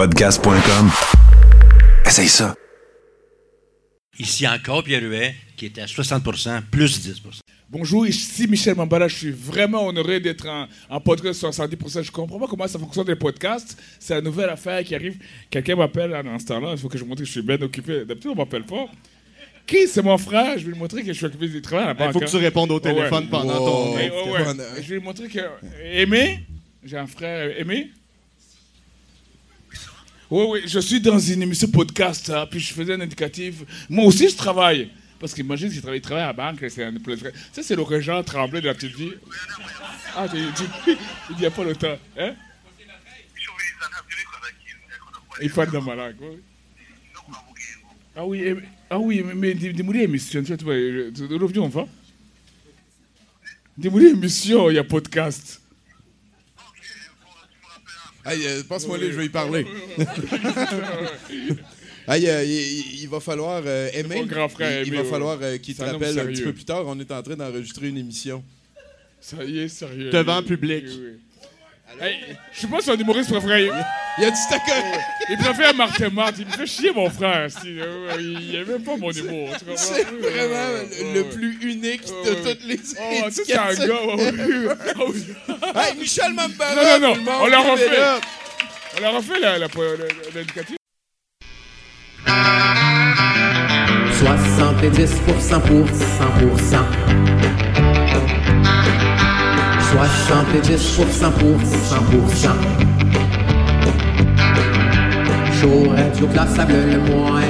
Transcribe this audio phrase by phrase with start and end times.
[0.00, 0.90] Podcast.com.
[2.06, 2.54] Essaye ça.
[4.18, 6.24] Ici encore, Pierre Huet, qui était à 60
[6.70, 9.08] plus 10% Bonjour, ici Michel Mambala.
[9.08, 12.02] Je suis vraiment honoré d'être en, en podcast 70%.
[12.02, 13.76] Je comprends pas comment ça fonctionne les podcasts.
[13.98, 15.18] C'est la nouvelle affaire qui arrive.
[15.50, 16.70] Quelqu'un m'appelle à l'instant-là.
[16.72, 18.06] Il faut que je montre que je suis bien occupé.
[18.06, 18.86] D'habitude, on m'appelle pas.
[19.66, 19.86] Qui?
[19.86, 20.56] C'est mon frère.
[20.58, 22.06] Je vais lui montrer que je suis occupé du travail à la banque.
[22.08, 22.40] Il faut que tu hein.
[22.40, 22.94] répondes au Ouais.
[22.94, 23.94] téléphone pendant ton.
[23.96, 24.54] Ouais, ouais.
[24.80, 25.40] Je vais lui montrer que.
[25.92, 26.40] Aimé
[26.82, 27.54] J'ai un frère.
[27.60, 27.90] Aimé
[30.30, 33.56] Oui, oui, je suis dans une émission podcast, hein, puis je faisais un indicatif.
[33.88, 34.90] Moi aussi, je travaille.
[35.18, 37.16] Parce qu'imagine s'il travaille, il travaille à la banque, c'est un peu-
[37.52, 39.10] Ça, c'est le régent Tremblay de la petite vie.
[40.16, 40.96] Ah, tu tu-
[41.30, 41.98] il n'y a pas le temps.
[42.18, 42.34] Hein?
[45.42, 46.28] Il fait de malade, quoi.
[48.16, 48.56] Ah oui, eh,
[48.90, 51.86] ah oui, mais- dis-moi l'émission, tu vois, reviens, on va?
[53.76, 55.59] Dis-moi l'émission, il y a podcast.
[58.24, 59.66] Hey, euh, passe-moi les, je vais y parler.
[62.08, 64.16] Hey, euh, il, il va falloir euh, aimer.
[64.16, 65.08] mon grand frère il, il va ouais.
[65.08, 66.82] falloir euh, qu'il te rappelle un petit peu plus tard.
[66.86, 68.42] On est en train d'enregistrer une émission.
[69.20, 70.10] Ça y est, sérieux.
[70.10, 70.86] Devant public.
[70.88, 71.18] Oui, oui.
[72.00, 73.70] Hey, je sais pas si un humoriste préféré.
[74.18, 74.38] Il a dit
[75.30, 76.40] Il préfère Martin Martin.
[76.40, 77.48] Il me fait chier, mon frère.
[77.66, 79.50] euh, il aime pas mon humour.
[79.76, 80.78] C'est vraiment
[81.14, 84.76] le, plus unique de toutes les Oh, c'est un gars.
[84.96, 85.26] Ah oui.
[85.76, 86.98] Hey, Michel Mambara!
[86.98, 87.98] Non, non, non, on l'a refait.
[87.98, 88.20] là.
[89.00, 89.68] On a refait la- la-
[99.94, 100.02] la-
[100.36, 100.80] l'indicatif.
[100.96, 101.70] 70% pour 100%.
[101.70, 102.54] 70% pour 100%.
[105.60, 107.40] Chaud, radio classable le moins.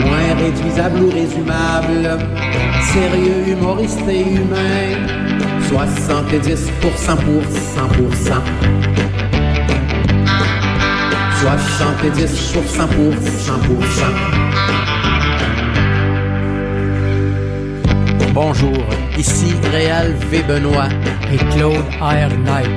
[0.00, 2.18] Moins réduisable ou résumable.
[2.92, 4.96] Sérieux, humoriste et humain.
[5.70, 8.42] 70% pour 100%.
[11.42, 14.43] 70% pour 100%.
[18.34, 18.84] Bonjour,
[19.16, 20.42] ici Réal V.
[20.42, 20.88] Benoît
[21.32, 22.36] et Claude R.
[22.38, 22.68] Knight,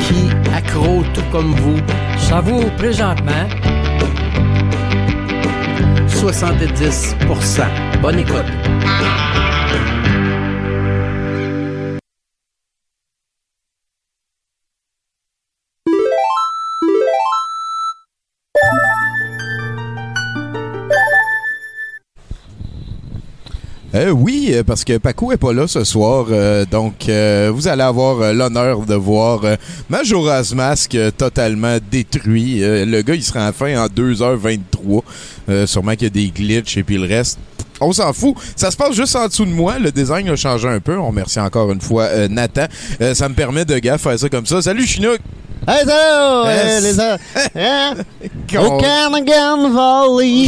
[0.00, 1.76] qui, accro tout comme vous,
[2.16, 3.46] savoure présentement
[6.08, 7.66] 70%.
[8.00, 9.27] Bonne écoute.
[23.98, 27.10] Euh, oui, euh, parce que Paco est pas là ce soir, euh, donc
[27.52, 29.40] vous allez avoir l'honneur de voir
[29.90, 32.60] Majora's Mask totalement détruit.
[32.60, 35.02] Le gars, il sera enfin en 2h23.
[35.48, 37.40] Euh, sûrement qu'il y a des glitches et puis le reste.
[37.80, 38.36] On s'en fout.
[38.54, 39.78] Ça se passe juste en dessous de moi.
[39.80, 40.96] Le design a changé un peu.
[40.96, 42.66] On remercie encore une fois Nathan.
[43.14, 44.62] Ça me permet de gars faire ça comme ça.
[44.62, 45.18] Salut Chinook!
[45.68, 46.82] Hey, Yes.
[46.82, 47.00] les
[47.62, 47.94] hein?
[48.56, 48.78] Au
[49.70, 50.46] Valley.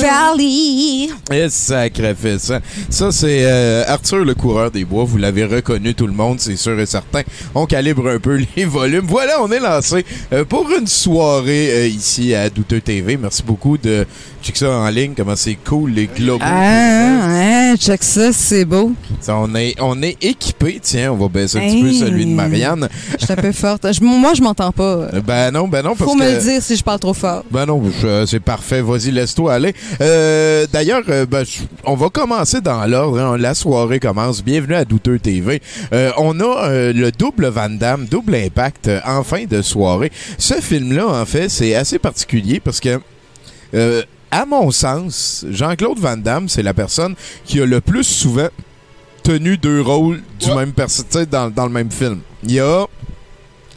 [0.00, 1.08] Valley.
[1.32, 2.50] Eh, sacrifice.
[2.50, 2.60] hein.
[2.90, 5.04] Ça, c'est euh, Arthur, le coureur des bois.
[5.04, 7.22] Vous l'avez reconnu, tout le monde, c'est sûr et certain.
[7.54, 9.06] On calibre un peu les volumes.
[9.06, 13.16] Voilà, on est lancé euh, pour une soirée euh, ici à Douteux TV.
[13.16, 14.04] Merci beaucoup de
[14.42, 16.44] check ça en ligne, comment c'est cool, les globaux.
[16.44, 18.92] Ah, hein, check ça, c'est beau.
[19.20, 20.80] Ça, on, est, on est équipé.
[20.82, 22.88] Tiens, on va baisser un petit peu celui de Marianne.
[23.18, 23.86] Je suis un peu forte.
[23.92, 24.82] Je- moi, je m'entends pas.
[25.12, 26.22] Euh, Ben non, ben non, parce Faut que...
[26.24, 27.44] me le dire si je parle trop fort.
[27.50, 28.80] Ben non, je- c'est parfait.
[28.80, 29.74] Vas-y, laisse-toi aller.
[30.00, 31.44] Euh, D'ailleurs, euh, ben,
[31.84, 33.20] on va commencer dans l'ordre.
[33.20, 33.36] hein.
[33.36, 34.42] La soirée commence.
[34.42, 35.60] Bienvenue à Douteux TV.
[35.92, 40.10] Euh, on a euh, le double Van Damme, double impact euh, en fin de soirée.
[40.38, 42.98] Ce film-là, en fait, c'est assez particulier parce que...
[43.74, 47.14] euh, à mon sens, Jean-Claude Van Damme, c'est la personne
[47.44, 48.48] qui a le plus souvent
[49.22, 50.72] tenu deux rôles du même
[51.30, 52.20] dans, dans le même film.
[52.42, 52.86] Il y a...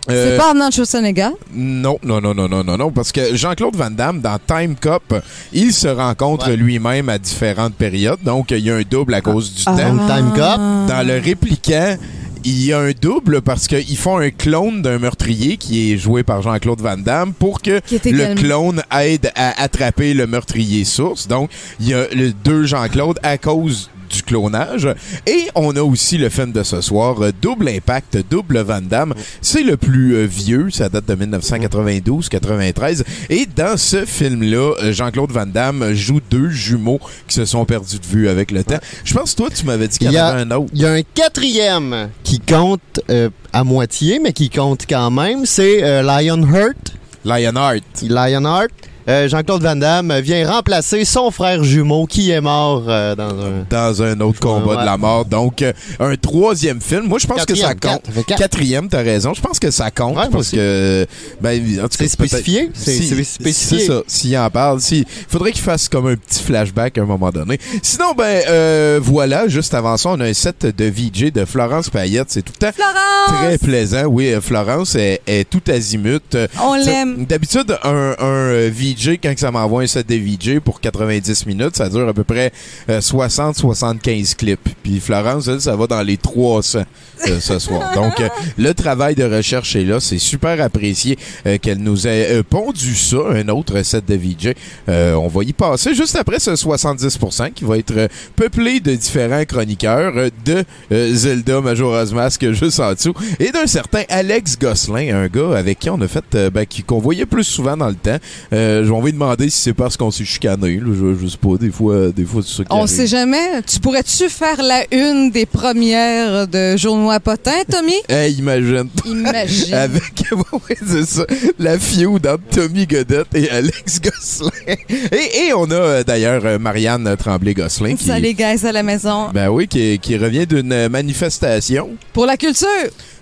[0.09, 1.29] euh, C'est pas Arnold Schwarzenegger?
[1.53, 5.15] non, non, non, non, non, non, non, parce que Jean-Claude Van Damme, dans Time Cop,
[5.53, 6.55] il se rencontre Ouais.
[6.55, 9.75] lui-même à différentes périodes, donc il y a un double à cause du temps.
[9.75, 10.41] Time Cop?
[10.41, 10.85] Ah.
[10.87, 11.97] Dans le répliquant,
[12.45, 16.23] il y a un double parce qu'ils font un clone d'un meurtrier qui est joué
[16.23, 21.27] par Jean-Claude Van Damme pour que le clone aide à attraper le meurtrier source.
[21.27, 21.49] Donc,
[21.81, 24.87] il y a le deux Jean-Claude à cause du clonage.
[25.25, 29.13] Et on a aussi le film de ce soir, euh, Double Impact, Double Van Damme.
[29.41, 33.03] C'est le plus euh, vieux, ça date de 1992-93.
[33.29, 37.99] Et dans ce film-là, euh, Jean-Claude Van Damme joue deux jumeaux qui se sont perdus
[37.99, 38.79] de vue avec le temps.
[39.03, 40.69] Je pense que toi, tu m'avais dit qu'il y en avait un autre.
[40.73, 45.45] Il y a un quatrième qui compte euh, à moitié, mais qui compte quand même.
[45.45, 46.95] C'est euh, Lionheart.
[47.25, 47.83] Lionheart.
[48.03, 48.71] Lionheart.
[49.09, 53.65] Euh, Jean-Claude Van Damme vient remplacer son frère jumeau qui est mort euh, dans un.
[53.69, 54.81] Dans un autre combat Ouais.
[54.81, 55.25] de la mort.
[55.25, 57.03] Donc, euh, un troisième film.
[57.07, 57.79] Moi, je pense que ça compte.
[57.81, 58.25] quatre.
[58.25, 58.37] Quatre.
[58.39, 59.33] Quatrième, t'as raison.
[59.33, 61.05] Je pense que ça compte Ouais, parce que.
[61.41, 62.69] Ben, en tout cas, C'est spécifié?
[62.73, 63.79] C'est- Si- spécifié.
[63.79, 64.01] C'est ça.
[64.07, 67.59] S'il en parle, si, faudrait qu'il fasse comme un petit flashback à un moment donné.
[67.81, 71.89] Sinon, ben, euh, voilà, juste avant ça, on a un set de VJ de Florence
[71.89, 72.27] Payette.
[72.29, 73.41] C'est tout le temps Florence!
[73.41, 74.03] très plaisant.
[74.05, 76.37] Oui, Florence est, est tout azimut.
[76.61, 77.25] On l'aime.
[77.25, 81.75] D'habitude, un, un euh, VJ, quand ça m'envoie un set de VJ pour 90 minutes,
[81.75, 82.51] ça dure à peu près
[82.89, 84.69] 60-75 clips.
[84.83, 86.79] Puis Florence, elle, ça va dans les 300
[87.27, 87.93] euh, ce soir.
[87.93, 88.27] Donc, euh,
[88.57, 89.99] le travail de recherche est là.
[89.99, 94.53] C'est super apprécié euh, qu'elle nous ait euh, pondu ça, un autre set de VJ.
[94.89, 98.95] Euh, on va y passer juste après ce 70% qui va être euh, peuplé de
[98.95, 104.57] différents chroniqueurs euh, de euh, Zelda Majora's Mask juste en dessous et d'un certain Alex
[104.57, 107.89] Gosselin, un gars avec qui on a fait, euh, ben, qu'on voyait plus souvent dans
[107.89, 108.17] le temps.
[108.53, 110.79] Euh, je vais lui demander si c'est parce qu'on s'est chicané.
[110.79, 113.61] je, je sais pas, des fois, des fois c'est ça qui On sait jamais.
[113.67, 117.93] Tu pourrais-tu faire la une des premières de Journaux à Potin, Tommy?
[118.09, 118.87] Hey, imagine.
[119.05, 119.73] Imagine.
[119.73, 120.03] Avec,
[120.87, 121.25] c'est ça,
[121.59, 124.75] la feud entre Tommy Godette et Alex Gosselin.
[124.89, 129.29] Et, et on a euh, d'ailleurs euh, Marianne Tremblay-Gosselin qui, Salut, guys, à la maison.
[129.33, 132.67] ben oui, qui, qui revient d'une manifestation Pour la culture,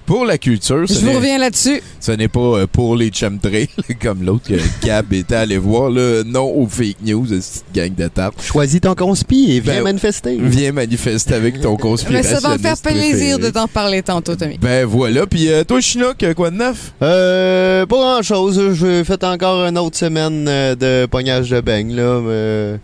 [0.05, 0.85] pour la culture.
[0.85, 1.81] Je vous reviens là-dessus.
[1.99, 3.69] Ce n'est pas euh, pour les chemtrails,
[4.01, 5.89] comme l'autre que Gab était allé voir.
[5.89, 6.23] Là.
[6.25, 8.41] Non aux fake news, cette gang de tarte.
[8.41, 10.37] Choisis ton conspi et viens Ben, manifester.
[10.39, 14.35] Viens manifester avec ton Mais conspirationniste ça va me faire plaisir de t'en parler tantôt,
[14.35, 14.57] Tommy.
[14.59, 15.25] Ben voilà.
[15.25, 16.93] Puis euh, toi, Chinook, euh, quoi de neuf?
[17.01, 18.73] Euh, pas grand chose.
[18.73, 22.21] J'ai fait encore une autre semaine euh, de pognage de beigne, là.
[22.21, 22.79] mais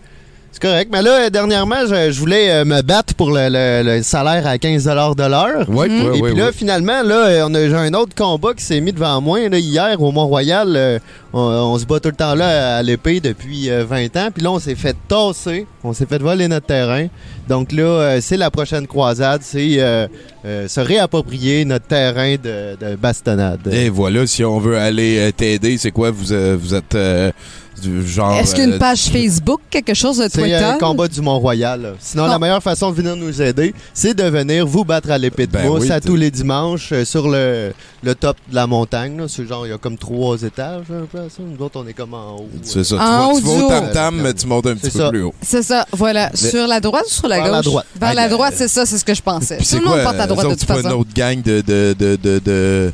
[0.61, 0.89] C'est correct.
[0.93, 4.45] Mais là, euh, dernièrement, je, je voulais euh, me battre pour le, le- le salaire
[4.45, 5.65] à 15 de l'heure.
[6.13, 8.91] Et puis là, finalement, là, euh, on a j'ai un autre combat qui s'est mis
[8.93, 10.67] devant moi là, hier au Mont-Royal.
[10.75, 10.99] euh,
[11.33, 14.29] on, on se bat tout le temps là à l'épée depuis euh, 20 ans.
[14.33, 15.65] Puis là, on s'est fait tasser.
[15.83, 17.07] On s'est fait voler notre terrain.
[17.49, 19.41] Donc là, euh, c'est la prochaine croisade.
[19.43, 20.07] C'est euh,
[20.45, 23.61] euh, se réapproprier notre terrain de, de bastonnade.
[23.71, 26.11] Et voilà, si on veut aller euh, t'aider, c'est quoi?
[26.11, 27.31] Vous, euh, vous êtes euh,
[27.81, 28.33] du genre...
[28.33, 30.55] Est-ce qu'une euh, page Facebook, quelque chose de C'est Twitter?
[30.55, 31.95] euh, le combat du Mont-Royal.
[31.99, 32.29] Sinon, Bon.
[32.29, 35.51] la meilleure façon de venir nous aider, c'est de venir vous battre à l'épée de
[35.51, 37.73] Ben mousse oui, à tous les dimanches euh, sur le,
[38.03, 39.17] le top de la montagne.
[39.17, 39.25] là.
[39.27, 40.85] C'est genre, il y a comme trois étages.
[40.91, 41.37] un peu à ça.
[41.39, 42.49] Nous autres, on est comme en haut.
[42.63, 42.95] C'est ça.
[42.95, 45.09] Tu En vas, au tam-tam, mais tu montes un petit C'est peu ça.
[45.09, 45.33] plus haut.
[45.41, 46.29] C'est ça, voilà.
[46.35, 47.55] Sur la droite ou sur la Vers gauche?
[47.55, 47.85] la droite.
[47.99, 49.57] Vers Ah, la droite, c'est ça, c'est ce que je pensais.
[49.57, 50.03] Tout c'est le monde quoi?
[50.03, 50.89] porte à droite de toute c'est façon.
[50.89, 52.91] une autre gang de...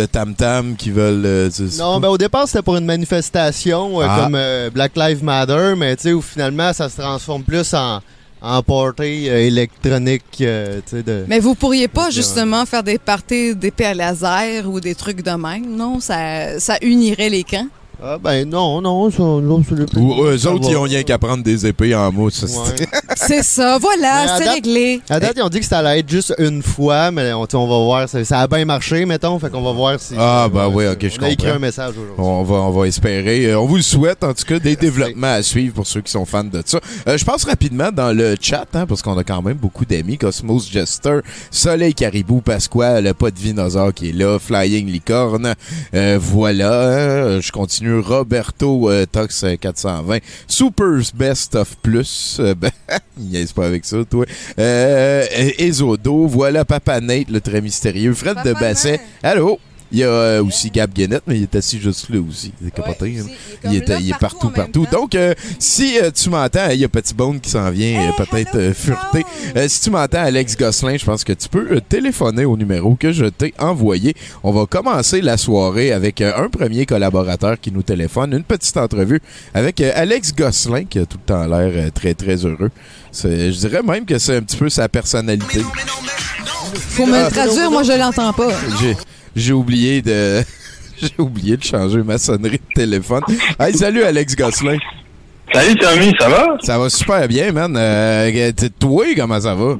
[0.00, 1.22] de, tam-tam qui veulent...
[1.24, 4.20] euh, Non, ben au départ, c'était pour une manifestation euh, Ah.
[4.24, 8.00] comme euh, Black Lives Matter, mais tu sais, où finalement, ça se transforme plus en,
[8.42, 11.24] en party euh, électronique, euh, tu sais, de...
[11.28, 15.22] Mais vous pourriez pas euh, justement faire des parties d'épée à laser ou des trucs
[15.22, 16.00] de même, non?
[16.00, 17.66] Ça, ça unirait les camps?
[18.02, 21.18] Ah, ben non, non, ça, non, c'est le Ou eux autres, ils ont rien qu'à
[21.18, 22.42] prendre des épées en mousse.
[22.44, 22.86] Ouais.
[23.16, 25.00] C'est ça, voilà, c'est date- réglé.
[25.10, 27.50] À date, ils ont dit que ça allait être juste une fois, mais on, tu
[27.52, 28.08] sais, on va voir.
[28.08, 30.14] Ça, ça a bien marché, mettons, fait qu'on va voir si.
[30.16, 31.56] Ah, euh, ben oui, ok, je On a écrit comprends.
[31.56, 32.14] un message aujourd'hui.
[32.18, 33.46] On va, on va espérer.
[33.46, 36.10] Euh, on vous le souhaite, en tout cas, des développements à suivre pour ceux qui
[36.12, 36.80] sont fans de ça.
[37.08, 40.16] Euh, je passe rapidement dans le chat, hein, parce qu'on a quand même beaucoup d'amis.
[40.16, 41.18] Cosmos Jester,
[41.50, 45.54] Soleil Caribou, Pasquale, Pas de Dinosaure qui est là, Flying Licorne.
[45.94, 47.34] Euh, voilà.
[47.36, 47.89] hein, je continue.
[47.98, 50.18] Roberto euh, Tox euh, 420.
[50.46, 52.36] Super's Best of Plus.
[52.40, 52.70] Euh, ben,
[53.16, 54.24] niaise pas avec ça, toi.
[54.58, 55.26] Euh,
[55.58, 56.26] Ezodo.
[56.26, 58.14] Voilà Papa Nate, le très mystérieux.
[58.14, 59.00] Fred de Basset.
[59.22, 59.58] Allô?
[59.92, 62.52] Il y a euh, aussi Gab Guénette, mais il est assis juste là aussi.
[62.62, 63.16] Il est capoté.
[63.20, 63.24] hein.
[63.64, 64.86] Il est, il est partout, partout.
[64.92, 68.12] Donc, euh, si euh, tu m'entends, il y a Petit Bone qui s'en vient euh,
[68.24, 69.24] peut-être euh, fureter.
[69.56, 72.94] Euh, si tu m'entends, Alex Gosselin, je pense que tu peux euh, téléphoner au numéro
[72.94, 74.14] que je t'ai envoyé.
[74.42, 78.76] On va commencer la soirée avec euh, un premier collaborateur qui nous téléphone, une petite
[78.76, 79.20] entrevue
[79.54, 82.70] avec euh, Alex Gosselin, qui a tout le temps l'air euh, très, très heureux.
[83.10, 85.62] C'est- Je dirais même que c'est un petit peu sa personnalité.
[86.74, 88.50] Faut me le traduire, moi je l'entends pas.
[89.34, 90.42] J'ai, oublié de.
[91.00, 93.22] J'ai oublié de changer ma sonnerie de téléphone.
[93.58, 94.78] Hey, salut Alex Gosselin.
[95.52, 96.56] Salut Tommy, ça va?
[96.60, 97.74] Ça va super bien, man.
[97.76, 99.76] Euh, toi, comment ça va?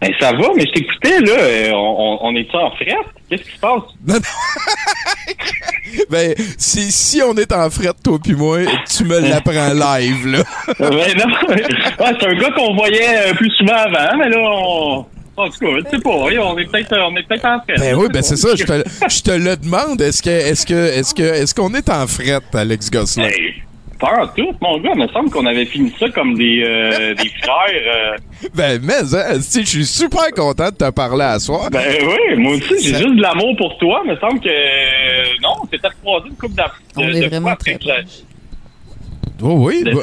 [0.00, 1.32] Ben, ça va, mais je t'écoutais, là.
[1.32, 2.94] euh, on, on, est-tu en fret?
[3.28, 3.82] Qu'est-ce qui se passe?
[4.06, 4.20] Non, non.
[6.10, 10.42] ben, si, si on est en fret, toi puis moi, tu me l'apprends live, là.
[10.78, 11.48] ben non.
[11.48, 15.06] Ouais, c'est un gars qu'on voyait euh, plus souvent avant, mais là, on.
[15.38, 16.28] En tout cas, je sais pas, on
[16.58, 17.74] est peut-être on est peut-être en fret.
[17.78, 18.48] Ben oui, ben c'est ça.
[18.56, 18.72] Je te,
[19.08, 20.00] je te le demande.
[20.00, 23.28] Est-ce que, est-ce que, est-ce que, est-ce qu'on est en fret, Alex Gosselin?
[23.28, 23.54] Hey,
[24.00, 24.90] pas en tout, mon gars.
[24.94, 28.14] Il me semble qu'on avait fini ça comme des, euh, des frères.
[28.14, 28.16] euh.
[28.54, 31.68] Ben, mais, hein, si, je suis super content de te parler à soir.
[31.70, 34.02] Ben oui, moi aussi, j'ai Ça- juste de l'amour pour toi.
[34.04, 34.48] Il me semble que.
[34.48, 36.80] euh, non, c'était croisé une coupe d'après.
[36.96, 38.22] On est vraiment très proches.
[39.42, 39.82] Oh oui.
[39.84, 40.00] De- bah,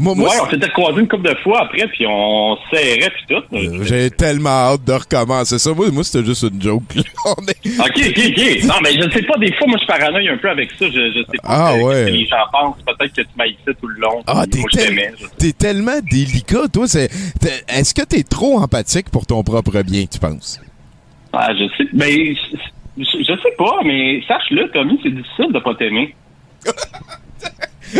[0.00, 3.24] moi, moi, ouais, on s'était croisés une couple de fois après, puis on serrait, puis
[3.28, 3.42] tout.
[3.56, 5.72] euh, j'ai tellement hâte de recommencer ça.
[5.74, 6.82] Moi, moi c'était juste une joke.
[7.24, 8.64] On est- Ok, ok, ok.
[8.64, 10.86] Non, mais je sais pas, des fois, moi, je paranoïe un peu avec ça.
[10.86, 12.04] Je, je sais pas Ah, que- ouais.
[12.06, 12.76] que les gens pensent.
[12.86, 14.22] Peut-être que tu m'haïssais tout le long.
[14.28, 16.84] Ah, t'es tel- tellement délicat, toi.
[16.84, 20.60] Est-ce que t'es trop empathique pour ton propre bien, tu penses?
[21.32, 21.88] Ah, je sais.
[21.92, 22.34] Mais
[22.96, 26.14] je, je sais pas, mais sache-le, Tommy, c'est difficile de pas t'aimer.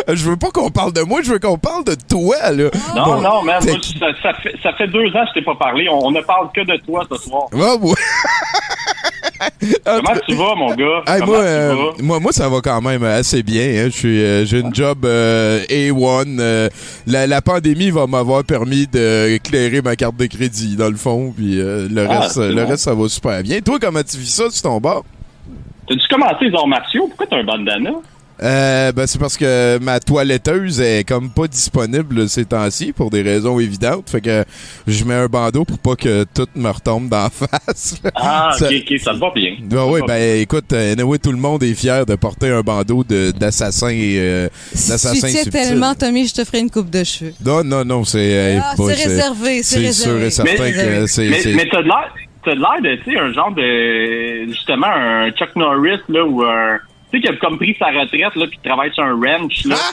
[0.08, 2.64] Je veux pas qu'on parle de moi, je veux qu'on parle de toi, là.
[2.96, 3.62] Non, Bon, non, man.
[3.66, 5.88] moi, ça, ça fait, ça fait deux ans que je t'ai pas parlé.
[5.90, 7.44] On, on ne parle que de toi ce soir.
[7.54, 7.94] Ah, ouais.
[9.84, 11.02] Comment tu vas, mon gars?
[11.06, 13.86] Hey, moi, euh, moi, moi, ça va quand même assez bien.
[13.86, 13.90] hein.
[14.04, 16.38] Euh, j'ai une job euh, A1.
[16.40, 16.68] euh,
[17.06, 21.32] la, la pandémie va m'avoir permis d'éclairer ma carte de crédit, dans le fond.
[21.36, 22.66] Puis le, Ah, reste, le bon.
[22.68, 23.60] reste, ça va super bien.
[23.60, 25.04] Toi, comment tu vis ça sur ton bord?
[25.88, 27.06] T'as-tu commencé les arts martiaux?
[27.08, 27.90] Pourquoi t'as un bandana?
[28.42, 33.22] Euh, ben, c'est parce que ma toiletteuse est comme pas disponible ces temps-ci pour des
[33.22, 34.08] raisons évidentes.
[34.10, 34.44] Fait que
[34.86, 37.96] je mets un bandeau pour pas que tout me retombe d'en face.
[38.14, 39.56] Ah, Ça- ok, ok, ça te va bien.
[39.72, 43.02] Ah oui, ben écoute, euh, anyway, tout le monde est fier de porter un bandeau
[43.02, 43.90] de- d'assassin.
[43.92, 45.50] euh, Si d'assassin tu subtil.
[45.52, 47.34] tellement, Tommy, je te ferai une coupe de cheveux.
[47.44, 48.18] Non, non, non, c'est.
[48.20, 50.26] euh, Ah, c'est réservé, c'est sûr réservé.
[50.26, 51.28] et certain Mais- que c'est.
[51.28, 52.14] Mais, c'est- mais t'as de l'air,
[52.44, 56.42] t'as de l'air de, tu sais, un genre de, justement, un Chuck Norris, là, ou
[56.44, 56.78] un,
[57.10, 59.76] tu sais, qui a comme pris sa retraite, là, puis travaille sur un ranch, là.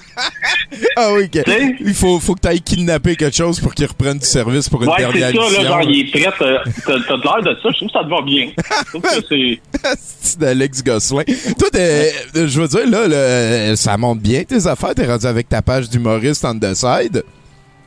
[0.97, 1.75] Ah oui, sais?
[1.79, 4.81] il faut, faut que tu ailles kidnapper quelque chose pour qu'il reprenne du service pour
[4.83, 5.61] une Ouais, c'est dernière ça, mission.
[5.63, 8.09] là, genre, il est prêt, t'as, de l'air de ça, je trouve que ça te
[8.09, 8.49] va bien.
[8.57, 9.59] Je trouve que c'est,
[9.97, 11.23] C'est d'Alex Gosselin.
[11.57, 14.95] Toi, euh, je veux dire, là, là, ça monte bien tes affaires.
[14.95, 17.23] T'es rendu avec ta page d'humoriste on the side?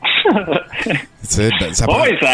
[1.37, 2.27] Ben, ça prend- ouais, ça,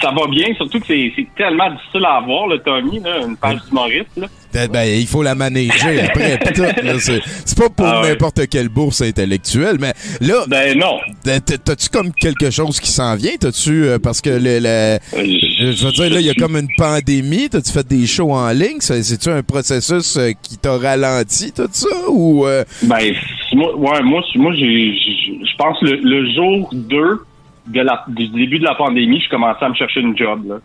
[0.00, 3.58] ça va bien, surtout que c'est, tellement difficile à avoir, le Tommy, là, une page
[3.68, 4.08] d'humoriste.
[4.52, 6.38] Ben, ben, il faut la manager après.
[7.00, 8.08] c'est pas pour Ah ouais.
[8.10, 10.98] n'importe quelle bourse intellectuelle, mais là, Ben, non.
[11.22, 13.32] t'as- t'as-tu comme quelque chose qui s'en vient?
[13.38, 16.68] T'as-tu, euh, parce que le, le- je veux dire, là, il y a comme une
[16.76, 17.48] pandémie.
[17.50, 18.78] T'as-tu fait des shows en ligne?
[18.80, 21.88] C'est-tu un processus euh, qui t'a ralenti, tout ça?
[22.08, 23.12] Ou, euh, Ben,
[23.54, 27.20] moi, ouais, moi, moi, je pense le, le jour 2
[27.66, 30.56] de la, du début de la pandémie, je commençais à me chercher une job, là.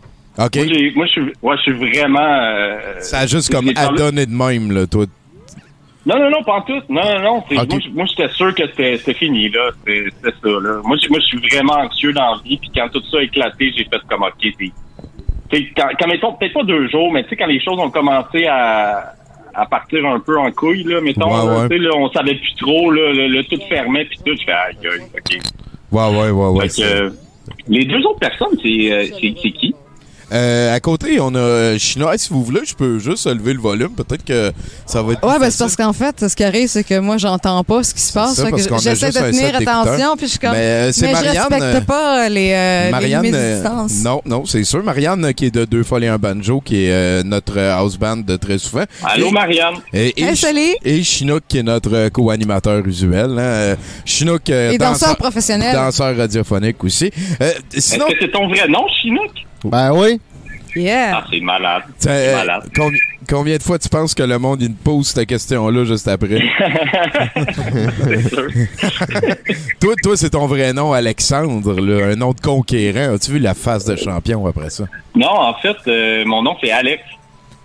[0.46, 0.56] OK?
[0.96, 2.20] Moi, je suis, ouais, je suis vraiment.
[2.22, 5.06] euh, Ça a juste comme adonné de même, là, toi.
[6.06, 6.82] Non, non, non, pas en tout.
[6.90, 7.44] Non, non, non.
[7.94, 9.70] Moi, j'étais sûr que c'était fini, là.
[9.86, 10.82] C'était ça, là.
[10.84, 12.58] Moi, j- moi, je suis vraiment anxieux dans la vie.
[12.58, 14.32] Puis quand tout ça a éclaté, j'ai fait comme, OK,
[15.52, 15.62] c'est...
[15.76, 18.46] Quand, quand mettons, peut-être pas deux jours, mais tu sais, quand les choses ont commencé
[18.46, 19.14] à,
[19.54, 21.90] à partir un peu en couille, là, mettons, Ouais, là, ouais.
[21.98, 25.02] on savait plus trop, là, le, le tout fermait, puis tout, je fais, aïe, aïe,
[25.16, 25.38] OK.
[25.92, 26.68] Ouais, ouais, ouais, ouais.
[26.68, 27.10] Que, euh,
[27.68, 29.76] les deux autres personnes, c'est euh, c'est c'est qui?
[30.32, 32.18] Euh, à côté, on a euh, Chinois.
[32.18, 33.90] Si vous voulez, je peux juste lever le volume.
[33.90, 34.52] Peut-être que
[34.86, 35.24] ça va être.
[35.26, 37.84] Ouais, plus ben c'est parce qu'en fait, ce qui arrive, c'est que moi, j'entends pas
[37.84, 38.40] ce qui se passe.
[38.82, 40.52] J'essaie de tenir attention, puis je suis comme.
[40.52, 44.04] Mais, euh, mais Marianne, je respecte pas les, euh, Marianne, les euh, distances.
[44.04, 44.84] non, non, c'est sûr.
[44.84, 48.18] Marianne, qui est de Deux Folles et un Banjo, qui est euh, notre house band
[48.18, 48.84] de très souvent.
[49.04, 49.76] Allô, Et- Marianne?
[49.94, 50.76] Et, et, Hey, salut!
[50.84, 53.36] et Chinook, qui est notre co-animateur usuel.
[53.40, 53.76] Hein.
[54.06, 55.74] Chinook, Et danseur danseur, professionnel.
[55.74, 57.12] danseur radiophonique aussi.
[57.42, 59.32] Euh, sinon, Est-ce que c'est ton vrai nom, Chinook?
[59.64, 60.20] Ben oui.
[60.76, 61.18] Yeah.
[61.18, 61.82] Ah, c'est malade.
[62.08, 62.64] euh, malade.
[62.76, 66.08] combi- combien de fois tu penses que le monde il te pose cette question-là juste
[66.08, 66.40] après?
[68.04, 68.48] C'est sûr.
[69.80, 73.16] toi, toi c'est ton vrai nom, Alexandre, là, un nom de conquérant.
[73.16, 74.86] As-tu vu la face de champion après ça?
[75.16, 77.02] Non, en fait, euh, mon nom, c'est Alex.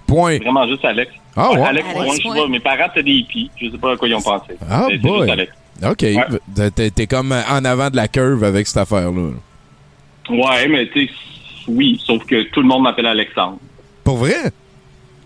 [0.07, 0.39] Point.
[0.39, 1.13] Vraiment juste Alex.
[1.37, 1.61] Ah ouais?
[1.63, 3.51] Alex, Alex, Point, je sais pas, mes parents, c'était des hippies.
[3.61, 4.55] Je sais pas à quoi ils ont pensé.
[4.69, 5.19] Ah, boy.
[5.21, 5.53] juste Alex.
[5.85, 6.71] OK.
[6.75, 9.31] T'es, t'es comme en avant de la curve avec cette affaire-là.
[10.31, 11.13] Ouais, mais tu sais,
[11.69, 13.59] oui, sauf que tout le monde m'appelle Alexandre.
[14.03, 14.51] Pour vrai?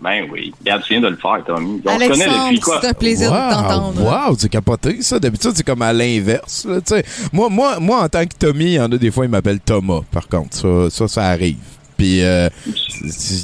[0.01, 0.53] Ben oui.
[0.61, 1.81] Regarde, tu viens de le faire, Tommy.
[1.85, 2.79] On se connaît depuis Alexandre, quoi?
[2.81, 4.01] c'est un plaisir de t'entendre.
[4.29, 5.19] Wow, c'est capoté, ça.
[5.19, 6.65] D'habitude, c'est comme à l'inverse.
[6.65, 7.03] là, tu sais.
[7.33, 9.59] Moi, moi, moi, en tant que Tommy, il y en a des fois, il m'appelle
[9.59, 10.55] Thomas, par contre.
[10.55, 11.57] Ça, ça, ça arrive.
[11.97, 12.47] Puis, euh,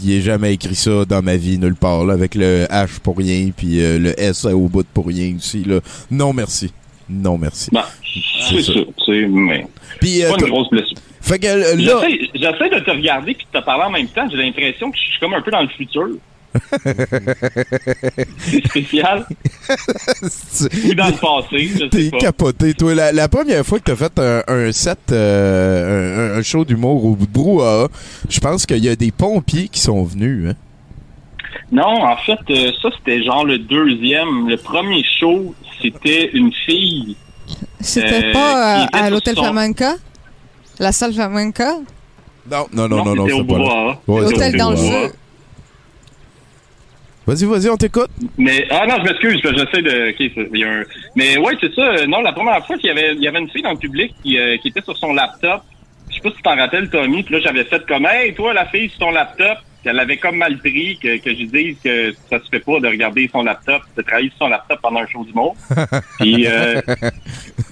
[0.06, 3.18] il est jamais écrit ça dans ma vie, nulle part, là, avec le H pour
[3.18, 5.62] rien, puis euh, le S au bout de pour rien aussi.
[5.66, 5.82] Là.
[6.10, 6.72] Non, merci.
[7.10, 7.70] Non, merci.
[7.74, 7.84] Ben,
[8.50, 8.74] C'est c'est ça.
[8.76, 8.80] ça.
[9.06, 9.68] Sais, mais.
[10.00, 10.96] Puis, euh, Pas une grosse blessure.
[11.26, 14.08] Fait que euh, là, J'essaie j'essaie de te regarder puis de te parler en même
[14.08, 14.28] temps.
[14.32, 16.08] J'ai l'impression que je suis comme un peu dans le futur.
[18.40, 19.26] c'est spécial.
[19.30, 22.18] Ou dans le passé, je T'es sais pas.
[22.18, 22.96] capoté, toi.
[22.96, 27.04] La, la première fois que t'as fait un, un set, euh, un, un show d'humour
[27.06, 27.88] au Brouhaha,
[28.30, 30.50] je pense qu'il y a des pompiers qui sont venus.
[30.52, 30.56] Hein?
[31.72, 34.48] Non, en fait, euh, ça, c'était genre le deuxième.
[34.50, 37.16] Le premier show, c'était une fille.
[37.80, 39.96] C'était Euh, pas à l'hôtel son- Flamenca?
[40.80, 41.74] La salle Flamenca?
[42.50, 43.98] Non, non, non, non, non, c'était c'est au pas là.
[44.08, 45.12] Ouais, L'hôtel dans le jeu.
[47.26, 48.12] Vas-y, vas-y, on t'écoute.
[48.38, 50.56] Mais ah non, je m'excuse, parce que j'essaie de.
[50.58, 50.84] y a un-
[51.16, 52.06] Mais ouais, c'est ça.
[52.06, 54.14] Non, la première fois qu'il y avait, il y avait une fille dans le public
[54.22, 55.64] qui, euh, qui était sur son laptop.
[56.10, 57.24] Je sais pas si tu t'en rappelles, Tommy.
[57.24, 59.58] Puis là, j'avais fait comme, hey, toi, la fille sur ton laptop.
[59.86, 62.88] Elle avait comme mal pris que, que je dise que ça se fait pas de
[62.88, 65.56] regarder son laptop, de travailler sur son laptop pendant un show d'humour.
[66.20, 66.82] Puis euh,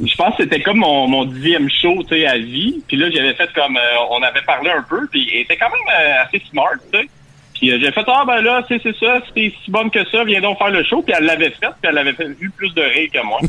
[0.03, 2.81] je pense que c'était comme mon, mon dixième show, tu sais, à vie.
[2.87, 5.07] Puis là, j'avais fait comme, euh, on avait parlé un peu.
[5.11, 7.07] Puis elle était quand même euh, assez smart, tu sais.
[7.55, 10.23] Puis euh, j'ai fait ah ben là c'est c'est ça t'es si bonne que ça
[10.25, 12.73] viens donc faire le show puis elle l'avait fait puis elle avait fait, eu plus
[12.73, 13.39] de rire que moi.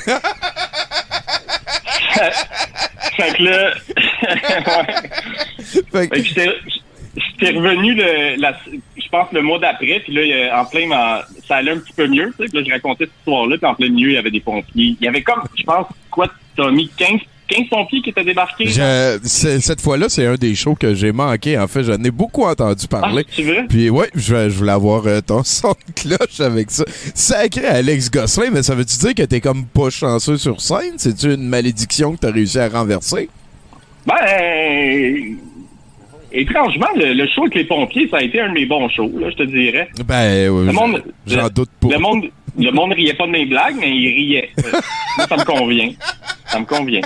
[3.16, 3.70] fait que là
[5.58, 6.50] Fait Fait que- que
[7.16, 8.56] j'étais revenu le la,
[8.96, 10.88] je pense le mois d'après puis là en plein
[11.46, 13.56] ça allait un petit peu mieux tu sais puis là je racontais cette histoire là
[13.56, 15.86] puis en plein milieu il y avait des pompiers il y avait comme je pense
[16.10, 18.64] quoi t'as mis 15 15 pompiers qui étaient débarqués.
[18.68, 21.58] Je- cette fois-là, c'est un des shows que j'ai manqué.
[21.58, 23.22] En fait, j'en ai beaucoup entendu Ah, parler.
[23.30, 23.66] tu veux?
[23.68, 26.84] Puis ouais, je, je voulais avoir euh, ton son de cloche avec ça.
[27.14, 30.94] Sacré Alex Gosselin, mais ça veut-tu dire que t'es comme pas chanceux sur scène?
[30.96, 33.28] C'est-tu une malédiction que t'as réussi à renverser?
[34.06, 35.36] Ben,
[36.34, 39.10] étrangement, le, le show avec les pompiers, ça a été un de mes bons shows,
[39.18, 39.88] là, je te dirais.
[40.06, 41.88] Ben, ouais, Le monde, j'en doute pas.
[41.88, 42.24] Le monde,
[42.58, 44.50] le monde riait pas de mes blagues, mais il riait.
[45.16, 45.90] Moi, ça me convient.
[46.46, 47.00] Ça me convient.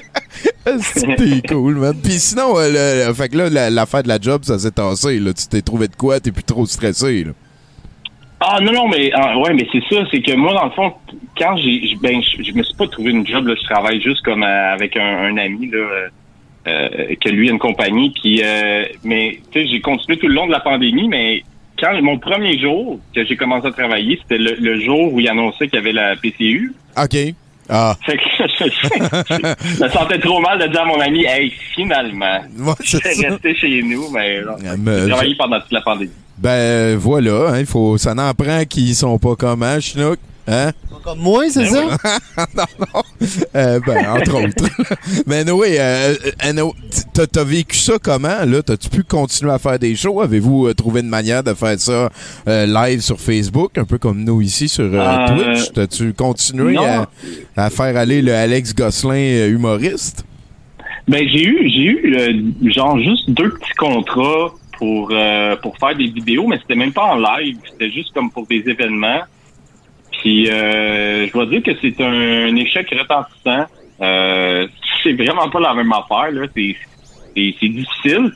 [0.80, 1.94] C'était cool, man.
[2.02, 5.18] Puis sinon, euh, le- fait que là, la- l'affaire de la job, ça s'est tassé.
[5.18, 5.32] Là.
[5.32, 6.20] Tu t'es trouvé de quoi?
[6.20, 7.24] T'es plus trop stressé.
[7.24, 7.32] Là.
[8.40, 10.92] Ah non non mais ah, ouais mais c'est ça c'est que moi dans le fond
[11.36, 14.44] quand j'ai ben je, me suis pas trouvé une job là je travaille juste comme
[14.44, 16.08] euh, avec un, un ami là euh,
[17.20, 20.46] que lui a une compagnie puis euh, mais tu sais j'ai continué tout le long
[20.46, 21.42] de la pandémie mais
[21.78, 25.28] quand mon premier jour que j'ai commencé à travailler c'était le, le jour où il
[25.28, 27.16] annonçait qu'il y avait la PCU OK.
[27.70, 27.94] Ah.
[28.06, 32.72] fait que je me sentais trop mal de dire à mon ami hey finalement Ouais,
[32.82, 36.96] je vais rester chez nous mais Ah, mais j'ai travaillé pendant toute la pandémie Ben
[36.96, 40.18] voilà, hein, il faut, ça n'en prend qui sont pas comme hein, Chinook.
[40.48, 40.72] Hein?
[41.04, 41.82] Comme moi, c'est ça?
[42.56, 43.02] non, non.
[43.54, 44.68] Euh, ben, entre autres.
[45.26, 46.14] Mais oui, euh,
[46.44, 46.70] euh,
[47.12, 48.44] t'as, vécu ça comment?
[48.46, 50.20] Là, t'as-tu pu continuer à faire des shows?
[50.22, 52.10] Avez-vous euh, trouvé une manière de faire ça
[52.48, 55.72] euh, live sur Facebook, un peu comme nous ici sur euh, Euh, Twitch?
[55.72, 57.08] T'as-tu continué à,
[57.56, 60.24] à faire aller le Alex Gosselin humoriste?
[61.06, 65.96] Ben j'ai eu j'ai eu euh, genre juste deux petits contrats pour euh, pour faire
[65.96, 69.20] des vidéos, mais c'était même pas en live, c'était juste comme pour des événements.
[70.18, 73.66] Puis euh, je dois dire que c'est un, échec retentissant.
[74.00, 74.66] Euh,
[75.02, 76.76] c'est vraiment pas la même affaire là, c'est
[77.34, 78.32] c'est c'est difficile,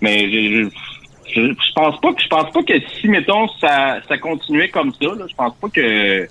[0.00, 0.68] mais je,
[1.34, 4.92] je, je, pense pas que je pense pas que si mettons ça ça continuait comme
[4.92, 6.28] ça, là, je pense pas que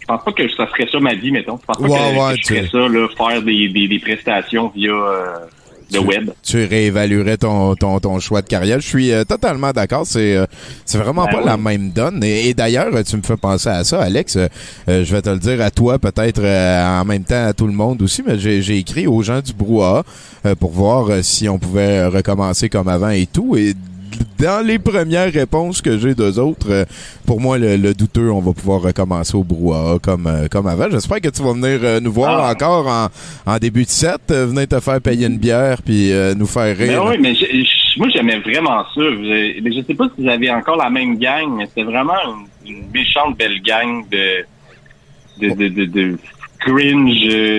[0.00, 1.58] je pense pas que ça serait ça ma vie, mettons.
[1.60, 3.98] Je pense pas Ouais, que, ouais, que je ferais ça, là, faire des, des, des
[3.98, 5.46] prestations via euh,
[5.92, 6.30] le web.
[6.42, 8.80] Tu réévaluerais ton, ton, ton choix de carrière.
[8.80, 10.06] Je suis euh, totalement d'accord.
[10.06, 10.46] C'est euh,
[10.84, 11.46] c'est vraiment Ben pas oui.
[11.46, 12.22] la même donne.
[12.22, 14.36] Et, et d'ailleurs, tu me fais penser à ça, Alex.
[14.36, 14.48] Euh,
[14.88, 17.66] euh, je vais te le dire à toi, peut-être euh, en même temps à tout
[17.66, 20.02] le monde aussi, mais j'ai j'ai écrit aux gens du brouhaha
[20.46, 23.56] euh, pour voir si on pouvait recommencer comme avant et tout.
[23.56, 23.74] Et
[24.38, 26.84] dans les premières réponses que j'ai d'eux autres, euh,
[27.26, 30.88] pour moi, le, le douteux, on va pouvoir recommencer au brouhaha comme, euh, comme avant.
[30.90, 32.52] J'espère que tu vas venir euh, nous voir Ah.
[32.52, 33.08] encore en,
[33.52, 37.02] en début de set, venir te faire payer une bière puis nous faire rire.
[37.04, 39.00] Ben oui, mais je- moi j'aimais vraiment ça.
[39.00, 42.14] Vous- Mais je sais pas si vous avez encore la même gang, mais c'était vraiment
[42.64, 44.44] une, une méchante belle gang de
[45.40, 46.18] de, de, de, de
[46.60, 47.16] cringe.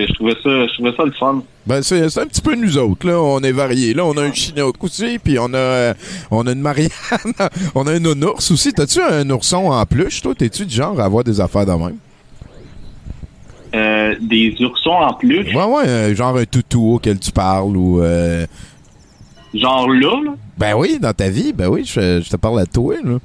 [0.08, 1.42] Je trouvais ça, je trouvais ça le fun.
[1.66, 3.92] Ben c'est c'est un petit peu nous autres là, on est variés.
[3.94, 5.94] Là, on a un chinook aussi, puis on a euh,
[6.30, 6.90] on a une Marianne,
[7.74, 8.72] on a un ours aussi.
[8.72, 10.34] T'as-tu un ourson en peluche, toi?
[10.34, 11.96] T'es-tu du genre à avoir des affaires de même?
[13.72, 18.02] Euh, des oursons en plus, Ouais ouais, euh, genre un toutou auquel tu parles ou
[18.02, 18.44] euh,
[19.54, 20.32] genre là, là?
[20.58, 23.18] ben oui, dans ta vie, ben oui, je, je te parle à toi là.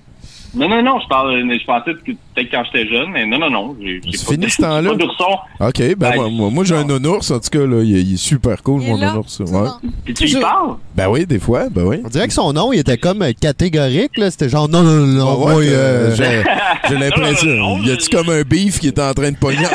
[0.56, 3.50] Non, non, non, je parle, je pensais que peut-être quand j'étais jeune, mais non, non,
[3.50, 3.76] non.
[3.82, 4.90] j'ai- fini ce temps-là?
[4.92, 5.38] Pas d'ourson.
[5.60, 8.02] OK, ben Ben, moi, moi, moi, j'ai un ours en tout cas là, il, est-
[8.02, 9.36] il est super cool Il est mon là, ours.
[9.38, 9.52] c'est Ouais.
[9.52, 9.72] bon.
[10.06, 10.76] Puis tu y parles?
[10.96, 11.98] Ben oui, des fois, ben oui.
[12.06, 14.32] On dirait que son nom, il était comme catégorique, là.
[14.32, 16.44] C'était genre, non, non, non, non, Ah ouais, moi, euh, euh, j'ai
[16.90, 17.78] j'ai l'impression.
[17.84, 19.58] Y a-tu comme un beef qui est en train de pogner?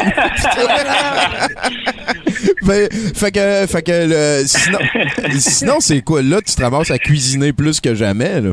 [2.62, 3.92] Ben, fait que, fait que
[4.42, 4.78] le- sinon,
[5.38, 6.22] sinon c'est quoi?
[6.22, 8.40] Là, tu te ramasses à cuisiner plus que jamais.
[8.40, 8.50] Là.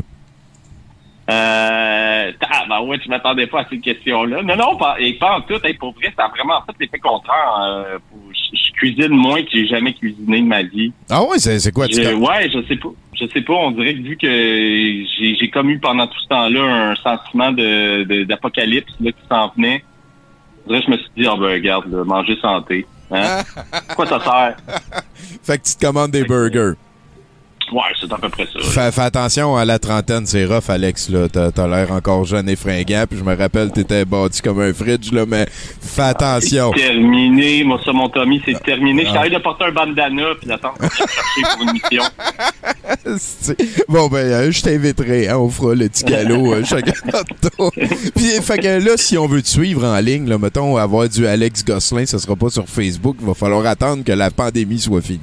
[1.30, 4.42] Euh, ah, ben ouais, tu m'attendais pas à cette question-là.
[4.42, 5.58] Non, non, pas, et pas en tout.
[5.62, 7.54] Hey, pour vrai, ça a vraiment fait l'effet contraire.
[7.62, 10.92] Euh, pour- je, je cuisine moins que j'ai jamais cuisiné de ma vie.
[11.10, 11.86] Ah ouais, c'est c'est quoi?
[11.86, 12.88] Tu Je- ouais, je sais pas.
[13.20, 13.52] Je sais pas.
[13.52, 16.62] On dirait que vu que j'ai j'ai comme eu pendant tout ce temps-là
[16.92, 19.84] un sentiment de de- d'apocalypse là qui s'en venait.
[20.66, 22.86] Dirait que je me suis dit, ah ben regarde, là, manger santé.
[23.10, 23.40] Hein?
[23.96, 24.56] Quoi ça sert?
[25.42, 26.72] Fait que tu te commandes des burgers.
[27.72, 28.60] Ouais, c'est à peu près ça.
[28.70, 31.08] Fais, fais attention à la trentaine, c'est rough, Alex.
[31.10, 31.28] là.
[31.28, 33.04] T'as t'as l'air encore jeune et fringant.
[33.08, 36.70] Puis je me rappelle, t'étais bâti comme un fridge, là, mais fais attention.
[36.72, 39.04] Terminé, moi ça mon Tommy, c'est terminé.
[39.04, 39.14] Je Ah.
[39.14, 42.02] t'arrête de porter un bandana puis d'attendre que je chercher pour une mission.
[43.18, 45.28] C'est- bon, ben, euh, je t'inviterai.
[45.28, 47.72] Hein, on fera le petit galop euh, chacun notre tour.
[48.14, 51.26] Puis, fait que là, si on veut te suivre en ligne, là, mettons, avoir du
[51.26, 53.16] Alex Gosselin, ça sera pas sur Facebook.
[53.20, 55.20] Il va falloir attendre que la pandémie soit finie.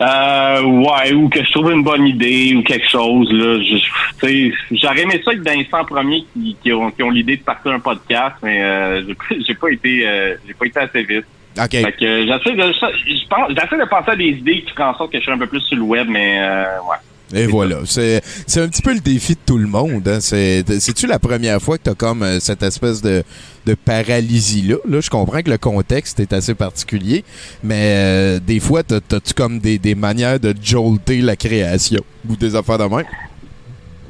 [0.00, 3.28] Euh, ouais, ou que je trouve une bonne idée ou quelque chose.
[3.32, 7.10] Là, je, j'aurais aimé ça être dans les 100 premiers qui, qui ont, qui ont
[7.10, 10.66] l'idée de partir un podcast, mais euh, j'ai pas- j'ai pas été, euh, j'ai pas
[10.66, 11.24] été assez vite.
[11.60, 11.70] OK.
[11.72, 15.18] Fait que j'essaie de, j'essaie de penser à des idées qui feront en sorte que
[15.18, 16.96] je sois un peu plus sur le web, mais euh, ouais.
[17.34, 17.76] Et voilà.
[17.84, 20.06] C'est c'est un petit peu le défi de tout le monde.
[20.08, 20.20] Hein.
[20.20, 23.22] C'est- C'est-tu la première fois que tu as comme euh, cette espèce de,
[23.66, 24.76] de paralysie-là?
[24.88, 27.24] Là, je comprends que le contexte est assez particulier,
[27.62, 32.34] mais euh, des fois, t'as- t'as-tu comme des, des manières de jolter la création ou
[32.36, 33.04] des affaires de même?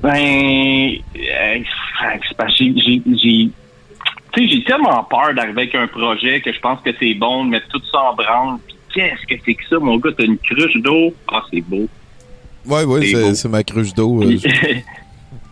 [0.00, 1.58] Ben, euh,
[2.56, 3.50] j'ai, j'ai, j'ai-
[4.32, 7.44] tu sais, j'ai tellement peur d'arriver avec un projet que je pense que c'est bon
[7.46, 8.58] de mettre tout ça en branle.
[8.66, 10.10] Puis qu'est-ce que c'est que ça, mon gars?
[10.16, 11.12] T'as une cruche d'eau?
[11.32, 11.88] Ah, c'est beau.
[12.68, 14.22] Oui, oui, C'est ma cruche d'eau.
[14.22, 14.36] euh,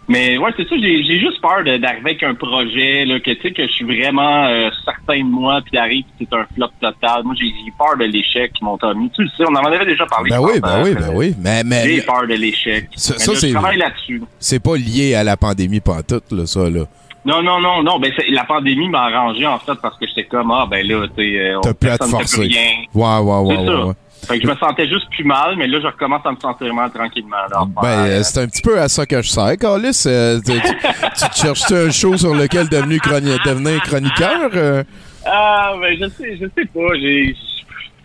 [0.09, 3.50] Mais ouais, c'est ça, j'ai, juste peur d'arriver avec un projet, là, que tu sais,
[3.50, 7.24] que je suis vraiment euh, certain de moi, puis d'arriver, puis c'est un flop total.
[7.24, 9.11] Moi, j'ai, peur de l'échec, mon Tommy.
[9.11, 10.31] Tu le sais, on en avait déjà parlé.
[10.31, 11.35] Ben oui, ben hein, oui, que ben oui.
[11.40, 12.88] Mais, mais J'ai peur de l'échec.
[12.94, 14.22] Ça- Mais ça, là, c'est- je travaille là-dessus.
[14.38, 16.85] c'est pas lié à la pandémie pantoute, là, ça, là.
[17.24, 17.98] Non, non, non, non.
[17.98, 21.24] Ben, la pandémie m'a arrangé, en fait, parce que j'étais comme, ah, ben là, tu
[21.24, 22.70] sais, euh, personne ne plus rien.
[22.94, 23.92] Ouais, ouais, ouais, ouais.
[24.26, 26.72] Fait que je me sentais juste plus mal, mais là, je recommence à me sentir
[26.74, 27.36] mal tranquillement.
[27.48, 30.02] Alors, Ben, euh, c'est un petit peu à ça que je sers, Carlis.
[30.06, 34.50] Euh, tu, tu- te cherches un show sur lequel devenir, chroni- devenir chroniqueur?
[34.54, 34.82] euh?
[35.24, 36.94] Ah, ben, je sais, je sais pas.
[37.00, 37.34] J'ai.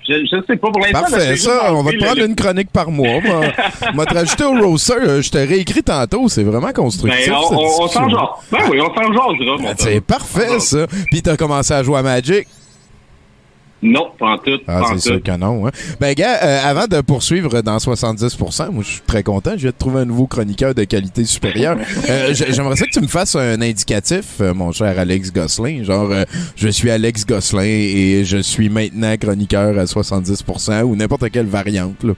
[0.09, 1.01] Je, je sais pas pour l'instant.
[1.01, 3.21] Parfait, ça, on va te prendre le- une chronique par mois.
[3.23, 3.41] Moi,
[3.93, 4.93] moi te rajouter au roster.
[4.99, 6.27] euh, Je t'ai réécrit tantôt.
[6.27, 7.27] C'est vraiment constructif.
[7.29, 8.19] Ben, on, on, on s'en jase.
[8.51, 9.75] Ben oui, on s'en mon Ben.
[9.77, 10.87] C'est parfait, ça.
[11.11, 12.47] Puis t'as commencé à jouer à Magic.
[13.83, 14.59] Non, pas en tout.
[14.67, 15.65] Ah, pas en c'est sûr que non.
[15.65, 15.71] Hein.
[15.99, 19.53] Ben, gars, euh, avant de poursuivre dans 70%, moi, je suis très content.
[19.57, 21.77] Je vais te trouver un nouveau chroniqueur de qualité supérieure.
[22.09, 25.83] Euh, J'aimerais ça que tu me fasses un indicatif, euh, mon cher Alex Gosselin.
[25.83, 26.23] Genre, euh,
[26.55, 32.03] je suis Alex Gosselin et je suis maintenant chroniqueur à 70% ou n'importe quelle variante.
[32.03, 32.13] Là.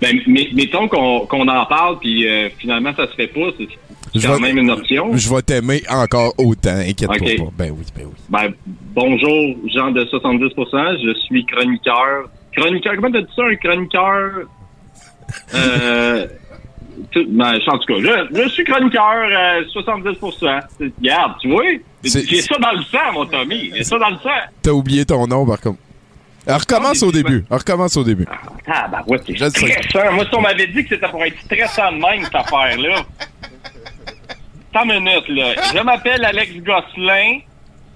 [0.00, 3.50] Ben, mais, mettons qu'on qu'on en parle, puis euh, finalement, ça se fait pas.
[4.14, 5.16] Je quand même une option.
[5.16, 7.36] Je vais t'aimer encore autant, inquiète-toi Ok.
[7.38, 7.50] pas.
[7.64, 8.14] Ben oui, ben oui.
[8.28, 8.52] Ben,
[8.94, 10.98] bonjour, Jean de 70%.
[11.04, 12.28] Je suis chroniqueur.
[12.56, 14.30] Chroniqueur, comment t'as dit ça, un chroniqueur?
[15.54, 16.26] Euh,
[17.14, 18.00] ben, en tout cas,
[18.32, 20.60] je, je suis chroniqueur euh, 70%.
[20.78, 21.62] C'est- Regarde, tu vois?
[22.04, 23.70] J'ai ça dans le sang, mon Tommy.
[23.74, 24.28] J'ai ça dans le sang.
[24.62, 25.78] T'as oublié ton nom, par contre.
[26.46, 27.44] Alors, recommence Ah, au début.
[27.48, 28.26] Alors, recommence au début.
[28.66, 30.12] Ah, ben ouais, c'est stressant.
[30.12, 33.04] Moi, si on m'avait dit que c'était pour être stressant de même, cette affaire-là.
[34.74, 35.54] Attends une minute, là.
[35.74, 37.40] Je m'appelle Alex Gosselin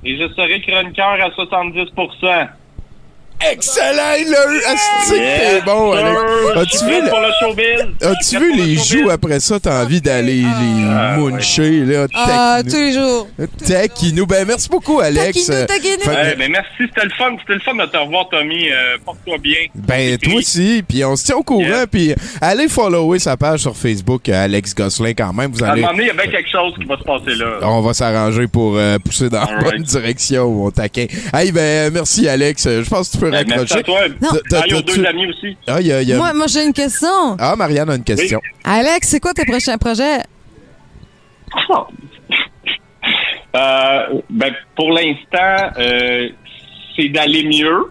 [0.04, 2.48] et je serai chroniqueur à 70%.
[3.38, 6.04] Excellent, Yes, t'es bon, sir.
[6.06, 6.22] Alex.
[6.56, 9.60] As-tu vu, le- as-tu les le joues après ça?
[9.60, 10.46] T'as envie d'aller les
[10.88, 12.06] Ah, muncher, là.
[12.14, 13.28] Ah, tous les jours.
[13.66, 14.26] Taquinou.
[14.26, 15.46] Ben, merci beaucoup, Alex.
[15.46, 16.00] Taquinou, Euh, taquinou.
[16.00, 18.70] fait- Ouais, ben merci, c'était le fun, c'était le fun de te revoir, Tommy.
[18.70, 19.58] Euh, Porte-toi bien.
[19.74, 20.82] Ben, toi aussi.
[20.88, 21.60] Puis on se tient au courant.
[21.60, 21.86] Yeah.
[21.86, 25.52] Puis allez follower sa page sur Facebook, euh, Alex Gosselin, quand même.
[25.52, 25.82] Vous À un allez...
[25.82, 27.58] moment donné, il y a bien quelque chose qui va se passer là.
[27.62, 31.06] On va s'arranger pour euh, pousser dans la bonne direction, mon taquin.
[31.34, 32.64] Hey, ben, merci, Alex.
[32.64, 34.82] Je pense que tu peux Ben, merci raccrocher.
[34.82, 35.56] deux amis aussi.
[35.66, 37.36] Ah, il y a- il y a- Moi, moi j'ai une question.
[37.38, 38.40] Ah, Marianne a une question.
[38.64, 40.18] Alex, c'est quoi tes prochains projets?
[43.54, 46.28] Euh, ben, pour l'instant, euh,
[46.94, 47.86] c'est d'aller mieux.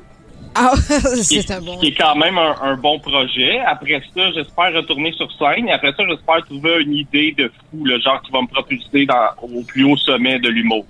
[0.54, 0.74] Ah,
[1.24, 1.78] c'est un bon.
[1.80, 3.60] qui est quand même un, un bon projet.
[3.66, 5.68] Après ça, j'espère retourner sur scène.
[5.68, 9.08] Et après ça, j'espère trouver une idée de fou, le genre qui va me propulser
[9.08, 10.86] dans, au plus haut sommet de l'humour.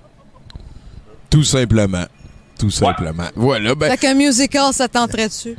[1.29, 2.05] Tout simplement.
[2.65, 3.27] Tout simplement.
[3.35, 5.55] Voilà, ben, Fait qu'un musical, ça tenterait-tu?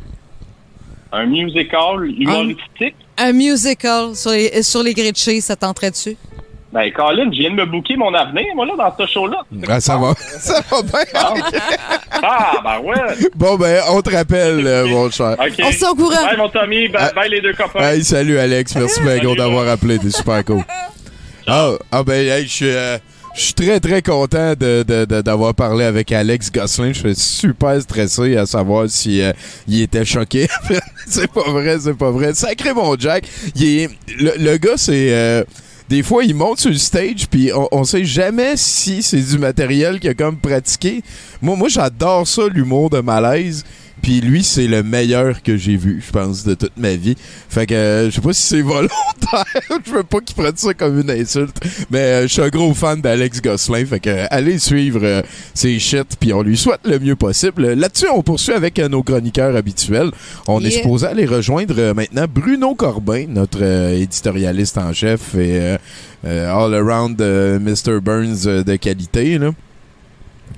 [1.12, 2.96] Un musical humoristique?
[3.16, 6.16] Un musical sur les, sur les grilled cheese, ça tenterait-tu?
[6.72, 9.38] Ben, Colin, je viens de me booker mon avenir, moi, là, dans ce show-là.
[9.68, 10.12] ah, ça va.
[10.40, 11.00] Ça va bien.
[12.22, 13.16] Ah, ben ouais.
[13.34, 15.36] Bon, ben, on te rappelle, euh, mon cher.
[15.38, 16.22] On se au courant.
[16.24, 16.88] Bye, mon Tommy.
[16.88, 17.12] Bye, Ah.
[17.14, 17.80] bye les deux copains.
[17.80, 18.74] Hey, salut, Alex.
[18.74, 19.98] Merci, ben, gros, d'avoir appelé.
[19.98, 20.62] T'es super cool.
[21.48, 22.66] Ah, ah ben, hey, je suis.
[22.68, 22.98] euh,
[23.36, 26.92] je suis très très content d'avoir parlé avec Alex Gosselin.
[26.92, 29.32] Je suis super stressé à savoir si euh,
[29.70, 30.48] était choqué.
[31.06, 32.32] c'est pas vrai, c'est pas vrai.
[32.32, 33.28] Sacré mon Jack.
[33.54, 35.44] Il le gars, c'est euh,
[35.90, 39.38] des fois il monte sur le stage puis on, on sait jamais si c'est du
[39.38, 41.02] matériel qu'il a comme pratiqué.
[41.42, 43.64] Moi, moi j'adore ça l'humour de malaise.
[44.06, 47.16] Puis lui, c'est le meilleur que j'ai vu, je pense, de toute ma vie.
[47.48, 49.44] Fait que euh, je sais pas si c'est volontaire.
[49.84, 51.56] je veux pas qu'il prenne ça comme une insulte.
[51.90, 53.84] Mais euh, je suis un gros fan d'Alex Gosselin.
[53.84, 57.66] Fait que euh, allez suivre ses shit, puis on lui souhaite le mieux possible.
[57.72, 60.12] Là-dessus, on poursuit avec nos chroniqueurs habituels.
[60.46, 65.78] On est supposé aller rejoindre maintenant Bruno Corbin, notre éditorialiste en chef et
[66.24, 68.00] all-around Mr.
[68.00, 69.36] Burns de qualité.
[69.36, 69.50] Là.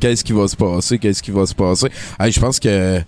[0.00, 0.98] Qu'est-ce qui va se passer?
[0.98, 1.88] Qu'est-ce qui va se passer?
[2.20, 3.00] Hey, je pense que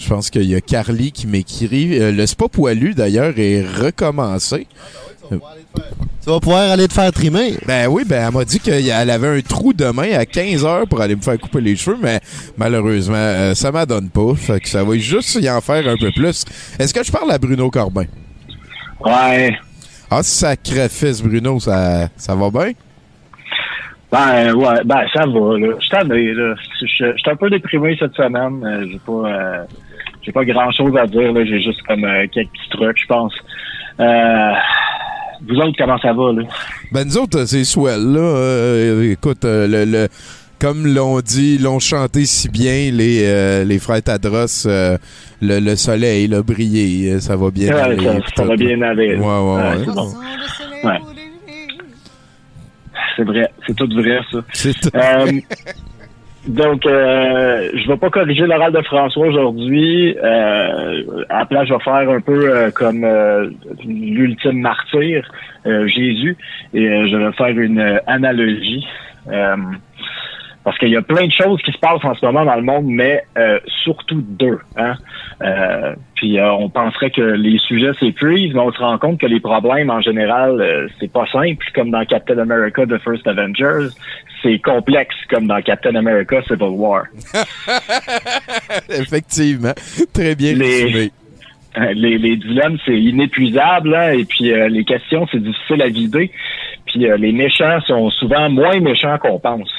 [0.00, 2.00] je pense qu'il y a Carly qui m'écrit.
[2.00, 4.66] Euh, le spa poilu, d'ailleurs, est recommencé.
[5.30, 5.38] Tu
[6.26, 7.54] vas pouvoir aller te faire trimer.
[7.66, 11.00] Ben oui, ben elle m'a dit qu'elle avait un trou demain à 15 heures pour
[11.00, 12.20] aller me faire couper les cheveux, mais
[12.56, 14.34] malheureusement, euh, ça m'adonne pas.
[14.34, 16.44] Fait que ça va juste y en faire un peu plus.
[16.78, 18.06] Est-ce que je parle à Bruno Corbin?
[19.04, 19.52] Ouais.
[20.10, 22.72] Ah, sacrifice, Bruno, ça, ça va bien?
[24.12, 25.68] Ben, ouais, ben, ça va, là.
[25.76, 26.54] Je suis tanné, là.
[26.80, 28.62] Je je- je suis un peu déprimé cette semaine.
[28.64, 29.64] Euh, J'ai pas, euh,
[30.22, 31.44] j'ai pas grand chose à dire, là.
[31.44, 33.32] J'ai juste comme euh, quelques petits trucs, je pense.
[34.00, 34.52] Euh,
[35.48, 36.42] vous autres, comment ça va, là?
[36.92, 38.20] Ben nous autres, c'est swell, là.
[38.20, 40.08] Euh, écoute, euh, le, le-
[40.60, 44.98] comme l'ont dit, l'ont chanté si bien les, euh, les frères Tadros, euh,
[45.40, 47.96] le, le soleil, là, brillé, euh, ça va bien Ouais, aller.
[48.36, 48.56] ça, va là.
[48.56, 49.14] bien aller.
[49.14, 50.98] Ouais, ouais, Ouais, ouais.
[53.20, 54.38] C'est vrai, c'est tout vrai, ça.
[54.52, 54.88] C'est tout.
[54.94, 55.40] Euh,
[56.48, 60.16] donc, euh, je vais pas corriger l'oral de François aujourd'hui.
[60.16, 63.06] Euh, à la place, je vais faire un peu euh, comme
[63.84, 65.30] l'ultime martyr,
[65.66, 66.36] Jésus,
[66.72, 68.86] et je vais faire une analogie.
[70.62, 72.62] Parce qu'il y a plein de choses qui se passent en ce moment dans le
[72.62, 74.58] monde, mais euh, surtout deux.
[74.76, 74.94] Hein?
[75.42, 79.26] Euh, puis euh, on penserait que les sujets s'épuisent, mais on se rend compte que
[79.26, 83.88] les problèmes en général, euh, c'est pas simple, comme dans Captain America The First Avengers.
[84.42, 87.04] C'est complexe, comme dans Captain America Civil War.
[88.88, 89.72] Effectivement.
[90.12, 91.10] Très bien Les- résumé.
[91.78, 95.86] Euh, les, les dilemmes, c'est inépuisable, hein, et puis euh, les questions, c'est difficile à
[95.86, 96.32] vider.
[96.90, 99.70] Puis euh, les méchants sont souvent moins méchants qu'on pense.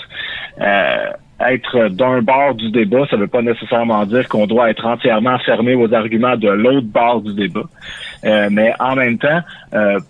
[0.59, 1.05] Euh,
[1.39, 5.73] être d'un bord du débat, ça veut pas nécessairement dire qu'on doit être entièrement fermé
[5.73, 7.63] aux arguments de l'autre bord du débat.
[8.25, 9.41] Euh, mais en même temps,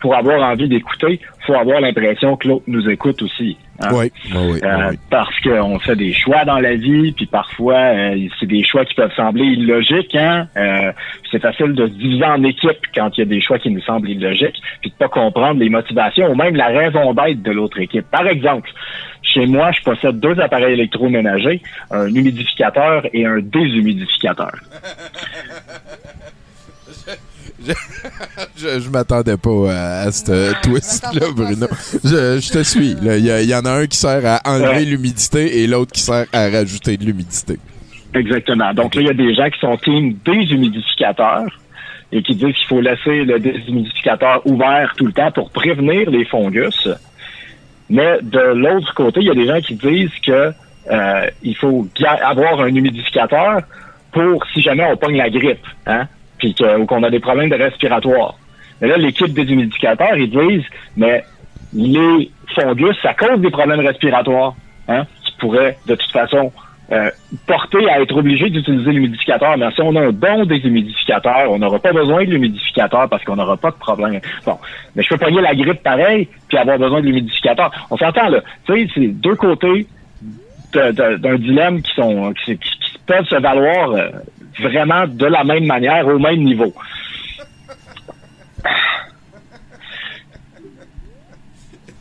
[0.02, 3.58] pour avoir envie d'écouter, faut avoir l'impression que l'autre nous écoute aussi.
[3.82, 3.90] Hein?
[3.92, 4.60] Oui, oui, oui.
[4.64, 5.00] Euh, oui.
[5.10, 8.94] parce qu'on fait des choix dans la vie, puis parfois euh, c'est des choix qui
[8.94, 10.16] peuvent sembler illogiques.
[10.16, 10.48] Hein?
[10.58, 10.92] Euh,
[11.32, 13.82] c'est facile de se diviser en équipe quand il y a des choix qui nous
[13.82, 17.80] semblent illogiques, puis de pas comprendre les motivations ou même la raison d'être de l'autre
[17.80, 18.06] équipe.
[18.12, 18.70] Par exemple,
[19.24, 24.52] chez moi, je possède deux appareils électroménagers, un humidificateur et un déshumidificateur.
[28.58, 31.68] Je, je m'attendais pas à, à ce twist-là, Bruno.
[32.04, 32.92] Je, je te suis.
[33.02, 34.86] Il y, en a un qui sert à enlever Ouais.
[34.86, 37.58] l'humidité et l'autre qui sert à rajouter de l'humidité.
[38.14, 38.74] Exactement.
[38.74, 41.44] Donc là, il y a des gens qui sont team déshumidificateur
[42.12, 46.26] et qui disent qu'il faut laisser le déshumidificateur ouvert tout le temps pour prévenir les
[46.26, 46.88] fungus.
[47.90, 50.52] Mais de l'autre côté, il y a des gens qui disent que
[50.92, 51.88] euh, il faut
[52.22, 53.62] avoir un humidificateur
[54.12, 56.08] pour si jamais on pogne la grippe, hein,
[56.42, 56.56] puis
[56.88, 58.36] qu'on a des problèmes de respiratoire.
[58.82, 60.66] Mais là, l'équipe des humidificateurs, ils disent,
[60.98, 61.24] mais
[61.72, 64.56] les fungus, ça cause des problèmes respiratoires,
[64.88, 66.52] hein, qui pourraient de toute façon
[66.92, 67.12] euh,
[67.46, 69.56] porter à être obligé d'utiliser l'humidificateur.
[69.56, 73.36] Mais si on a un bon déshumidificateur, on n'aura pas besoin de l'humidificateur parce qu'on
[73.36, 74.20] n'aura pas de problème.
[74.46, 74.58] Bon,
[74.96, 77.72] mais je peux pogner la grippe pareil puis avoir besoin de l'humidificateur.
[77.92, 78.42] On s'entend là.
[78.66, 79.86] Tu sais, c'est deux côtés
[80.74, 82.58] d'un dilemme qui sont qui
[83.06, 84.10] peuvent se valoir euh,
[84.60, 86.74] vraiment de la même manière, au même niveau.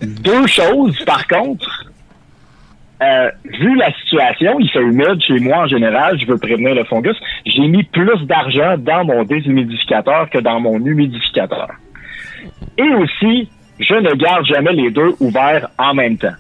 [0.03, 1.91] Deux choses, par contre,
[3.03, 6.85] euh, vu la situation, il fait humide chez moi en général, je veux prévenir le
[6.85, 11.69] fungus, j'ai mis plus d'argent dans mon déshumidificateur que dans mon humidificateur.
[12.79, 16.35] Et aussi, je ne garde jamais les deux ouverts en même temps.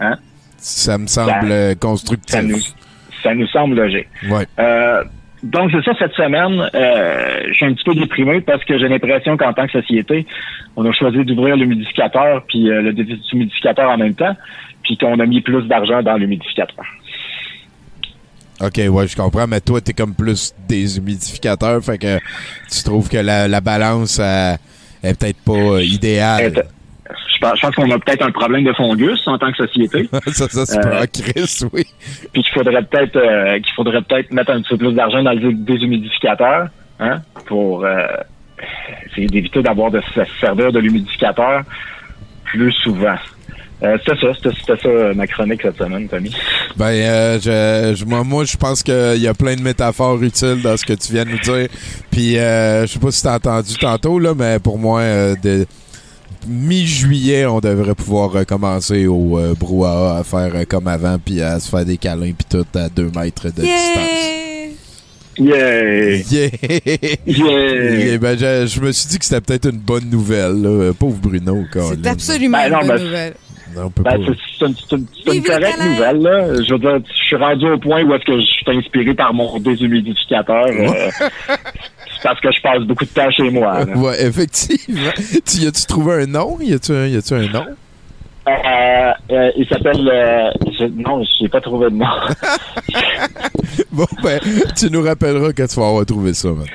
[0.00, 0.16] Hein?
[0.56, 2.42] Ça me semble Ça- Ça constructif.
[2.42, 2.58] nous,
[3.22, 4.08] ça nous semble logique.
[4.28, 4.46] Ouais.
[4.58, 5.04] Euh,
[5.46, 8.88] donc, c'est ça, cette semaine, euh, je suis un petit peu déprimé parce que j'ai
[8.88, 10.26] l'impression qu'en tant que société,
[10.74, 14.34] on a choisi d'ouvrir l'humidificateur puis euh, le déshumidificateur en même temps,
[14.82, 16.84] puis qu'on a mis plus d'argent dans l'humidificateur.
[18.60, 22.18] OK, ouais, je comprends, mais toi, t'es comme plus des humidificateurs, fait que
[22.70, 24.54] tu trouves que la, la balance euh,
[25.02, 26.64] est peut-être pas euh, idéale.
[27.36, 30.66] Je pense, qu'on a peut-être un problème de fungus en tant que société, ça, ça
[30.66, 31.84] se Euh, Chris, oui.
[32.32, 35.32] puis qu'il faudrait peut-être euh, qu'il faudrait peut-être mettre un petit peu plus d'argent dans
[35.32, 36.68] le déshumidificateur,
[37.00, 38.06] hein, pour euh,
[39.10, 41.62] essayer d'éviter d'avoir de se servir de l'humidificateur
[42.44, 43.16] plus souvent.
[43.82, 46.34] Euh, c'était ça, c'était ça ma chronique cette semaine, Tommy.
[46.78, 50.62] Ben, euh, je, je- moi, moi, je pense qu'il y a plein de métaphores utiles
[50.62, 51.68] dans ce que tu viens de nous dire.
[52.10, 55.02] Puis, euh, je sais pas si t'as entendu tantôt, là, mais pour moi,
[55.42, 55.66] de
[56.48, 61.58] mi-juillet, on devrait pouvoir recommencer au euh, brouhaha à faire euh, comme avant, puis à
[61.60, 64.76] se faire des câlins, puis tout à deux mètres de distance.
[65.38, 66.16] Yeah!
[66.30, 66.48] Yeah!
[67.26, 67.98] Yeah!
[68.06, 70.68] Yeah, ben, je, je me suis dit que c'était peut-être une bonne nouvelle, là.
[70.68, 71.64] Euh, Pauvre Bruno.
[71.72, 73.34] C'est absolument Ben non, une bonne ben, nouvelle.
[73.76, 74.18] Ben,
[74.58, 74.74] c'est une,
[75.26, 76.54] c'est une- correcte nouvelle, là.
[76.62, 79.34] Je veux dire, je suis rendu au point où est-ce que je suis inspiré par
[79.34, 80.66] mon déshumidificateur.
[80.68, 81.10] euh,
[82.26, 83.84] parce que je passe beaucoup de temps chez moi.
[83.84, 83.92] là.
[83.96, 85.10] Ouais, effectivement.
[85.46, 86.58] tu, y as-tu trouvé un nom?
[86.60, 87.64] Y a-tu un, y a-tu un nom?
[88.48, 90.08] Euh, euh, il s'appelle...
[90.12, 92.06] euh, je- non, je n'ai pas trouvé de nom.
[93.92, 94.40] Bon, ben,
[94.76, 96.66] tu nous rappelleras quand tu vas avoir trouvé ça, man.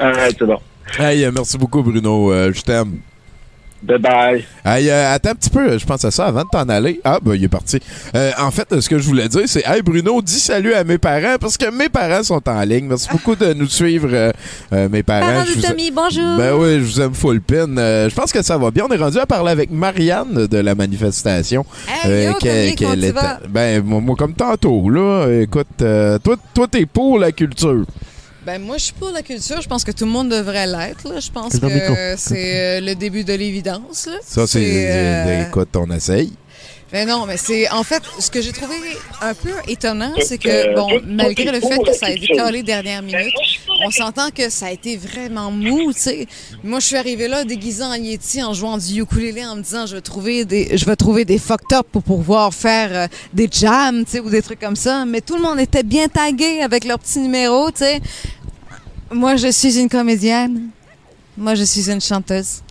[0.00, 0.58] Euh, c'est bon.
[0.98, 2.32] Hey, euh, merci beaucoup, Bruno.
[2.52, 2.98] Je t'aime.
[3.82, 4.44] Bye bye.
[4.64, 7.00] Hey, euh, attends un petit peu, je pense à ça avant de t'en aller.
[7.04, 7.78] Ah, ben, il est parti.
[8.14, 10.98] Euh, en fait, ce que je voulais dire, c'est Hey, Bruno, dis salut à mes
[10.98, 12.86] parents parce que mes parents sont en ligne.
[12.86, 14.32] Merci beaucoup de nous suivre, euh,
[14.72, 15.26] euh, mes parents.
[15.26, 16.36] Parents de Tommy, bonjour.
[16.36, 17.76] Ben oui, je vous aime full pin.
[17.76, 18.84] Euh, je pense que ça va bien.
[18.88, 21.64] On est rendu à parler avec Marianne de la manifestation.
[22.04, 23.14] Hey, yo, qu'elle- qu'elle?
[23.48, 25.28] Ben, moi, comme tantôt, là.
[25.42, 27.84] Écoute, euh, toi, toi, t'es pour la culture.
[28.46, 29.60] Ben moi, je suis pour la culture.
[29.60, 31.12] Je pense que tout le monde devrait l'être.
[31.12, 31.18] là.
[31.18, 34.06] Je pense que c'est euh, le début de l'évidence.
[34.06, 34.18] là.
[34.24, 34.86] Ça, c'est.
[34.88, 36.32] euh, euh, Écoute, on essaye.
[36.92, 38.76] Ben non, mais c'est en fait ce que j'ai trouvé
[39.20, 42.62] un peu étonnant, c'est que Euh, bon, malgré le fait que ça a été calé
[42.62, 43.34] dernière minute,
[43.84, 46.26] on s'entend que ça a été vraiment mou, tu sais.
[46.62, 49.86] Moi, je suis arrivée là déguisée en Yeti en jouant du ukulélé en me disant
[49.86, 53.48] je vais trouver des je vais trouver des fucked up pour pouvoir faire euh, des
[53.50, 56.60] jams, tu sais, ou des trucs comme ça, mais tout le monde était bien tagué
[56.62, 58.00] avec leur petit numéro, tu sais.
[59.10, 60.68] Moi, je suis une comédienne.
[61.36, 62.62] Moi, je suis une chanteuse.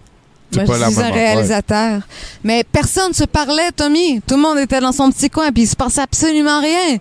[0.53, 2.01] Moi, je suis un réalisateur.
[2.43, 4.21] Mais personne se parlait, Tommy.
[4.25, 6.97] Tout le monde était dans son petit coin, puis il se passait absolument rien.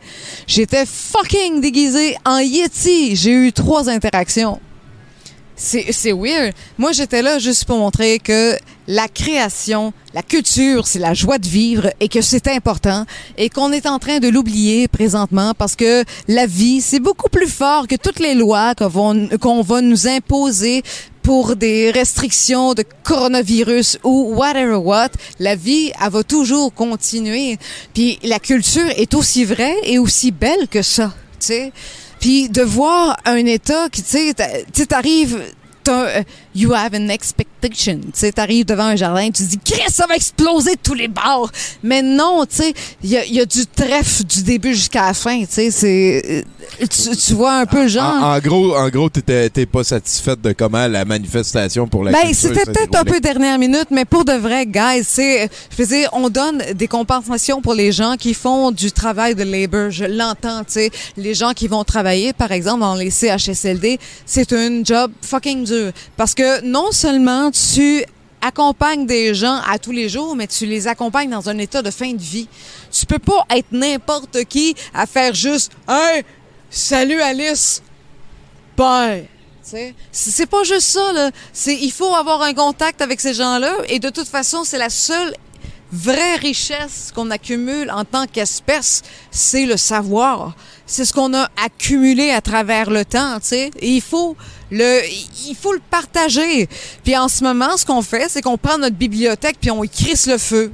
[0.47, 3.16] J'étais fucking déguisée en Yeti.
[3.16, 4.61] J'ai eu trois interactions.
[5.56, 6.52] C'est weird.
[6.78, 8.56] Moi, j'étais là juste pour montrer que
[8.88, 13.06] la création, la culture, c'est la joie de vivre et que c'est important
[13.38, 17.46] et qu'on est en train de l'oublier présentement parce que la vie, c'est beaucoup plus
[17.46, 20.82] fort que toutes les lois qu'on va nous imposer
[21.22, 25.10] pour des restrictions de coronavirus ou whatever what.
[25.38, 27.58] La vie, elle va toujours continuer.
[27.94, 31.72] Puis la culture est aussi vraie et aussi belle que ça, tu sais.
[32.24, 35.42] Puis de voir un État qui, tu sais, t'arrives,
[35.88, 36.22] euh,
[36.54, 38.00] you have an expectation.
[38.00, 41.08] Tu sais, t'arrives devant un jardin, tu dis, Chris, ça va exploser de tous les
[41.08, 41.50] bords.
[41.82, 45.14] Mais non, tu sais, il y a, y a du trèfle du début jusqu'à la
[45.14, 45.40] fin.
[45.40, 46.44] Tu sais, c'est,
[46.80, 48.22] euh, tu, tu vois un peu genre.
[48.22, 52.12] En, en gros, en gros, t'étais t'es pas satisfaite de comment la manifestation pour la
[52.12, 55.88] Ben, c'était peut-être un peu dernière minute, mais pour de vrai, guys, c'est, je veux
[55.88, 59.90] dire, on donne des compensations pour les gens qui font du travail de labor.
[59.90, 60.90] Je l'entends, tu sais.
[61.16, 65.92] Les gens qui vont travailler, par exemple, dans les CHSLD, c'est un job fucking dur.
[66.16, 68.04] Parce que non seulement tu
[68.40, 71.90] accompagnes des gens à tous les jours, mais tu les accompagnes dans un état de
[71.90, 72.48] fin de vie.
[72.92, 76.22] Tu peux pas être n'importe qui à faire juste, hey,
[76.70, 77.83] salut Alice,
[78.76, 79.28] bye.
[80.12, 81.30] C'est pas juste ça, là.
[81.66, 83.72] Il faut avoir un contact avec ces gens-là.
[83.88, 85.35] Et de toute façon, c'est la seule
[85.90, 90.54] vraie richesse qu'on accumule en tant qu'espèce, c'est le savoir.
[90.87, 93.70] C'est ce qu'on a accumulé à travers le temps, tu sais.
[93.78, 94.37] Et il faut
[94.70, 96.68] il faut le partager.
[97.03, 99.88] Puis en ce moment, ce qu'on fait, c'est qu'on prend notre bibliothèque puis on y
[99.88, 100.72] crisse le feu.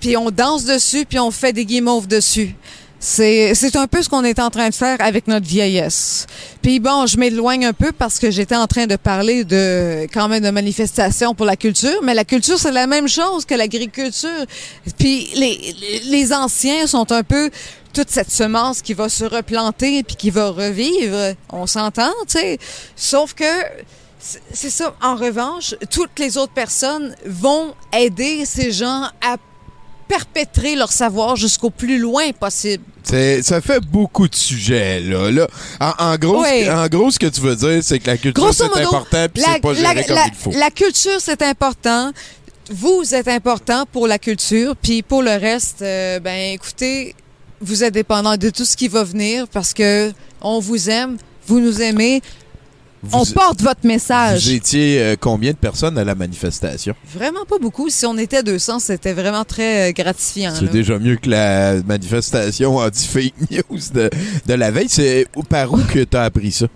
[0.00, 2.54] Puis on danse dessus puis on fait des guimauves dessus.
[3.00, 6.26] C'est, un peu ce qu'on est en train de faire avec notre vieillesse.
[6.62, 10.28] Puis bon, je m'éloigne un peu parce que j'étais en train de parler de quand
[10.28, 14.44] même de manifestations pour la culture, mais la culture c'est la même chose que l'agriculture.
[14.98, 17.50] Puis les, les, anciens sont un peu
[17.92, 21.34] toute cette semence qui va se replanter puis qui va revivre.
[21.50, 22.58] On s'entend, tu sais.
[22.96, 23.44] Sauf que
[24.52, 24.94] c'est ça.
[25.00, 29.36] En revanche, toutes les autres personnes vont aider ces gens à
[30.08, 32.82] perpétrer leur savoir jusqu'au plus loin possible.
[33.02, 35.30] C'est- Ça fait beaucoup de sujets, là.
[35.30, 35.46] là
[35.80, 36.64] en, en gros, Oui.
[36.64, 39.42] ce- en gros, ce que tu veux dire, c'est que la culture, c'est important, puis
[39.46, 40.50] c'est pas la- géré comme la- il faut.
[40.52, 42.12] la culture, c'est important.
[42.70, 47.14] Vous êtes important pour la culture, puis pour le reste, euh, ben écoutez,
[47.60, 51.16] vous êtes dépendant de tout ce qui va venir parce que on vous aime,
[51.46, 52.20] vous nous aimez,
[53.12, 54.44] on porte votre message.
[54.44, 56.94] Vous étiez euh, combien de personnes à la manifestation?
[57.14, 57.88] Vraiment pas beaucoup.
[57.90, 60.52] Si on était 200, c'était vraiment très euh, gratifiant.
[60.58, 64.10] C'est déjà mieux que la manifestation anti-fake news de,
[64.46, 64.88] de la veille.
[64.88, 66.66] C'est par où que t'as appris ça?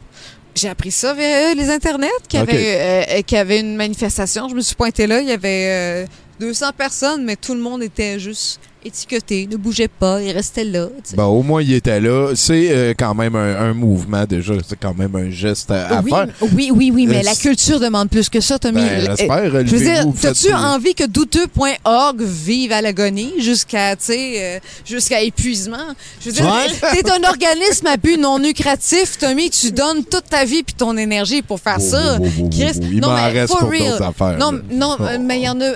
[0.55, 4.49] J'ai appris ça via euh, les internets, qu'il y, euh, y avait une manifestation.
[4.49, 6.07] Je me suis pointée là, il y avait euh,
[6.41, 10.89] 200 personnes, mais tout le monde était juste étiqueté, ne bougeait pas, il restait là.
[11.15, 12.33] Bon, au moins, il était là.
[12.35, 14.55] C'est euh, quand même un, un mouvement déjà.
[14.69, 16.27] C'est quand même un geste à, à oui, faire.
[16.55, 18.81] oui, oui, oui, mais Euh, la culture demande plus que ça, Tommy.
[18.81, 24.59] Ben, Euh, j'espère, Je veux dire, t'as-tu envie que douteux.org vive à l'agonie jusqu'à, euh,
[24.85, 25.77] jusqu'à épuisement?
[26.21, 26.93] Je veux dire, Ouais.
[27.03, 30.97] t'es un organisme à but non lucratif, Tommy, tu donnes toute ta vie puis ton
[30.97, 32.17] énergie pour faire ça.
[32.21, 34.03] Oh, oh, oh, oh, Chris, il non, mais reste pour real.
[34.03, 34.59] affaires, Non, là.
[34.73, 35.03] non, Oh.
[35.05, 35.71] euh, mais il y en a,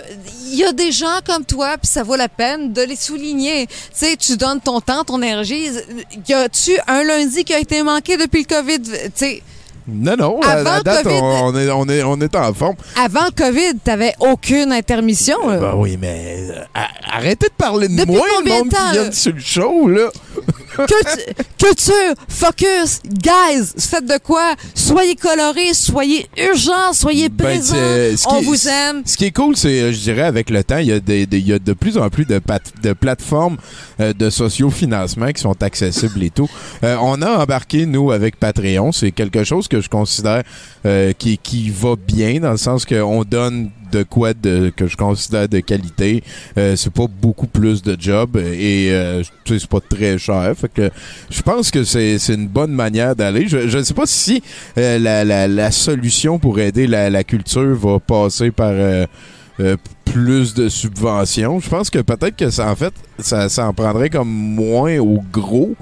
[0.47, 3.67] il y a des gens comme toi puis ça vaut la peine de les souligner.
[3.67, 5.69] Tu sais, tu donnes ton temps, ton énergie.
[6.29, 8.83] Y a-tu un lundi qui a été manqué depuis le COVID?
[8.83, 9.43] Tu sais,
[9.89, 11.15] Non, non, à Avant la date, COVID.
[11.23, 12.75] on, on est, on, est, on est en forme.
[13.03, 15.49] avant le COVID, t'avais aucune intermission.
[15.49, 15.59] là.
[15.59, 16.81] Ben oui, mais euh,
[17.11, 19.03] arrêtez de parler de Depuis moi, le combien de monde temps, qui là?
[19.05, 20.09] vient sur le show, là?
[21.59, 24.55] Culture, focus, guys, faites de quoi?
[24.75, 27.75] Soyez colorés, soyez urgents, soyez Ben, présents.
[27.77, 29.03] ce On qui- vous aime.
[29.07, 31.27] Ce qui est cool, c'est, euh, je dirais, avec le temps, il y a, des-
[31.27, 33.57] des- il y a de plus en plus de, pat- de plateformes
[34.01, 36.49] euh, de sociofinancement qui sont accessibles et tout.
[36.85, 38.93] Euh, on a embarqué, nous, avec Patreon.
[38.93, 40.43] C'est quelque chose que je considère
[40.85, 44.97] euh, qui, qui va bien, dans le sens qu'on donne de quoi de, que je
[44.97, 46.23] considère de qualité.
[46.59, 50.55] Euh, c'est pas beaucoup plus de job et euh, c'est pas très cher.
[50.75, 50.91] Que
[51.31, 53.47] je pense que c'est une bonne manière d'aller.
[53.49, 54.43] Je ne sais pas si
[54.77, 59.07] euh, la, la, la solution pour aider la, la culture va passer par euh,
[60.05, 61.61] plus de subventions.
[61.61, 65.23] Je pense que peut-être que ça en fait ça, ça en prendrait comme moins au
[65.33, 65.75] gros.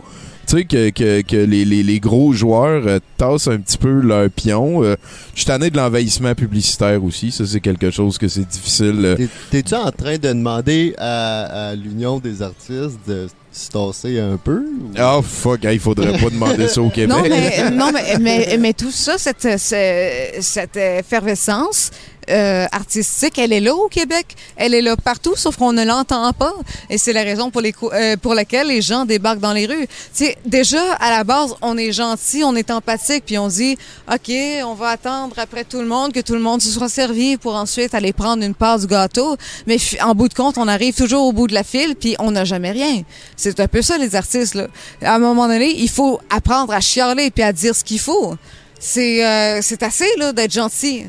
[0.55, 4.01] Tu sais, que, que, que les, les, les gros joueurs euh, tassent un petit peu
[4.01, 4.85] leur pion.
[4.85, 4.95] Euh,
[5.35, 7.33] je suis tanné de l'envahissement publicitaire aussi.
[7.33, 9.01] Ça, c'est quelque chose que c'est difficile.
[9.05, 14.21] euh, T'es- T'es-tu en train de demander à, à l'Union des artistes de se tasser
[14.21, 14.59] un peu?
[14.81, 17.09] ou- Oh fuck, il faudrait pas demander ça au Québec.
[17.17, 21.91] Non, mais, non mais, mais, mais tout ça, cette, ce- cette effervescence
[22.31, 24.37] euh, artistique, elle est là au Québec.
[24.57, 26.55] Elle est là partout, sauf qu'on ne l'entend pas.
[26.91, 29.87] Et c'est la raison pour, les, euh, pour laquelle les gens débarquent dans les rues.
[30.13, 33.77] Sais, déjà, à la base, on est gentil, on est empathique, puis on dit,
[34.13, 34.33] OK,
[34.65, 37.55] on va attendre après tout le monde que tout le monde se soit servi pour
[37.55, 39.37] ensuite aller prendre une part du gâteau.
[39.67, 42.31] Mais en bout de compte, on arrive toujours au bout de la file, puis on
[42.31, 43.03] n'a jamais rien.
[43.37, 44.55] C'est un peu ça, les artistes.
[44.55, 44.69] Là.
[45.03, 48.35] À un moment donné, il faut apprendre à chialer puis à dire ce qu'il faut.
[48.79, 51.07] C'est euh, assez là d'être gentil.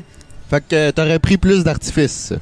[0.50, 2.32] Fait que t'aurais pris plus d'artifices.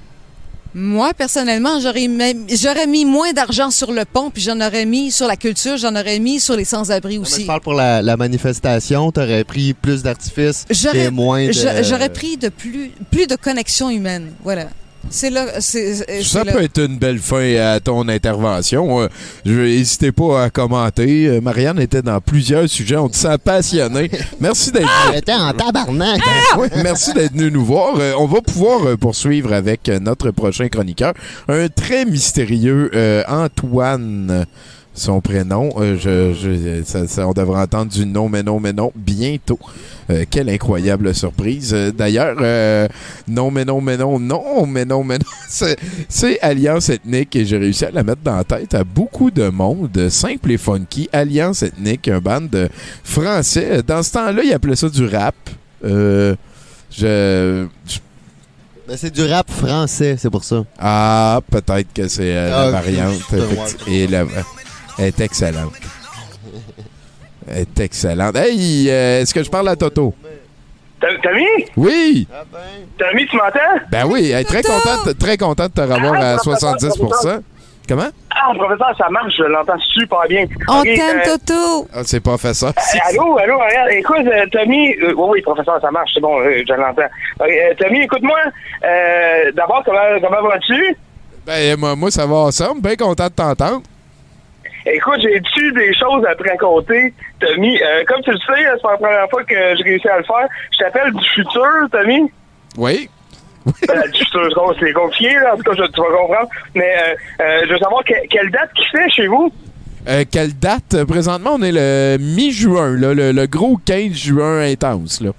[0.77, 5.37] Moi, personnellement, j'aurais mis moins d'argent sur le pont, puis j'en aurais mis sur la
[5.37, 7.45] culture, j'en aurais mis sur les sans-abri Non, mais Je aussi.
[7.45, 11.53] parle pour la, la manifestation, t'aurais pris plus d'artifices J'aurais et moins de...
[11.53, 14.33] j'a- j'aurais pris de plus, plus de connexion humaine.
[14.43, 14.67] Voilà.
[15.11, 15.61] C'est là.
[15.61, 16.53] c'est- c'est Ça là.
[16.53, 19.09] peut être une belle fin à ton intervention.
[19.45, 21.27] Je N'hésitez pas à commenter.
[21.27, 22.97] Euh, Marianne était dans plusieurs sujets.
[22.97, 24.11] On te sent passionné.
[24.41, 26.21] Merci d'être J'étais en tabarnak.
[26.57, 27.97] Ouais, merci d'être venu nous voir.
[27.99, 31.15] Euh, on va pouvoir euh, poursuivre avec notre prochain chroniqueur,
[31.49, 34.47] un très mystérieux euh, Antoine.
[34.97, 38.73] Son prénom, euh, je, je- ça- ça- on devrait entendre du non, mais non, mais
[38.73, 39.59] non, bientôt.
[40.09, 41.73] Euh, quelle incroyable surprise.
[41.75, 42.87] Euh, D'ailleurs, euh,
[43.27, 45.77] non, mais non, mais non, non, mais non, mais non, c'est-
[46.09, 49.49] c'est Alliance Ethnique et j'ai réussi à la mettre dans la tête à beaucoup de
[49.49, 51.09] monde, simple et funky.
[51.13, 52.69] Alliance Ethnique, un band de
[53.03, 53.83] français.
[53.85, 55.35] Dans ce temps-là, ils appelaient ça du rap.
[55.85, 56.37] Euh,
[56.93, 57.99] je, je-
[58.87, 60.65] Ben, c'est du rap français, c'est pour ça.
[60.79, 63.35] Ah, peut-être que c'est euh, Ah, la variante.
[63.89, 64.25] Et la,
[64.99, 65.73] elle est excellente.
[67.49, 68.37] Elle est excellente.
[68.37, 70.15] Hey, euh, est-ce que je parle à Toto?
[71.01, 71.47] Tom- Tommy?
[71.77, 72.27] Oui!
[72.99, 73.85] Tommy, tu m'entends?
[73.91, 77.41] Ben oui, elle est très contente, très contente de te revoir à 70%.
[77.87, 78.09] Comment?
[78.31, 80.47] Ah, professeur, ça marche, je l'entends super bien.
[80.69, 81.89] On Ok, t'aime, euh, Toto.
[81.95, 82.71] Ah, c'est professeur.
[82.71, 86.41] Euh, Allô, allô, regarde, écoute, euh, Tommy, euh, oui, oui, professeur, ça marche, c'est bon,
[86.41, 87.03] euh, je l'entends.
[87.43, 88.39] Euh, Tommy, écoute-moi,
[88.85, 90.97] euh, d'abord, comment, comment vas-tu?
[91.47, 92.81] Ben, moi, moi, ça va ensemble.
[92.81, 93.83] Bien content de t'entendre.
[94.87, 97.81] Écoute, j'ai-tu des choses à te raconter, Tommy?
[97.83, 100.25] Euh, comme tu le sais, c'est pas la première fois que j'ai réussi à le
[100.25, 100.47] faire.
[100.73, 102.31] Je t'appelle du futur, Tommy.
[102.77, 103.09] Oui?
[103.67, 106.49] Euh, du futur, c'est compliqué, là, en tout cas, je- tu vas comprendre.
[106.75, 107.15] Mais euh,
[107.45, 109.51] euh, je veux savoir que- quelle date qui fait chez vous?
[110.07, 111.03] Euh, quelle date?
[111.09, 115.23] Présentement, on est le mi-juin, là, le, le gros 15 juin intense.
[115.23, 115.31] Là.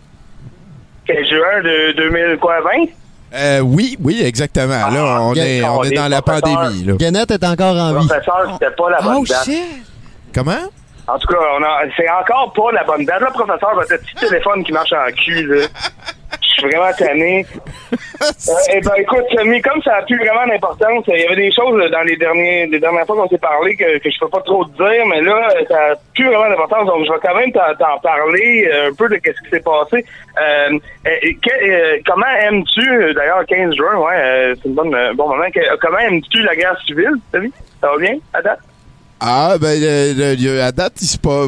[1.06, 2.86] Quel juin de 2000, quoi, 20?
[3.36, 4.68] Euh, oui, oui, exactement.
[4.90, 6.84] Là, on Ah, est, on est dans la pandémie.
[6.86, 6.94] Là.
[7.00, 8.08] Est encore en vie.
[8.08, 9.46] Professeur, c'était pas la bonne Oh date.
[9.46, 9.64] shit.
[10.34, 10.52] Comment?
[11.08, 13.22] En tout cas, on a, c'est encore pas la bonne date.
[13.22, 15.66] Là, professeur, votre petit téléphone qui marche en cul, là.
[16.56, 17.46] Je suis vraiment tanné.
[18.22, 21.52] Euh, eh ben, écoute, mais comme ça a plus vraiment d'importance, il y avait des
[21.52, 24.40] choses dans les derniers, les dernières fois qu'on s'est parlé que, que je peux pas
[24.42, 26.86] trop te dire, mais là, ça a plus vraiment d'importance.
[26.88, 30.06] Donc, je vais quand même t'en parler euh, un peu de qu'est-ce qui s'est passé.
[30.40, 31.12] Euh, euh,
[31.44, 35.52] que- comment aimes-tu, d'ailleurs, 15 juin, ouais, c'est un bon, bon moment.
[35.54, 37.52] Que- comment aimes-tu la guerre civile, Tommy?
[37.82, 38.60] Ça va bien, à date?
[39.22, 41.44] Ah, ben, le- le- le- à date, il se pas.
[41.46, 41.48] Ah,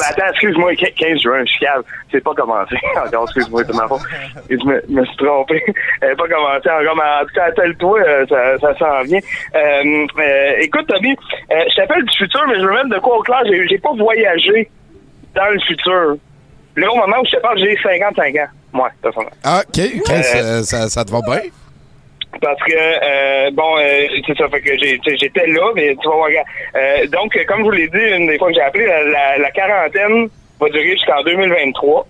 [0.00, 1.82] mais attends, excuse-moi, qu- 15 juin, je suis calme.
[2.10, 4.00] C'est pas commencé encore, excuse-moi, c'est ma faute.
[4.48, 5.62] Je me, me suis trompé.
[6.02, 9.20] Euh, pas commencé encore, mais en tout cas, attelle-toi, euh, ça, ça s'en vient.
[9.54, 11.12] Euh, euh, écoute, Tommy,
[11.52, 13.40] euh, je t'appelle du futur, mais je veux mettre de quoi au clair.
[13.70, 14.68] J'ai, pas voyagé
[15.34, 16.16] dans le futur.
[16.76, 18.46] Là, au moment où je te parle, j'ai 55 ans.
[18.72, 19.36] Moi, personnellement.
[19.44, 19.82] Ah, OK.
[20.64, 21.40] Ça, ça te va bien?
[22.40, 24.76] Parce que euh, bon, euh, c'est ça, fait que
[25.16, 26.28] j'étais là, mais tu vas voir.
[26.76, 29.38] Euh, donc, comme je vous l'ai dit, une des fois que j'ai appelé, la, la-
[29.38, 30.28] la quarantaine
[30.60, 32.06] va durer jusqu'en 2023.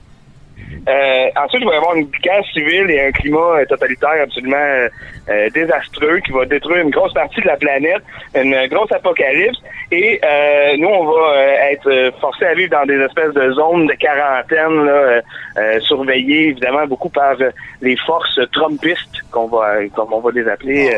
[0.88, 4.56] Euh, ensuite, il va y avoir une guerre civile et un climat euh, totalitaire absolument
[4.56, 4.88] euh,
[5.30, 8.02] euh, désastreux qui va détruire une grosse partie de la planète,
[8.34, 9.58] une grosse apocalypse.
[9.90, 13.86] Et euh, nous, on va euh, être forcés à vivre dans des espèces de zones
[13.86, 17.36] de quarantaine, là, surveillées évidemment beaucoup par
[17.80, 20.96] les forces trumpistes, qu'on va, comme on va les appeler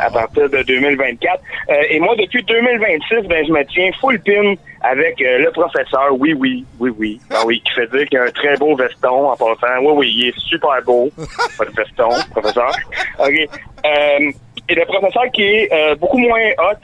[0.00, 1.40] à partir de 2024.
[1.68, 6.08] Euh, et moi, depuis 2026, ben, je me tiens full pin avec euh, le professeur,
[6.12, 9.30] oui, oui, oui, oui, ah oui, qui fait dire qu'il a un très beau veston
[9.30, 9.78] en passant.
[9.80, 11.10] Oui, oui, il est super beau,
[11.58, 12.72] pas de veston, professeur.
[13.18, 13.48] OK.
[13.86, 14.32] Euh,
[14.68, 16.78] et le professeur qui est euh, beaucoup moins hot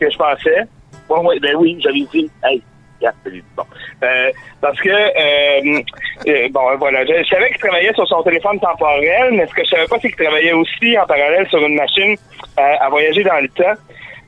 [0.00, 0.62] que je pensais.
[1.08, 2.62] Bon, oui, ben oui, j'avais dit, hey,
[3.00, 3.64] dit, bon.
[4.02, 4.30] Euh,
[4.60, 5.80] parce que, euh,
[6.26, 9.64] euh, bon, voilà, je, je savais qu'il travaillait sur son téléphone temporel, mais ce que
[9.64, 12.16] je savais pas, c'est qu'il travaillait aussi en parallèle sur une machine
[12.56, 13.80] à voyager dans le temps.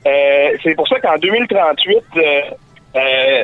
[0.05, 1.97] Euh, c'est pour ça qu'en 2038,
[2.95, 3.43] euh,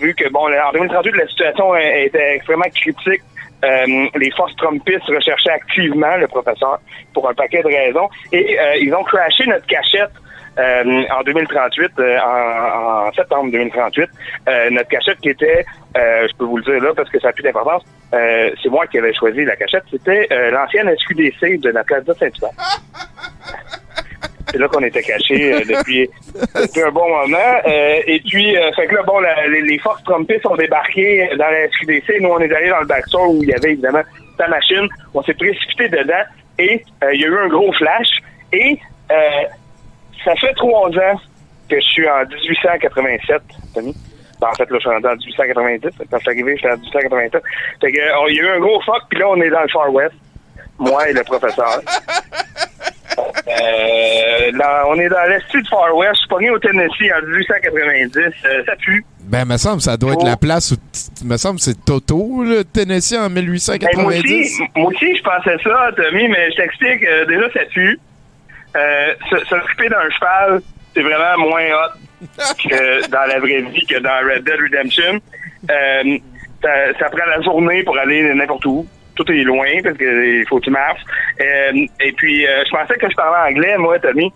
[0.00, 3.22] vu que, bon, en 2038, la situation était extrêmement critique,
[3.64, 6.80] euh, les forces trumpistes recherchaient activement le professeur
[7.14, 8.08] pour un paquet de raisons.
[8.32, 10.10] Et euh, ils ont crashé notre cachette
[10.58, 14.08] euh, en 2038, euh, en, en septembre 2038,
[14.48, 15.64] euh, notre cachette qui était,
[15.96, 17.82] euh, je peux vous le dire là parce que ça a plus d'importance,
[18.12, 22.12] euh, c'est moi qui avais choisi la cachette, c'était euh, l'ancienne SQDC de la de
[22.12, 22.50] Saint-Hubert.
[24.54, 26.08] C'est là qu'on était cachés euh, depuis,
[26.54, 27.36] depuis un bon moment.
[27.66, 31.28] Euh, et puis, euh, fait que là, bon, la- les, les forces trumpistes ont débarqué
[31.36, 32.20] dans la SQDC.
[32.20, 34.02] Nous, on est allés dans le backstore où il y avait évidemment
[34.38, 34.86] sa machine.
[35.12, 36.22] On s'est précipité dedans
[36.60, 38.06] et il y a eu un gros flash.
[38.52, 38.78] Et
[40.24, 41.20] ça fait trois ans
[41.68, 43.42] que je suis en 1887,
[43.74, 43.92] Tommy.
[44.40, 45.88] Ben, en fait, là, je suis rendu en 1890.
[46.10, 47.42] Quand je suis arrivé, j'étais en 1887.
[47.80, 47.96] Fait que,
[48.30, 50.14] il y a eu un gros fuck, puis là, on est dans le Far West.
[50.78, 51.80] Moi et le professeur.
[53.18, 56.14] Euh, là, on est dans l'est du Far West.
[56.14, 58.16] Je suis pogné au Tennessee en 1890.
[58.44, 59.04] Euh, ça pue.
[59.20, 60.26] Ben, me semble, ça doit être Oh.
[60.26, 60.76] la place où.
[61.24, 64.20] Me semble, c'est Toto, le Tennessee, en Ben, moi, 1890.
[64.20, 67.02] aussi, moi aussi, je pensais ça, Tommy, mais je t'explique.
[67.04, 67.98] euh, déjà, ça pue.
[68.76, 69.14] Euh,
[69.48, 70.60] S'occuper d'un cheval,
[70.94, 72.26] c'est vraiment moins hot
[72.68, 75.20] que dans la vraie vie, que dans Red Dead Redemption.
[75.70, 76.18] Euh,
[76.62, 78.86] ça, ça prend la journée pour aller n'importe où.
[79.16, 81.02] Tout est loin parce qu'il faut que tu marches.
[81.40, 84.32] Euh, et puis, euh, je pensais que je parlais anglais, moi, Tommy.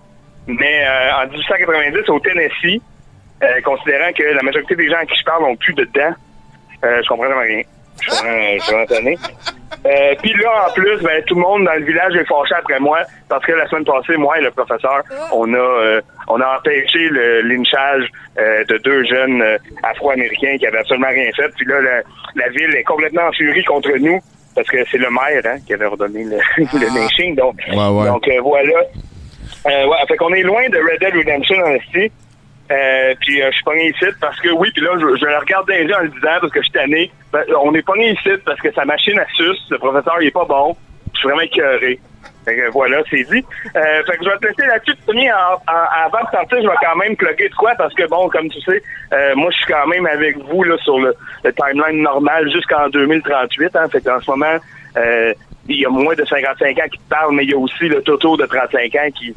[0.46, 2.80] Mais euh, en 1890, au Tennessee,
[3.42, 6.14] euh, considérant que la majorité des gens à qui je parle n'ont plus de dents,
[6.84, 7.62] euh, je comprends vraiment rien.
[8.00, 9.18] Je suis vraiment- étonné.
[9.86, 12.78] Euh, Puis là, en plus, ben, tout le monde dans le village est fâché après
[12.80, 15.02] moi parce que la semaine passée, moi et le professeur,
[15.32, 18.08] on a euh, on a empêché le lynchage
[18.38, 21.48] euh, de deux jeunes euh, Afro-Américains qui avaient absolument rien fait.
[21.56, 22.02] Puis là, la,
[22.36, 24.20] la ville est complètement en furie contre nous
[24.58, 27.36] parce que c'est le maire hein, qui avait ordonné le, le lynching.
[27.36, 28.06] Donc, Ouais, ouais.
[28.06, 28.80] donc euh, voilà.
[29.66, 32.10] Euh, ouais, fait qu'on est loin de Red Dead Redemption en esti.
[32.70, 35.38] Euh, puis euh, je suis pogné ici parce que oui, puis là, je, je le
[35.38, 37.10] regarde yeux en le disant parce que je suis tanné.
[37.32, 40.32] Ben, on est pogné ici parce que sa machine à suce, le professeur, il est
[40.32, 40.76] pas bon.
[41.14, 42.00] Je suis vraiment écœuré.
[42.48, 43.44] Fait que voilà, c'est dit.
[43.76, 44.94] Euh, fait que je vais te laisser là-dessus,
[45.28, 48.60] avant de sortir, je vais quand même plugger de quoi parce que bon, comme tu
[48.62, 48.82] sais,
[49.12, 53.76] euh, moi je suis quand même avec vous là sur le, timeline normal jusqu'en 2038.
[53.76, 54.56] Hein, fait qu'en ce moment,
[54.96, 55.34] euh,
[55.68, 57.86] il y a moins de 55 ans qui te parlent, mais il y a aussi
[57.86, 59.34] le Toto de 35 ans qui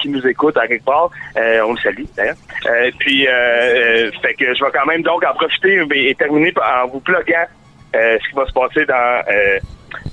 [0.00, 1.10] qui nous écoute à quelque part.
[1.36, 2.34] On le salue d'ailleurs.
[2.98, 3.24] Puis,
[4.20, 7.46] fait que je vais quand même donc en profiter et, terminer en vous pluguant
[7.94, 9.22] ce qui va se passer dans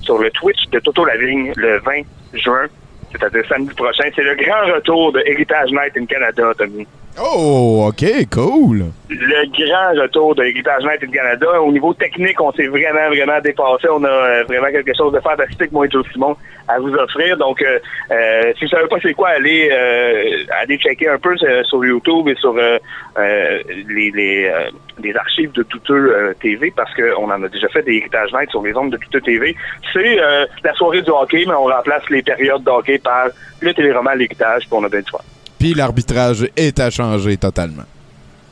[0.02, 2.66] sur le Twitch de Toto Lavigne le 20 juin,
[3.12, 4.08] c'est-à-dire samedi prochain.
[4.14, 6.86] C'est le grand retour de Heritage Night in Canada, Tommy.
[7.20, 8.84] Oh, OK, cool.
[9.08, 11.60] le grand retour de l'héritage Net du Canada.
[11.60, 13.88] Au niveau technique, on s'est vraiment, vraiment dépassé.
[13.90, 16.36] On a euh, vraiment quelque chose de fantastique, moi et Joe Simon,
[16.68, 17.36] à vous offrir.
[17.36, 17.80] Donc, euh,
[18.12, 22.28] euh, si vous savez pas c'est quoi, allez, euh, allez checker un peu sur YouTube
[22.28, 27.82] et sur les, les, archives de Douteux euh, TV parce qu'on en a déjà fait
[27.82, 29.56] des héritages Net sur les ondes de Douteux TV.
[29.92, 30.16] C'est
[30.62, 33.28] la soirée du hockey, mais on remplace les périodes de hockey par
[33.60, 35.10] le téléroman L'héritage, puis on a bien du.
[35.58, 37.82] Puis l'arbitrage est à changer totalement.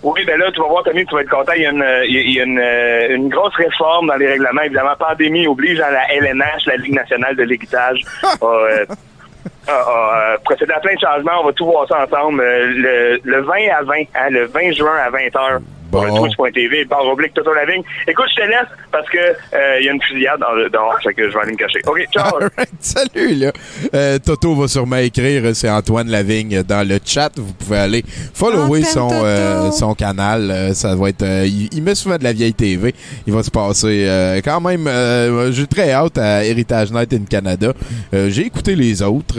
[0.02, 1.52] Oui, ben là, tu vas voir, Tommy, tu vas être content.
[1.56, 4.26] Il y a une, euh, il y a- une, euh, une grosse réforme dans les
[4.28, 4.62] règlements.
[4.62, 8.84] Évidemment, pandémie oblige à la LNH, la Ligue nationale de l'équitage, à, euh,
[9.68, 11.40] euh, procéder à plein de changements.
[11.42, 12.42] On va tout voir ça ensemble.
[12.44, 15.58] Le, le 20 à 20, hein, le 20 juin à 20h.
[15.58, 15.60] Sur
[15.92, 17.82] le Twitch.tv, barre oblique, Toto Lavigne.
[18.06, 21.14] Écoute, je te laisse parce que euh, il y a une fusillade dans- dehors, fait
[21.14, 21.80] que je vais aller me cacher.
[21.86, 22.34] OK, ciao!
[22.36, 23.52] Alright, salut, là.
[23.94, 27.30] Euh, Toto va sûrement écrire, euh, c'est Antoine Lavigne dans le chat.
[27.36, 30.50] Vous pouvez aller follower son, euh, son canal.
[30.50, 31.22] Euh, ça va être.
[31.22, 32.94] euh, il, il met souvent de la vieille TV.
[33.26, 34.86] Il va se passer euh, quand même.
[34.86, 37.72] euh, J'ai très hâte à Heritage Night in Canada.
[38.14, 39.36] Euh, J'ai écouté les autres.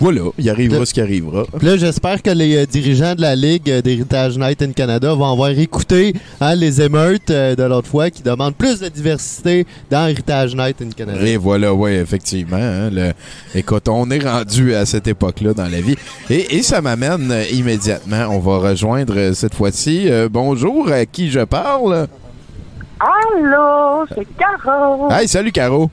[0.00, 1.44] Voilà, il arrivera ce qui arrivera.
[1.58, 5.12] Puis là, j'espère que les euh, dirigeants de la Ligue euh, d'Héritage Night in Canada
[5.14, 9.66] vont avoir écouté hein, les émeutes euh, de l'autre fois qui demandent plus de diversité
[9.90, 11.20] dans Héritage Night in Canada.
[11.22, 12.56] Et voilà, oui, effectivement.
[12.56, 13.12] hein, le-
[13.54, 15.96] écoute, on est rendu à cette époque-là dans la vie.
[16.30, 18.26] Et, et ça m'amène euh, immédiatement.
[18.30, 20.08] On va rejoindre euh, cette fois-ci.
[20.10, 22.06] euh, bonjour, à qui je parle?
[22.98, 25.10] Allô, c'est Caro.
[25.10, 25.90] Hey, salut, Caro.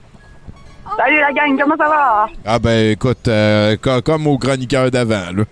[0.98, 2.28] Salut la gang, comment ça va?
[2.46, 5.44] Ah ben, écoute, euh, co- comme au chroniqueur d'avant, là.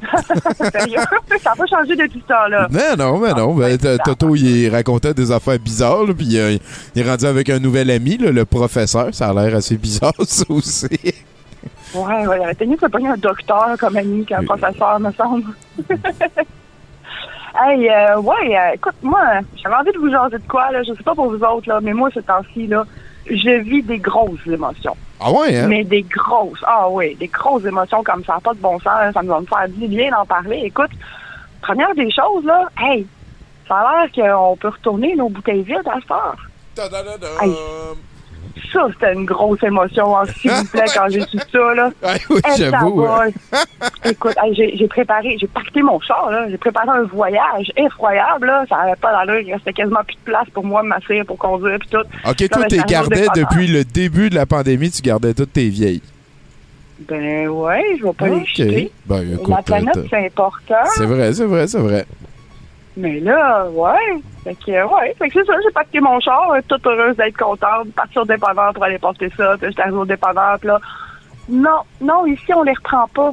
[0.72, 0.98] Sérieux?
[1.42, 2.68] ça n'a pas changé depuis ce temps-là.
[2.70, 3.54] Non, non, mais non.
[3.54, 6.56] Ben, t- Toto, il racontait des affaires bizarres, là, puis euh,
[6.94, 9.08] il est rendu avec un nouvel ami, là, le professeur.
[9.12, 10.88] Ça a l'air assez bizarre, ça aussi.
[11.94, 15.44] Ouais, ouais, arrêtez mieux de se pogner un docteur comme ami qu'un professeur, me semble.
[17.64, 19.20] hey, euh, ouais, euh, écoute, moi,
[19.62, 21.80] j'avais envie de vous jaser de quoi, là, je sais pas pour vous autres, là,
[21.82, 22.84] mais moi, ce temps-ci, là,
[23.30, 24.96] je vis des grosses émotions.
[25.20, 25.66] Ah ouais, hein?
[25.68, 29.22] Mais des grosses, ah oui, des grosses émotions comme ça, pas de bon sens, ça
[29.22, 30.62] me va me faire du bien d'en parler.
[30.64, 30.90] Écoute,
[31.60, 33.06] première des choses, là, hey,
[33.66, 36.36] ça a l'air qu'on peut retourner nos bouteilles vides à heure.
[37.42, 37.52] Hey,
[38.72, 41.90] ça, c'était une grosse émotion, hein, s'il vous plaît, quand j'ai su ça, là.
[42.30, 43.28] oui, Eh, j'avoue, hein.
[44.04, 46.48] Écoute, j'ai préparé, j'ai pacté mon char, là.
[46.50, 48.64] J'ai préparé un voyage effroyable, là.
[48.68, 49.40] Ça avait pas d'allure.
[49.40, 51.98] Il restait quasiment plus de place pour moi, m'asseoir pour conduire, puis tout.
[52.28, 53.32] OK, toi, t'es dépanneur.
[53.34, 56.02] depuis le début de la pandémie, tu gardais toutes tes vieilles.
[57.08, 58.90] Ben ouais, je vais pas les jeter.
[59.06, 60.74] Ben, écoute, La planète, euh, c'est important.
[60.96, 62.04] c'est vrai, c'est vrai, c'est vrai.
[62.98, 64.20] Mais là, ouais.
[64.42, 65.14] Fait que, ouais.
[65.16, 68.24] Fait que c'est ça, j'ai pacté mon char, euh, toute heureuse d'être contente, partir au
[68.24, 69.54] dépanneur pour aller porter ça.
[69.56, 70.80] Puis j'étais arrivée au dépanneur, puis là,
[71.48, 73.30] non, non, ici, on les reprend pas.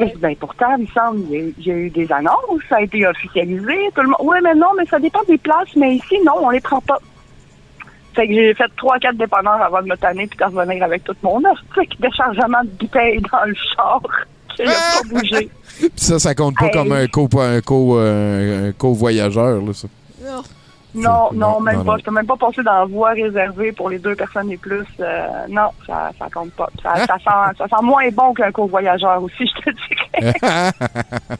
[0.00, 3.06] Mais ben, pourtant, il me semble, il y, a eu- des annonces, ça a été
[3.06, 4.16] officialisé, tout le monde.
[4.20, 6.98] Ouais, mais non, mais ça dépend des places, mais ici, non, on les prend pas.
[8.14, 11.04] Fait que j'ai fait trois, quatre dépanneurs avant de me tanner puis de revenir avec
[11.04, 11.42] tout mon
[11.72, 14.00] truc de chargement de bouteilles dans le char
[14.56, 15.50] qui n'a pas bougé.
[15.78, 16.72] Puis ça, ça compte pas Hey.
[16.72, 19.88] comme un co un co euh, co-voyageur, là, ça.
[20.22, 20.42] Non,
[20.94, 21.92] non, Non, même non, pas.
[21.92, 21.98] non.
[21.98, 24.86] Je peux même pas passer dans la voie réservée pour les deux personnes et plus.
[25.00, 26.68] Euh, non, ça, ça compte pas.
[26.82, 30.32] Ça, ça, sent, ça sent moins bon qu'un co-voyageur aussi, je te dirais.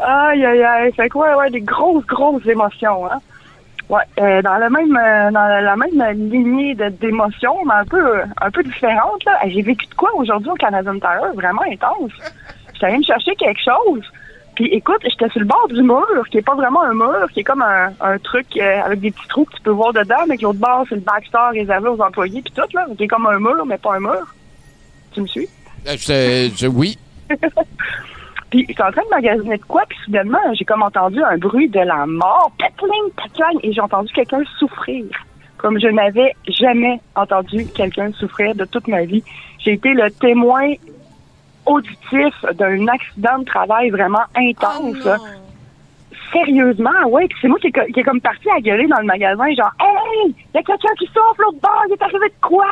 [0.00, 0.92] aïe, aïe, aïe.
[0.94, 3.18] Fait que ouais, ouais, des grosses, grosses émotions, hein.
[3.88, 8.50] Ouais, euh, dans le même, euh, dans la même lignée d'émotions, mais un peu, un
[8.50, 9.38] peu différente, là.
[9.48, 12.12] J'ai vécu de quoi aujourd'hui au Canadian Tire, vraiment intense.
[12.82, 14.02] J'étais allée me chercher quelque chose.
[14.56, 17.40] Puis écoute, j'étais sur le bord du mur, qui est pas vraiment un mur, qui
[17.40, 20.24] est comme un, un truc euh, avec des petits trous que tu peux voir dedans,
[20.28, 23.08] mais que l'autre bord, c'est le backstore réservé aux employés, puis tout, là, qui est
[23.08, 24.26] comme un mur, mais pas un mur.
[25.14, 25.48] Tu me suis?
[25.86, 26.98] Euh, je- je- oui.
[28.50, 31.70] Puis j'étais en train de magasiner de quoi, puis soudainement, j'ai comme entendu un bruit
[31.70, 35.06] de la mort, patling, patling, et j'ai entendu quelqu'un souffrir.
[35.56, 39.24] Comme je n'avais jamais entendu quelqu'un souffrir de toute ma vie.
[39.64, 40.72] J'ai été le témoin
[41.66, 45.08] auditif d'un accident de travail vraiment intense.
[46.32, 47.26] Sérieusement, ouais.
[47.28, 50.54] Puis c'est moi qui est, comme parti à gueuler dans le magasin, genre, hey, il
[50.54, 52.66] y a quelqu'un qui souffle l'autre bord, il est arrivé de quoi?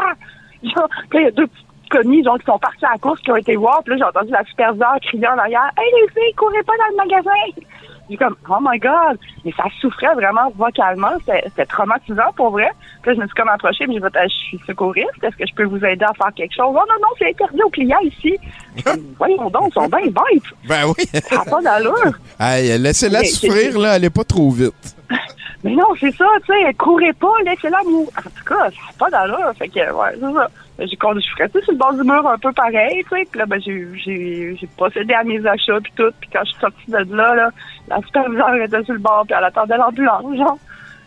[0.62, 3.30] Genre, il y a deux petites connues, genre, qui sont partis à la course, qui
[3.30, 6.34] ont été voir, puis là, j'ai entendu la superviseure crier en arrière, hey, les filles,
[6.34, 7.62] courez pas dans le magasin!
[8.10, 9.18] J'ai comme, oh my god!
[9.44, 12.70] Mais ça souffrait vraiment vocalement, c'était traumatisant pour vrai.
[13.02, 15.46] Puis là, je me suis comme approchée, puis j'ai dit, je suis secouriste, est-ce que
[15.46, 16.66] je peux vous aider à faire quelque chose?
[16.70, 18.36] Oh non, non, c'est interdit aux clients ici.
[19.18, 20.42] Voyons donc, ils sont bien bêtes.
[20.68, 21.04] Ben oui.
[21.28, 21.94] Ça n'a pas d'allure.
[22.40, 24.96] Hey, laissez-la Mais- souffrir, là, elle est pas trop vite.
[25.62, 28.08] Mais non, c'est ça, tu sais, courez pas, laissez-la mourir.
[28.18, 29.52] En tout cas, ça n'a pas d'allure.
[29.58, 30.50] Fait que, ouais, c'est ça.
[30.80, 33.24] J'ai con- je suis restée sur le bord du mur un peu pareil, tu sais.
[33.30, 36.10] Puis là, ben, j'ai, procédé à mes achats, puis tout.
[36.20, 37.50] Puis quand je suis sortie de là, là,
[37.88, 40.58] la superviseure était sur le bord, puis elle attendait l'ambulance, genre.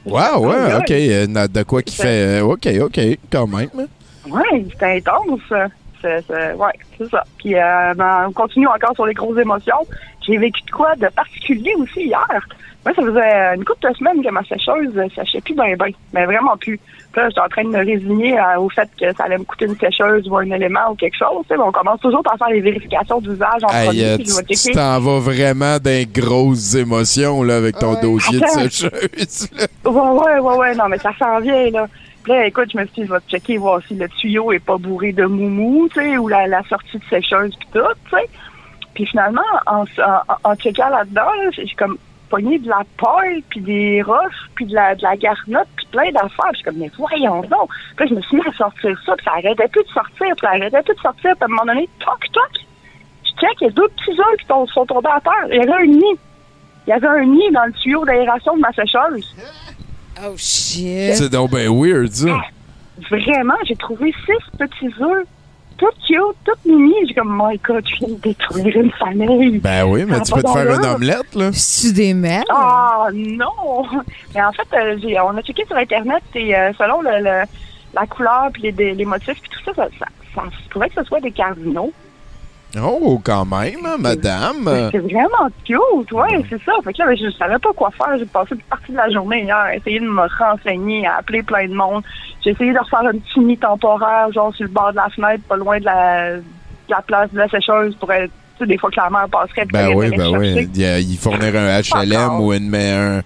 [0.06, 0.76] Wow, ouais.
[0.76, 0.92] OK.
[0.92, 2.42] euh, de quoi qui fait.
[2.42, 3.00] euh, OK, OK,
[3.32, 3.70] quand même.
[4.30, 5.40] Ouais, c'était intense.
[6.02, 7.24] C'est- ouais, c'est ça.
[7.38, 9.88] Puis euh, ben, on continue encore sur les grosses émotions.
[10.28, 12.48] J'ai vécu de quoi de particulier aussi hier?
[12.86, 15.88] Moi, ça faisait une couple de semaines que ma sécheuse euh, séchait plus bien, bien.
[16.14, 16.78] Mais vraiment plus.
[17.14, 19.44] Puis là, j'étais en train de me résigner euh, au fait que ça allait me
[19.46, 21.44] coûter une sécheuse ou un élément ou quelque chose.
[21.44, 24.04] tu sais, mais on commence toujours par faire les vérifications d'usage en premier.
[24.14, 29.50] euh, tu t'en vas vraiment dans grosses émotions là, avec ton dossier de sécheuse.
[29.86, 31.88] Ouais, ouais, ouais, ouais, non, mais ça s'en vient, là.
[32.24, 34.60] Puis là, écoute, je me suis dit, je vais checker, voir si le tuyau est
[34.60, 37.80] pas bourré de moumou, tu sais, ou la, la sortie de sécheuse, puis tout,
[38.10, 38.30] tu sais.
[38.94, 40.22] Puis finalement, en, en,
[40.52, 41.98] en checkant là-dedans, là, j'ai comme
[42.30, 46.12] pogné de la paille, puis des roches, puis de la, de la garnotte, puis plein
[46.12, 46.50] d'affaires.
[46.52, 47.70] Je suis comme, mais voyons donc.
[47.96, 50.28] Puis là, je me suis mis à sortir ça, puis ça arrêtait plus de sortir,
[50.36, 51.32] puis ça arrêtait plus de sortir.
[51.36, 52.66] Puis à un moment donné, toc, toc,
[53.24, 55.48] je check, il y a deux petits œufs qui sont, sont tombés à terre.
[55.50, 56.20] Il y avait un nid.
[56.86, 59.36] Il y avait un nid dans le tuyau d'aération de ma sécheuse.
[60.26, 61.16] Oh shit.
[61.16, 62.42] C'est donc ben weird, ça.
[63.10, 65.26] Vraiment, j'ai trouvé six petits œufs,
[65.78, 66.94] tout cute, tout mini.
[67.08, 69.60] J'ai comme, my God, je viens de détruire une famille.
[69.60, 71.52] Ben oui, mais Ça tu peux te faire une omelette, là.
[71.52, 72.44] Tu des mères?
[72.50, 73.86] Ah non!
[74.36, 77.44] Mais en fait, euh, j'ai- on a checké sur Internet et euh, selon le, le-
[77.94, 80.06] la couleur puis les, les motifs puis tout ça, ça, ça,
[80.36, 81.92] ça se pourrait que ce soit des cardinaux.
[82.82, 84.68] Oh, quand même, hein, madame.
[84.92, 86.72] C'est vraiment cute, ouais, c'est ça.
[86.84, 88.18] Fait que là, ben, je savais pas quoi faire.
[88.18, 91.44] J'ai passé une partie de la journée hier à essayer de me renseigner, à appeler
[91.44, 92.02] plein de monde.
[92.44, 95.44] J'ai essayé de refaire un petit nid temporaire, genre sur le bord de la fenêtre,
[95.48, 96.42] pas loin de la, de
[96.90, 99.66] la place de la sécheuse pour être, tu sais, des fois que la mer passerait.
[99.72, 100.68] Ben oui, ben oui.
[100.74, 103.22] Il, y a- il fournir un HLM ou une, mais un,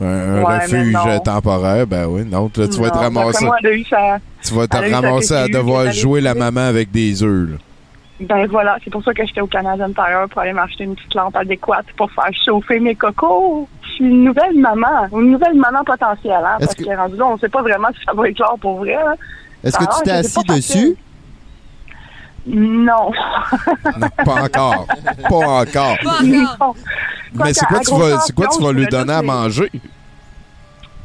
[0.00, 1.86] Ouais, refuge temporaire.
[1.86, 2.48] Ben oui, non.
[2.48, 3.44] Tu vas te ramasser.
[3.44, 3.56] moi,
[3.88, 7.50] sa- Tu vas te ramasser à devoir jouer la maman avec des œufs.
[8.20, 11.14] Ben voilà, c'est pour ça que j'étais au Canadian Tire pour aller m'acheter une petite
[11.14, 13.68] lampe adéquate pour faire chauffer mes cocos.
[13.82, 16.96] Je suis une nouvelle maman, une nouvelle maman potentielle, hein, parce Est-ce que...
[16.96, 18.94] rendu là, on sait pas vraiment si ça va être clair pour vrai.
[18.94, 19.14] hein.
[19.64, 20.96] Est-ce que tu t'es assis dessus?
[22.46, 23.12] Non.
[23.98, 24.86] Non, pas encore.
[25.28, 25.96] pas encore.
[27.34, 29.70] Mais c'est quoi, tu vas, c'est quoi tu vas lui donner à manger?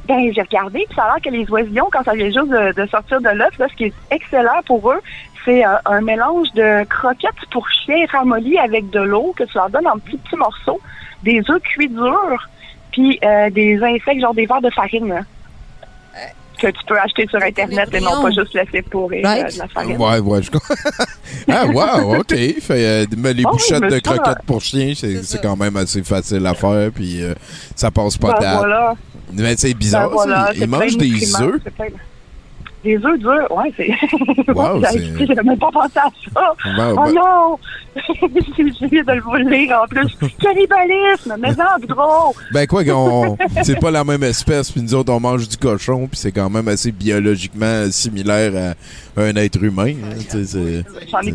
[0.07, 2.73] Ben, j'ai regardé, puis ça a l'air que les oisillons, quand ça vient juste de,
[2.81, 5.01] de sortir de l'œuf, là, ce qui est excellent pour eux,
[5.45, 9.69] c'est euh, un mélange de croquettes pour chiens ramollis avec de l'eau que tu leur
[9.69, 10.79] donnes en petits petits morceaux,
[11.23, 12.49] des œufs cuits durs,
[12.91, 15.19] puis euh, des insectes, genre des verres de farine, là,
[16.59, 19.53] que tu peux acheter sur Internet et non pas juste laisser pourrir euh, Right.
[19.53, 19.97] de la farine.
[20.01, 20.73] Ouais, ouais, je comprends.
[21.49, 22.29] Ah, wow, OK.
[22.35, 25.55] Fait, euh, mais les Oh, bouchettes mais de ça, croquettes pour chiens, c'est c'est quand
[25.55, 27.35] même assez facile à faire, puis euh,
[27.75, 28.57] ça passe pas Ben, tard.
[28.57, 28.93] voilà.
[29.33, 31.61] Mais c'est bizarre, Ben, voilà, c'est Ils mangent de des œufs.
[32.83, 33.89] Des œufs durs, ouais, c'est.
[34.53, 36.53] Wow, J'avais même pas pensé à ça.
[36.77, 37.57] Ben, oh ben- non!
[38.57, 40.07] J'ai viens de le lire en plus.
[40.41, 41.35] Cannibalisme!
[41.39, 42.33] Mais non, drôle!
[42.53, 46.07] Ben quoi, qu'on- c'est pas la même espèce, puis nous autres on mange du cochon,
[46.07, 48.75] puis c'est quand même assez biologiquement similaire
[49.17, 49.93] à un être humain.
[50.03, 50.83] hein, c'est-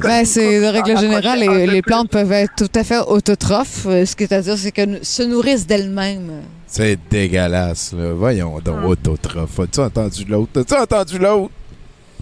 [0.01, 3.87] Ben, c'est de règle en générale, les, les plantes peuvent être tout à fait autotrophes.
[3.87, 6.31] Euh, Ce qui est à dire, c'est qu'elles se nourrissent d'elles-mêmes.
[6.75, 8.13] C'est dégueulasse, là.
[8.15, 9.61] Voyons donc, autotrophe.
[9.61, 10.59] As-tu entendu l'autre?
[10.63, 11.51] As-tu entendu l'autre?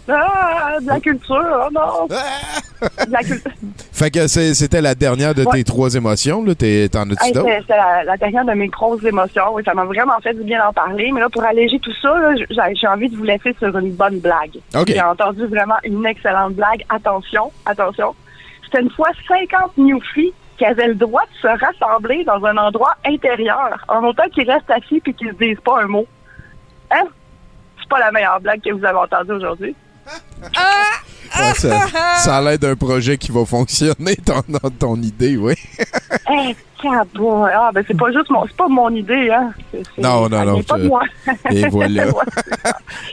[0.09, 2.09] Ah, de la culture, oh non!
[2.11, 3.05] Ah!
[3.07, 3.51] De la culture.
[3.93, 5.59] Fait que c'est- c'était la dernière de Ouais.
[5.59, 6.57] tes trois émotions, là.
[6.57, 7.49] T'es- T'en as-tu Hey, d'autres?
[7.69, 9.45] c'est la, la dernière de mes grosses émotions.
[9.53, 11.13] Oui, ça m'a vraiment fait du bien d'en parler.
[11.13, 12.13] Mais là, pour alléger tout ça,
[12.75, 14.59] j'ai envie de vous laisser sur une bonne blague.
[14.89, 16.83] J'ai entendu vraiment une excellente blague.
[16.89, 18.13] Attention, attention.
[18.65, 22.93] C'était une fois 50 newfies qui avaient le droit de se rassembler dans un endroit
[23.07, 26.05] intérieur, en autant qu'ils restent assis et qu'ils ne se disent pas un mot.
[26.91, 27.05] Hein?
[27.79, 29.75] C'est pas la meilleure blague que vous avez entendue aujourd'hui.
[30.07, 31.87] Ouais, ça,
[32.19, 34.43] ça a l'air d'un projet qui va fonctionner, ton,
[34.79, 35.55] ton idée, oui.
[36.33, 36.55] Eh.
[36.85, 39.53] Ah, ben c'est pas juste mon, c'est pas mon idée, hein.
[39.71, 41.03] C'est- c'est- Non, non, non, pas je- de moi.
[41.51, 42.07] Et voilà.
[42.07, 42.13] Ouais.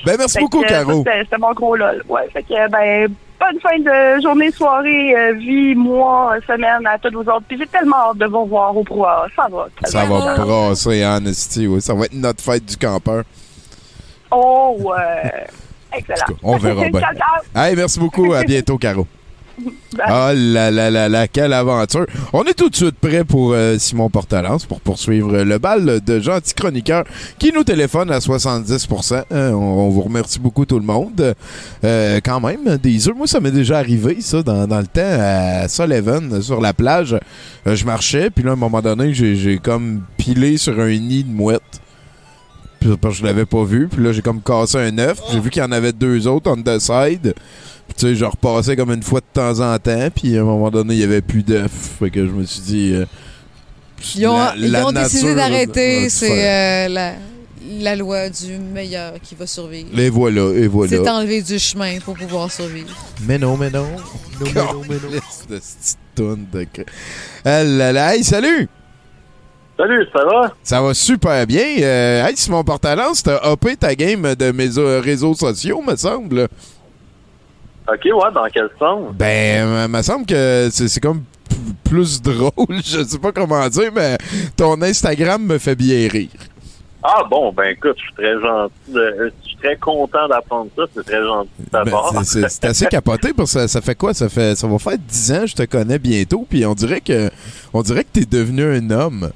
[0.06, 1.04] Ben, merci Fait beaucoup, que, Caro.
[1.06, 2.02] c'était mon gros lol.
[2.08, 6.98] Ouais, fait que, ben, bonne fin de journée, soirée, euh, vie, mois, euh, semaine à
[6.98, 7.44] tous vous autres.
[7.48, 9.28] Puis j'ai tellement hâte de vous revoir au brouhaha.
[9.36, 9.68] Ça va.
[9.86, 11.82] Ça va brasser, en esti, oui.
[11.82, 13.24] Ça va être notre fête du campeur.
[14.32, 15.48] Oh, ouais.
[15.94, 16.38] Excellent.
[16.44, 17.02] On verra bien.
[17.56, 18.34] Hey, merci beaucoup.
[18.34, 19.08] À bientôt, Caro.
[19.98, 20.06] Bye.
[20.06, 22.06] Ah là là là là, quelle aventure.
[22.34, 26.20] On est tout de suite prêt pour euh, Simon Portalance pour poursuivre le bal de
[26.20, 27.06] gentils chroniqueurs
[27.40, 29.24] qui nous téléphone à 70%.
[29.32, 31.34] Hein, on, vous remercie beaucoup tout le monde.
[31.84, 33.16] Euh, quand même, des œufs.
[33.16, 37.18] Moi, ça m'est déjà arrivé, ça, dans, dans le temps, à Sullivan, sur la plage.
[37.66, 41.24] Euh, je marchais, puis là, à un moment donné, j'ai comme pilé sur un nid
[41.24, 41.82] de mouette.
[42.80, 43.88] Puis, parce je l'avais pas vu.
[43.88, 45.20] Puis là, j'ai comme cassé un œuf.
[45.32, 47.34] J'ai vu qu'il y en avait deux autres on the side.
[47.98, 50.08] Tu sais, je repassais comme une fois de temps en temps.
[50.16, 51.72] Puis à un moment donné, il y avait plus d'œufs.
[52.00, 52.92] Fait que je me suis dit.
[52.94, 53.06] euh,
[54.16, 56.04] Ils ont, la- ils la ont décidé nature d'arrêter.
[56.06, 57.14] te C'est euh, la,
[57.80, 59.90] la loi du meilleur qui va survivre.
[59.98, 60.92] Et voilà, et voilà.
[60.92, 62.96] C'est enlevé du chemin pour pouvoir survivre.
[63.28, 63.88] Mais non, mais non.
[64.40, 65.10] Non, mais non, mais non.
[65.50, 66.68] de petite toune de...
[67.44, 68.16] Ah là là.
[68.16, 68.70] Hey, salut!
[69.76, 70.54] Salut, ça va?
[70.64, 71.66] Ça va super bien.
[71.82, 74.70] Euh, hey, Simon Portalance, t'as hoppé ta game de mes
[75.02, 76.48] réseaux sociaux, me semble.
[77.92, 79.14] Ok, ouais, dans quel sens?
[79.14, 81.24] Ben, euh, me semble que c'est comme
[81.84, 82.82] plus drôle.
[82.84, 84.18] Je sais pas comment dire, mais
[84.56, 86.30] ton Instagram me fait bien rire.
[87.04, 88.74] Ah bon, ben écoute, je suis très gentil.
[88.92, 90.84] de- je suis très content d'apprendre ça.
[90.94, 94.14] C'est très gentil ta Ben, c'est- assez capoté parce que ça, ça fait quoi?
[94.14, 97.30] Ça fait ça va faire 10 ans, je te connais bientôt, puis on dirait que
[97.74, 99.32] on dirait que t'es devenu un homme.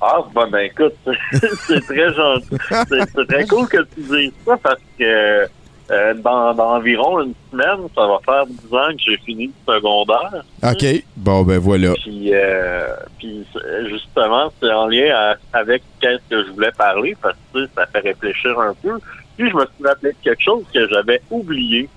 [0.00, 0.94] Ah, ben, ben écoute,
[1.66, 2.48] c'est très gentil.
[2.88, 5.46] C'est très cool que tu dises ça parce que
[5.90, 9.74] euh, dans, dans environ une semaine, ça va faire 10 ans que j'ai fini le
[9.74, 10.44] secondaire.
[10.62, 11.04] OK.
[11.16, 11.92] Bon, ben voilà.
[11.94, 12.86] Puis, euh,
[13.18, 13.44] puis
[13.88, 18.00] justement, c'est en lien à- avec qu'est-ce que je voulais parler parce que ça fait
[18.00, 18.98] réfléchir un peu.
[19.36, 21.88] Puis je me suis rappelé de quelque chose que j'avais oublié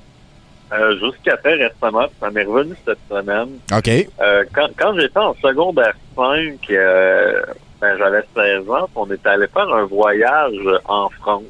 [0.71, 2.05] euh, jusqu'à très récemment.
[2.07, 3.49] puis Ça m'est revenu cette semaine.
[3.75, 3.89] OK.
[4.21, 7.41] Euh, quand quand j'étais en secondaire 5, euh,
[7.79, 11.43] ben, j'avais 16 ans, on était allé faire un voyage en France.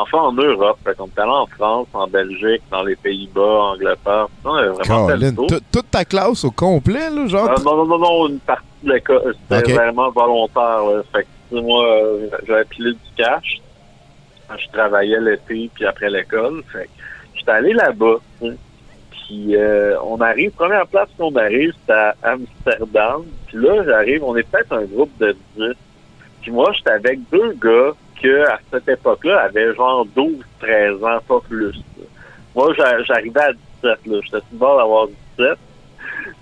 [0.00, 0.78] Enfin, en Europe.
[0.84, 4.28] Fait qu'on était allé en France, en Belgique, dans les Pays-Bas, Angleterre.
[4.44, 5.32] On avait vraiment Colin,
[5.72, 7.50] toute ta classe au complet, là, genre?
[7.50, 9.34] Euh, non, non, non, non, une partie de l'école.
[9.50, 9.76] C'était Ok.
[9.76, 10.84] vraiment volontaire.
[10.84, 11.02] Là.
[11.12, 13.60] Fait que, moi, euh, j'avais pilé du cash.
[14.56, 16.62] Je travaillais l'été, puis après l'école.
[16.72, 16.90] Fait que
[17.34, 18.16] j'étais allé là-bas.
[19.10, 23.22] Puis euh, on arrive, première place qu'on arrive, c'est à Amsterdam.
[23.46, 25.64] Puis là, j'arrive, on est peut-être un groupe de 10.
[26.40, 27.92] Puis moi, j'étais avec deux gars
[28.22, 31.74] que à cette époque-là avaient genre 12, 13 ans, pas plus.
[32.54, 34.18] Moi, j'a- j'arrivais à 17, là.
[34.24, 35.06] J'étais bord d'avoir
[35.38, 35.58] 17.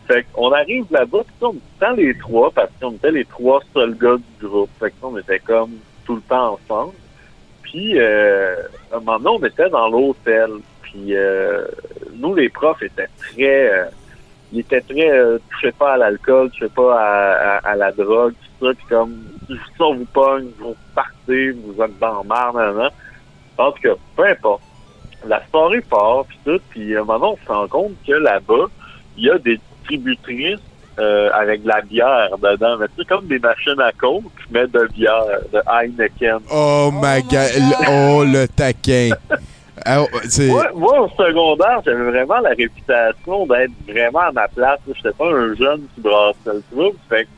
[0.08, 3.96] Fait qu'on arrive là-bas, puis on prend les trois, parce qu'on était les trois seuls
[3.96, 4.70] gars du groupe.
[4.78, 5.72] Fait que on était comme
[6.04, 6.94] tout le temps ensemble.
[7.62, 8.54] Puis, euh,
[8.92, 10.50] à un moment donné, on était dans l'hôtel.
[10.82, 11.66] Puis, euh,
[12.14, 13.70] nous, les profs étaient très...
[13.72, 13.84] euh,
[14.52, 15.10] ils étaient très...
[15.10, 18.72] Euh, touchez pas à l'alcool, touchez pas à, à, à la drogue, tout ça.
[18.74, 19.16] Puis comme,
[19.48, 22.90] si on vous pogne, vous partez, vous êtes dans le marre, nan.
[23.58, 24.62] En tout cas, peu importe.
[25.26, 26.60] La soirée part, puis tout.
[26.70, 28.66] Puis, à un moment donné, on se rend compte que là-bas,
[29.16, 30.60] il y a des distributrices
[30.98, 32.76] euh, avec de la bière dedans.
[32.78, 36.40] Mais tu sais, comme des machines à coke, mais de bière, de Heineken.
[36.52, 37.50] Oh, my God.
[37.88, 39.10] Oh, le taquin.
[39.84, 40.08] Ah, oh,
[40.74, 44.80] moi, au secondaire, j'avais vraiment la réputation d'être vraiment à ma place.
[44.86, 46.98] J'étais pas un jeune qui brassait le trouble.
[47.08, 47.28] Fait que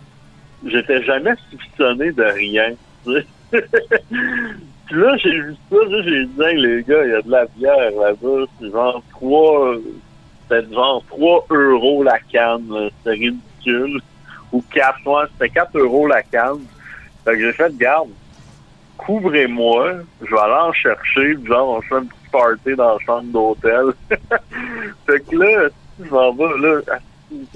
[0.67, 2.73] j'étais jamais soupçonné de rien.
[3.07, 7.47] Puis là, j'ai vu ça, j'ai dit, Hey, les gars, il y a de la
[7.57, 8.45] bière là-bas.
[8.59, 9.77] C'est genre 3,
[10.43, 12.91] c'était genre 3 euros la canne.
[12.99, 14.01] C'était ridicule.
[14.53, 16.61] Ou 4, ouais, c'était 4 euros la canne.
[17.25, 18.09] Fait que j'ai fait, garde,
[18.97, 23.25] couvrez-moi, je vais aller en chercher, genre, on fait un petit party dans la chambre
[23.25, 23.93] d'hôtel.
[25.07, 25.69] fait que là,
[26.03, 26.81] je m'en vais, là,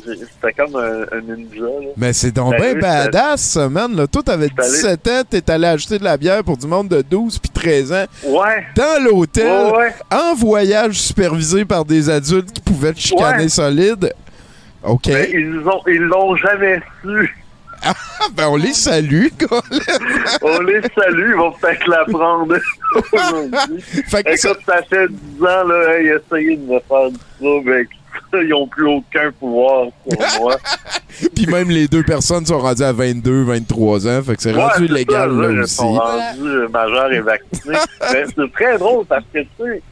[0.05, 1.89] c'était comme un, un ninja, là.
[1.97, 3.95] Mais c'est donc bien badass, ça, man.
[3.97, 6.89] Là, toi, t'avais allé- 17 ans, t'es allé acheter de la bière pour du monde
[6.89, 8.05] de 12 puis 13 ans.
[8.27, 8.65] Ouais.
[8.77, 9.95] Dans l'hôtel, Ouais, ouais.
[10.11, 13.49] en voyage supervisé par des adultes qui pouvaient te chicaner Ouais.
[13.49, 14.13] solide.
[14.85, 15.07] OK.
[15.09, 17.37] Mais ils ont, ils l'ont jamais su.
[17.85, 17.95] Ah,
[18.37, 19.27] ben, on les salue.
[20.43, 22.57] On les salue, ils vont peut-être l'apprendre
[23.13, 23.81] aujourd'hui.
[24.09, 27.73] Fait que Écoute, ça fait 10 ans, là, hey, essayez de me faire du trouble
[27.73, 27.97] avec ça,
[28.43, 30.57] ils ont plus aucun pouvoir sur moi.
[31.35, 34.23] Puis même les deux personnes sont rendues à 22, 23 ans.
[34.23, 35.75] Fait que c'est Ouais, rendu c'est légal, ça, là, Ils aussi.
[35.75, 37.77] sont rendus euh, majeurs et vaccinés.
[38.13, 39.83] Mais c'est très drôle parce que, tu sais,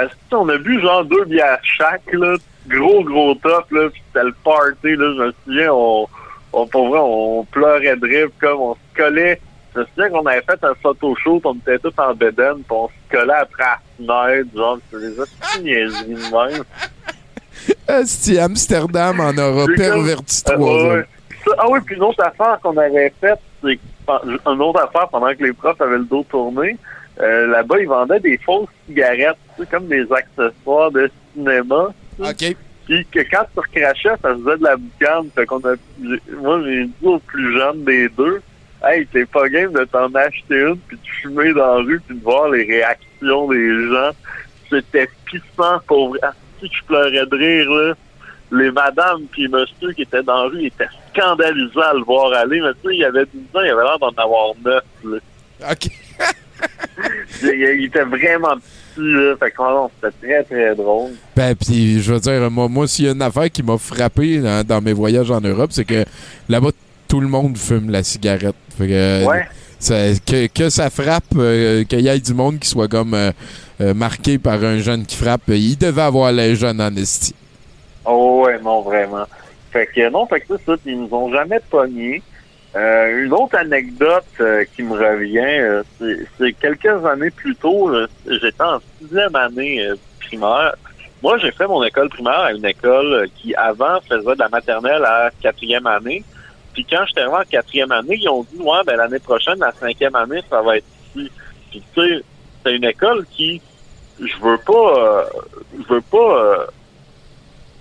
[0.00, 2.36] est-ce qu'on a bu genre deux bières chaque, là,
[2.68, 6.06] gros, gros top, là, puis c'était le party, là, je me souviens, on,
[6.52, 9.40] on, pour vrai, on pleurait de rire, comme on se collait.
[9.74, 12.64] Je me souviens qu'on avait fait un photo shoot, on était tous en bedaine, puis
[12.70, 13.64] on se collait après
[14.00, 16.62] la fenêtre, genre, c'est des petites niaiseries de même.
[17.88, 20.56] Asti, Amsterdam en aura perverti trois
[20.90, 21.04] Ah, ouais.
[21.58, 23.78] ah oui, puis une autre affaire qu'on avait faite, c'est
[24.46, 26.76] une autre affaire pendant que les profs avaient le dos tourné.
[27.20, 29.36] euh, Là-bas, ils vendaient des fausses cigarettes,
[29.70, 31.88] comme des accessoires de cinéma.
[32.20, 32.56] OK.
[32.86, 35.28] Puis que quand tu recrachais, ça faisait de la boucane.
[35.34, 35.74] Fait qu'on a,
[36.40, 38.40] moi, j'ai dit au plus jeune des deux,
[38.82, 42.16] Hey, t'es pas game de t'en acheter une, puis de fumer dans la rue, puis
[42.16, 44.10] de voir les réactions des gens.
[44.70, 46.20] C'était pissant pour vrai.
[46.60, 47.94] Si je pleurais de rire, là.
[48.50, 52.60] Les madames puis monsieur qui étaient dans la rue étaient scandalisés à le voir aller.
[52.60, 55.18] Mais tu sais, il y avait 10 ans, il avait l'air d'en avoir 9, là.
[55.70, 55.90] OK.
[57.42, 57.48] il,
[57.78, 59.36] il était vraiment petit, là.
[59.36, 61.10] Fait que, non, c'était très, très drôle.
[61.36, 64.38] Ben, puis je veux dire, moi, moi s'il y a une affaire qui m'a frappé
[64.38, 66.04] dans, dans mes voyages en Europe, c'est que
[66.48, 66.70] là-bas,
[67.06, 68.56] tout le monde fume la cigarette.
[68.76, 69.46] Fait que, Ouais.
[69.80, 73.30] Que, que ça frappe, euh, qu'il y ait du monde qui soit comme euh,
[73.80, 77.34] euh, marqué par un jeune qui frappe, il devait avoir les jeunes en esti.
[78.04, 79.24] Oh ouais, non, vraiment.
[79.72, 82.22] Fait que non, fait que ça, ils nous ont jamais pognés.
[82.76, 84.24] Euh, une autre anecdote
[84.74, 85.82] qui me revient,
[86.38, 87.90] c'est- quelques années plus tôt,
[88.26, 89.86] j'étais en sixième année
[90.20, 90.74] primaire.
[91.22, 95.04] Moi, j'ai fait mon école primaire à une école qui, avant, faisait de la maternelle
[95.04, 96.22] à quatrième année.
[96.78, 99.72] Puis quand j'étais arrivé en quatrième année, ils ont dit, ouais, ben l'année prochaine, la
[99.72, 101.28] cinquième année, ça va être ici.
[101.72, 102.24] Puis tu sais,
[102.62, 103.60] c'est une école qui,
[104.20, 105.24] je veux pas, euh,
[105.76, 106.66] je veux pas euh,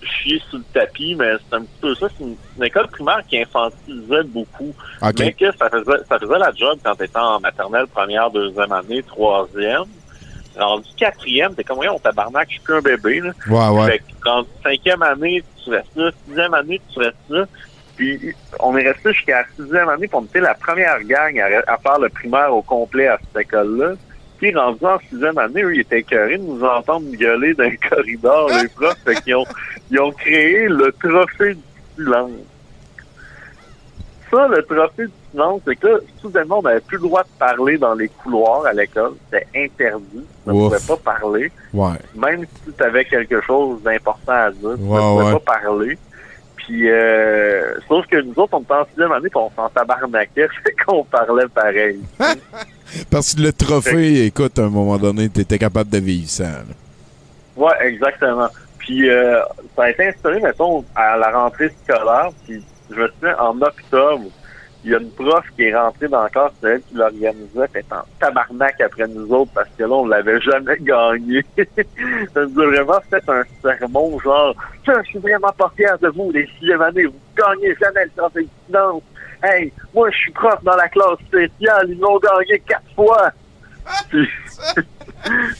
[0.01, 2.07] chier sur le tapis, mais c'est un petit peu ça.
[2.17, 4.73] C'est une, une école primaire qui infantilisait beaucoup.
[5.03, 5.13] OK.
[5.19, 9.03] Mais que ça faisait, ça faisait la job quand t'étais en maternelle, première, deuxième année,
[9.03, 9.85] troisième.
[10.57, 13.31] Rendu quatrième, t'es comme, on tabarnak, je suis qu'un bébé, là.
[13.47, 13.91] Ouais, ouais.
[13.91, 16.09] Fait que rendu cinquième année, tu restes là.
[16.25, 17.45] Sixième année, tu restes là.
[17.97, 21.47] Puis, on est resté jusqu'à la sixième année, puis on était la première gang à,
[21.73, 23.95] à faire le primaire au complet à cette école-là.
[24.37, 27.89] Puis, rendu en sixième année, eux, ils étaient écœurés de nous entendre gueuler dans le
[27.89, 28.97] corridor, les profs.
[29.03, 29.45] Fait qu'ils ont,
[29.89, 31.61] ils ont créé le trophée du
[31.95, 32.31] silence.
[34.29, 37.77] Ça, le trophée du silence, c'est que soudainement, on n'avait plus le droit de parler
[37.77, 39.13] dans les couloirs à l'école.
[39.31, 40.25] C'était interdit.
[40.45, 41.51] On ne pouvait pas parler.
[41.73, 41.93] Ouais.
[42.15, 45.39] Même si tu avais quelque chose d'important à dire, tu ne pouvais ouais.
[45.39, 45.97] pas parler.
[46.57, 50.75] Puis, euh, sauf que nous autres, on en sixième année, puis on s'en tabarnaquait, fait
[50.85, 51.99] qu'on parlait pareil.
[53.11, 56.43] Parce que le trophée, écoute, à un moment donné, t'étais capable de vivre ça.
[56.43, 56.63] là.
[57.55, 58.47] Ouais, exactement.
[58.79, 59.41] Puis euh,
[59.75, 62.29] ça a été instauré, mettons, à la rentrée scolaire.
[62.45, 64.25] Puis je me souviens, en octobre,
[64.87, 67.65] il y a une prof qui est rentrée dans la classe, c'est elle qui l'organisait,
[67.65, 71.43] était en tabarnak après nous autres parce que là, on l'avait jamais gagné.
[72.33, 76.07] ça nous a vraiment fait un sermon, genre, Tiens, je suis vraiment pas fier de
[76.07, 78.77] vous, les sixième années, vous gagnez jamais le trophée de.
[79.43, 83.29] Hey, moi, je suis prof dans la classe spéciale, ils l'ont gagné quatre fois.
[84.09, 84.29] Puis,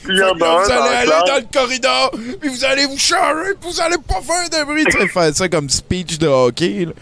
[0.04, 2.10] puis il y en a un vous allez aller dans le corridor,
[2.40, 4.84] puis vous allez vous charrer, puis vous allez pas faire de bruit.
[4.90, 6.86] Tu faire ça comme speech de hockey.
[6.86, 6.92] là.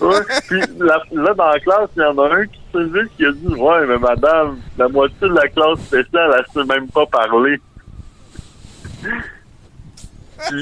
[0.00, 3.24] Ouais, puis là, dans la classe, il y en a un qui s'est vu qui
[3.26, 7.06] a dit Ouais, mais madame, la moitié de la classe spéciale, elle sait même pas
[7.06, 7.58] parler.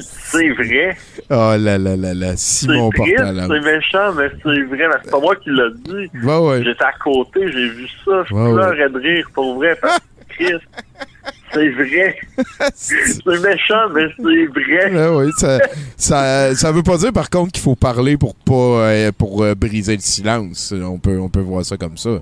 [0.02, 0.96] C'est vrai.
[1.30, 3.46] Oh là là là là, C'est Simon Portalan.
[3.46, 4.88] c'est méchant, mais c'est vrai.
[4.88, 6.10] Mais c'est pas moi qui l'a dit.
[6.24, 6.62] Ouais, ouais.
[6.64, 8.24] J'étais à côté, j'ai vu ça.
[8.26, 9.76] Je Ouais, pleurais de rire, pour vrai.
[9.80, 9.98] Parce
[10.38, 12.16] c'est vrai.
[12.74, 15.08] c'est méchant, mais c'est vrai.
[15.08, 15.58] Ouais, ça,
[15.96, 19.54] ça, ça veut pas dire par contre qu'il faut parler pour pas euh, pour euh,
[19.54, 20.72] briser le silence.
[20.76, 22.18] On peut, on peut voir ça comme ça.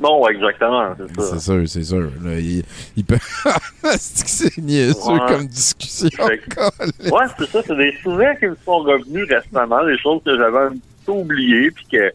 [0.00, 1.30] Non, exactement, c'est ça.
[1.34, 2.10] C'est sûr, c'est sûr.
[2.24, 2.64] Là, il,
[2.96, 3.16] il peut.
[3.96, 5.20] c'est que c'est niaiseux Ouais.
[5.28, 6.08] comme discussion.
[6.10, 10.36] Que- Ouais, c'est ça, c'est des souvenirs qui me sont revenus récemment, des choses que
[10.36, 12.12] j'avais un petit peu oubliées, puis que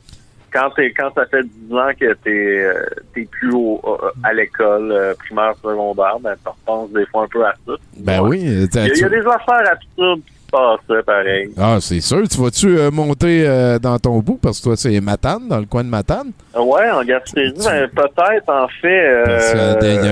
[0.51, 2.29] quand t'es quand ça fait 10 ans que t'es
[2.63, 2.73] euh,
[3.13, 7.27] t'es plus au, euh, à l'école euh, primaire secondaire, ben tu repenses des fois un
[7.27, 7.73] peu à ça.
[7.97, 8.39] Ben oui.
[8.41, 11.49] Il y, a, il y a tu- des affaires absurdes qui se passaient pareil.
[11.57, 12.27] Ah, c'est sûr.
[12.27, 14.39] Tu vas-tu euh, monter euh, dans ton bout?
[14.41, 16.31] Parce que toi, c'est Matane, dans le coin de Matane.
[16.55, 19.23] Ouais, en Gaspésie, ben, peut-être en fait.
[19.25, 19.53] Parce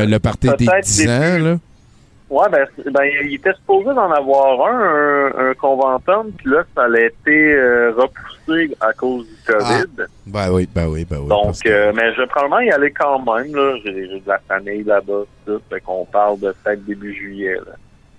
[0.08, 1.56] le party des peut-être 10 ans, là.
[2.30, 6.84] Ouais, ben, ben, il était supposé d'en avoir un, un, un conventum, puis là, ça
[6.84, 10.08] a été euh, repoussé à cause du COVID.
[10.26, 11.30] Ben oui, ben oui, ben oui.
[11.30, 13.56] Donc, que- euh, mais je vais probablement y aller quand même.
[13.56, 13.78] là.
[13.86, 15.62] J'ai de la famille là-bas, tout.
[15.70, 17.56] Fait qu'on parle de peut-être début juillet.
[17.66, 17.74] Là.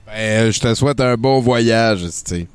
[0.07, 2.47] Ben, je te souhaite un bon voyage, tu sais.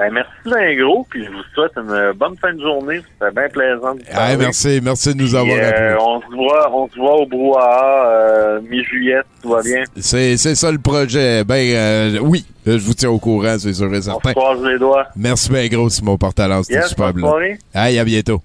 [0.00, 3.02] Ben, merci bien gros, puis je vous souhaite une bonne fin de journée.
[3.20, 5.96] C'était bien plaisant de Ah, merci, merci de nous avoir euh, appelés.
[6.00, 9.84] on se voit, on se voit au brouhaha euh, mi-juillet, tout va bien.
[9.98, 11.44] C'est, c'est ça le projet.
[11.44, 14.30] Ben, euh, oui, je vous tiens au courant, c'est sûr et On certain.
[14.30, 15.06] se croise les doigts.
[15.16, 16.66] Merci bien gros, Simon Portalance.
[16.66, 17.58] C'était Yes, super soirée.
[17.74, 18.40] Aïe, à bientôt.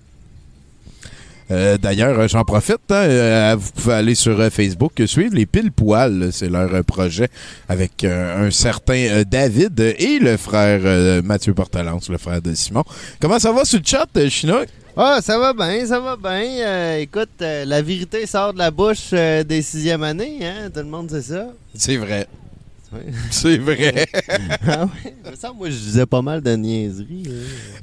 [1.51, 2.79] Euh, D'ailleurs, euh, j'en profite.
[2.89, 6.29] hein, euh, vous pouvez aller sur Facebook, suivre les pile poils.
[6.31, 7.29] C'est leur projet
[7.69, 12.83] avec euh, un certain David et le frère euh, Mathieu Portalance, le frère de Simon.
[13.19, 14.67] Comment ça va sur le chat, Chinook?
[14.97, 16.95] Ah, ça va bien, ça va bien.
[16.97, 20.69] Écoute, la vérité sort de la bouche des sixième années, hein?
[20.73, 21.47] Tout le monde sait ça.
[21.75, 22.27] C'est vrai.
[23.31, 24.05] C'est vrai.
[24.67, 24.85] ah?
[25.29, 27.23] Me semble, moi, je disais pas mal de niaiseries.
[27.25, 27.31] là.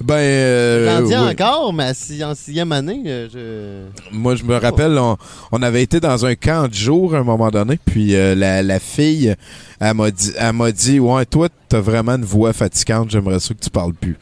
[0.02, 1.30] Ben, euh, J'en dis oui.
[1.32, 4.14] encore, mais si- en sixième année, euh, je...
[4.16, 5.16] Moi, je me rappelle, on,
[5.50, 8.62] on avait été dans un camp de jour à un moment donné, puis euh, la,
[8.62, 9.34] la fille,
[9.80, 13.54] elle m'a dit, elle m'a dit, ouais, toi, t'as vraiment une voix fatigante, j'aimerais ça
[13.54, 14.16] que tu parles plus.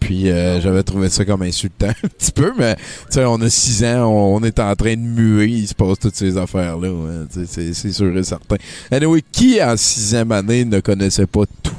[0.00, 3.48] Puis euh, j'avais trouvé ça comme insultant un petit peu, mais tu sais, on a
[3.50, 6.88] six ans, on, est en train de muer, il se passe toutes ces affaires-là.
[7.30, 8.56] sais, C'est sûr et certain.
[8.90, 11.74] Anyway, qui en sixième année ne connaissait pas tout?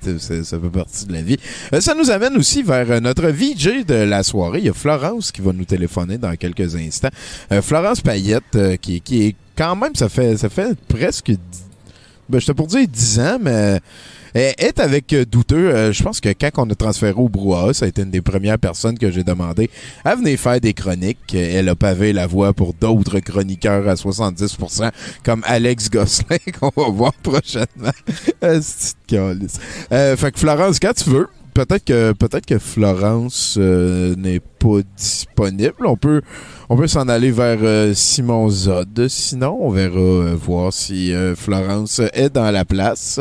[0.00, 1.36] Sais, c'est- ça fait partie de la vie.
[1.74, 4.60] Euh, ça nous amène aussi vers euh, notre VJ de la soirée.
[4.60, 7.10] Il y a Florence qui va nous téléphoner dans quelques instants.
[7.52, 11.38] Euh, Florence Payette, qui, est quand même, ça fait, ça fait presque, dix-
[12.30, 13.80] ben, j'étais pour dire 10 ans, mais
[14.34, 15.70] elle est avec euh, Douteux.
[15.70, 18.20] Euh, je pense que quand on a transféré au Brouhaha, ça a été une des
[18.20, 19.70] premières personnes que j'ai demandé
[20.04, 21.34] à venir faire des chroniques.
[21.34, 24.90] Elle a pavé la voie pour d'autres chroniqueurs à 70%,
[25.24, 27.66] comme Alex Gosselin, qu'on va voir prochainement.
[28.44, 28.60] Euh.
[29.92, 34.80] Euh, fait que Florence, quand tu veux, peut-être que peut-être que Florence euh, n'est pas
[34.96, 35.86] disponible.
[35.86, 36.22] On peut
[36.68, 39.08] on peut s'en aller vers euh, Simon Zod.
[39.08, 43.18] Sinon, on verra euh, voir si Florence est dans la place.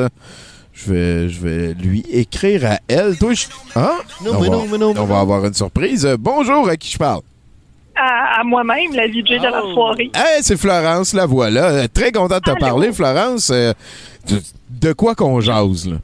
[0.80, 3.17] Je vais, je vais lui écrire à elle.
[3.17, 3.47] Toi, je...
[3.75, 3.89] Hein?
[4.23, 5.21] Non, on mais va, non, mais non, mais On va non.
[5.21, 6.07] avoir une surprise.
[6.19, 7.21] Bonjour, à qui je parle?
[7.99, 10.11] à, à moi-même, la VJ de la soirée.
[10.13, 11.88] Hey, c'est Florence, la voilà.
[11.88, 13.49] Très content de te parler, Florence.
[13.49, 13.73] Euh,
[14.30, 15.97] de, de quoi qu'on jase, là?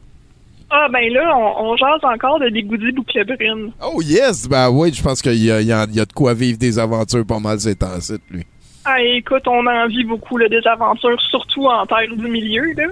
[0.71, 3.71] Ah, ben là, on, on jase encore de bigoudi boucle brune.
[3.80, 4.49] Oh yes!
[4.49, 6.34] Ben oui, je pense qu'il y a, il y a- il y a de quoi
[6.34, 8.43] vivre des aventures pas mal ces temps-ci, lui.
[8.86, 12.86] Ah, écoute, on en vit beaucoup, là, des aventures, surtout en terre du milieu, là.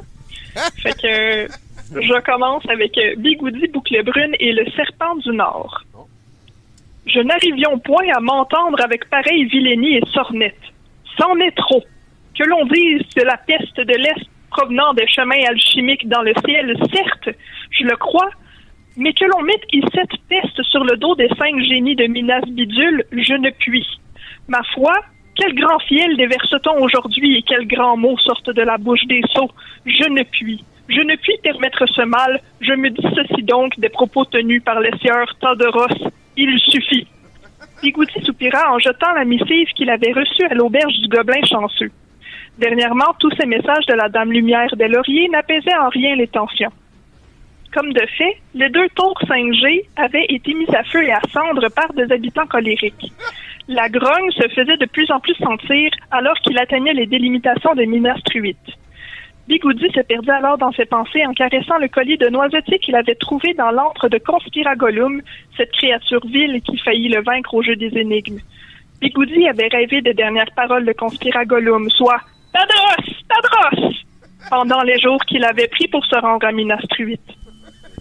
[0.83, 1.47] fait que euh,
[1.91, 5.83] je commence avec euh, Bigoudi Boucle Brune et le Serpent du Nord.
[7.05, 10.61] Je n'arrivions point à m'entendre avec pareille vilainie et sornette.
[11.17, 11.83] C'en est trop.
[12.37, 16.75] Que l'on dise de la peste de l'Est provenant des chemins alchimiques dans le ciel,
[16.93, 17.35] certes,
[17.71, 18.29] je le crois,
[18.97, 19.63] mais que l'on mette
[19.93, 23.85] cette peste sur le dos des cinq génies de Minas Bidule, je ne puis.
[24.47, 24.93] Ma foi,
[25.35, 29.51] quel grand fiel déverse-t-on aujourd'hui et quels grands mots sortent de la bouche des sots?
[29.85, 30.63] Je ne puis.
[30.91, 32.41] Je ne puis permettre ce mal.
[32.59, 36.11] Je me dissocie donc des propos tenus par le sieur Tadoros.
[36.35, 37.07] Il suffit.
[37.81, 41.91] Bigouti soupira en jetant la missive qu'il avait reçue à l'auberge du Gobelin chanceux.
[42.57, 46.73] Dernièrement, tous ces messages de la Dame Lumière des Lauriers n'apaisaient en rien les tensions.
[47.73, 51.69] Comme de fait, les deux tours 5G avaient été mises à feu et à cendre
[51.69, 53.13] par des habitants colériques.
[53.69, 57.83] La grogne se faisait de plus en plus sentir alors qu'il atteignait les délimitations de
[57.83, 58.57] Minas Truitt.
[59.51, 63.15] Bigoudi se perdit alors dans ses pensées en caressant le collier de noisetier qu'il avait
[63.15, 65.21] trouvé dans l'antre de Conspiragolum,
[65.57, 68.39] cette créature vile qui faillit le vaincre au jeu des énigmes.
[69.01, 72.21] Bigoudi avait rêvé des dernières paroles de Conspiragolum, soit
[72.53, 73.13] Tadros!
[73.27, 73.91] Tadros!
[74.49, 77.19] pendant les jours qu'il avait pris pour se rendre à Minas Truitt.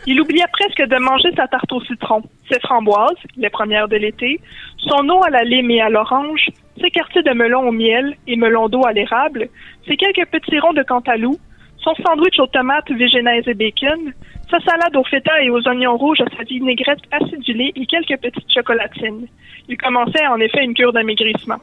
[0.06, 4.40] Il oublia presque de manger sa tarte au citron, ses framboises, les premières de l'été,
[4.78, 6.48] son eau à la lime et à l'orange,
[6.80, 9.48] ses quartiers de melon au miel et melon d'eau à l'érable,
[9.86, 11.40] ses quelques petits ronds de cantaloupe,
[11.78, 14.12] son sandwich aux tomates, végénaise et bacon,
[14.50, 18.52] sa salade aux feta et aux oignons rouges à sa vinaigrette acidulée et quelques petites
[18.52, 19.26] chocolatines.
[19.68, 21.58] Il commençait en effet une cure d'amaigrissement.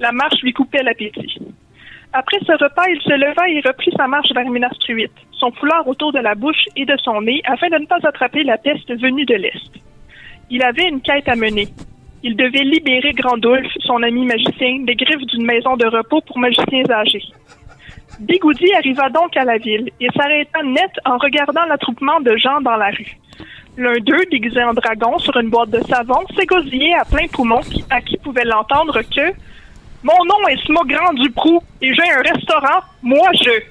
[0.00, 1.38] La marche lui coupait l'appétit.
[2.16, 5.88] Après ce repas, il se leva et reprit sa marche vers Minas Truitt, son foulard
[5.88, 8.88] autour de la bouche et de son nez afin de ne pas attraper la peste
[9.00, 9.72] venue de l'Est.
[10.48, 11.66] Il avait une quête à mener.
[12.22, 16.88] Il devait libérer Grandulf, son ami magicien, des griffes d'une maison de repos pour magiciens
[16.88, 17.24] âgés.
[18.20, 22.76] Bigoudi arriva donc à la ville et s'arrêta net en regardant l'attroupement de gens dans
[22.76, 23.18] la rue.
[23.76, 27.60] L'un d'eux, déguisé en dragon sur une boîte de savon, s'égosillait à plein poumon
[27.90, 29.34] à qui pouvait l'entendre que
[30.04, 33.62] Mon nom est Smogrand Duprou et j'ai un restaurant, moi je.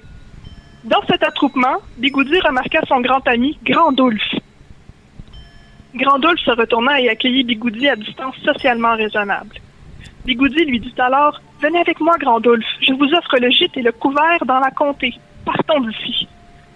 [0.84, 4.24] Dans cet attroupement, Bigoudi remarqua son grand ami, Grandulf.
[5.94, 9.58] Grandulf se retourna et accueillit Bigoudi à distance socialement raisonnable.
[10.26, 12.66] Bigoudi lui dit alors Venez avec moi, Grandulf.
[12.82, 15.14] Je vous offre le gîte et le couvert dans la comté.
[15.46, 16.28] Partons d'ici.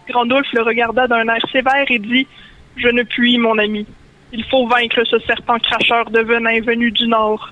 [0.08, 2.28] Grandulf le regarda d'un air sévère et dit
[2.76, 3.88] Je ne puis, mon ami.
[4.34, 7.52] Il faut vaincre ce serpent cracheur de venin venu du nord.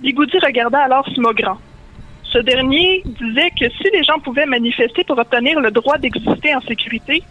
[0.00, 1.58] Bigoudi regarda alors Smogrand.
[2.22, 6.60] Ce dernier disait que si les gens pouvaient manifester pour obtenir le droit d'exister en
[6.60, 7.22] sécurité,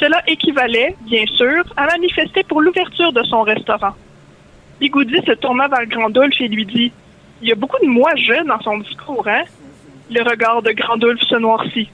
[0.00, 3.94] cela équivalait, bien sûr, à manifester pour l'ouverture de son restaurant.
[4.80, 6.92] Bigoudi se tourna vers Grandulf et lui dit
[7.42, 9.44] Il y a beaucoup de moi je dans son discours, hein?
[10.10, 11.88] Le regard de Grandulf se noircit.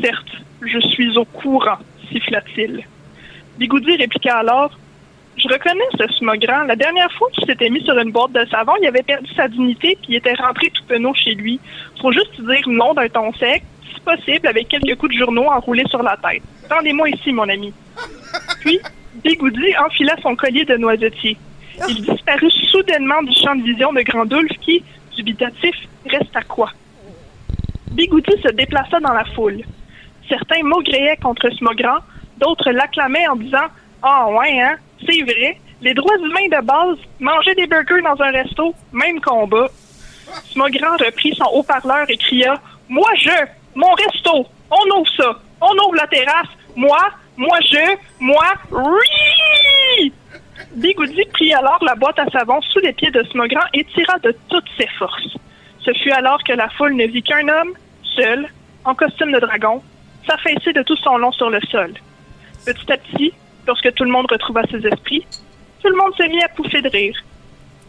[0.00, 1.78] Certes, je suis au courant,
[2.10, 2.84] siffla-t-il.
[3.58, 4.70] Bigoudi répliqua alors
[5.36, 6.64] Je reconnais ce smogrand.
[6.64, 9.48] La dernière fois qu'il s'était mis sur une boîte de savon, il avait perdu sa
[9.48, 11.58] dignité puis il était rentré tout penaud chez lui.
[12.00, 13.62] Faut juste dire non d'un ton sec,
[13.94, 16.42] si possible, avec quelques coups de journaux enroulés sur la tête.
[16.66, 17.72] Attendez-moi ici, mon ami.
[18.60, 18.78] Puis,
[19.14, 21.36] Bigoudi enfila son collier de noisetier.
[21.88, 24.82] Il disparut soudainement du champ de vision de Grandulf qui,
[25.16, 25.74] dubitatif,
[26.06, 26.70] reste à quoi?
[27.92, 29.62] Bigoudi se déplaça dans la foule.
[30.28, 31.98] Certains maugréaient contre Smogrand,
[32.38, 33.66] d'autres l'acclamaient en disant
[34.02, 34.76] Ah ouais, hein,
[35.06, 39.68] c'est vrai, Les droits humains de base, manger des burgers dans un resto, même combat.
[40.52, 42.54] Smogrand reprit son haut-parleur et cria
[42.88, 47.00] Moi je, mon resto, on ouvre ça, on ouvre la terrasse, moi,
[47.36, 50.12] moi je, moi, oui
[50.74, 54.34] Bigoudi prit alors la boîte à savon sous les pieds de Smogrand et tira de
[54.48, 55.36] toutes ses forces.
[55.80, 57.72] Ce fut alors que la foule ne vit qu'un homme,
[58.16, 58.48] seul,
[58.84, 59.82] en costume de dragon,
[60.26, 61.92] s'affaisser de tout son long sur le sol.
[62.64, 63.34] Petit à petit,
[63.66, 65.26] lorsque tout le monde retrouva ses esprits,
[65.82, 67.16] tout le monde se mit à pouffer de rire.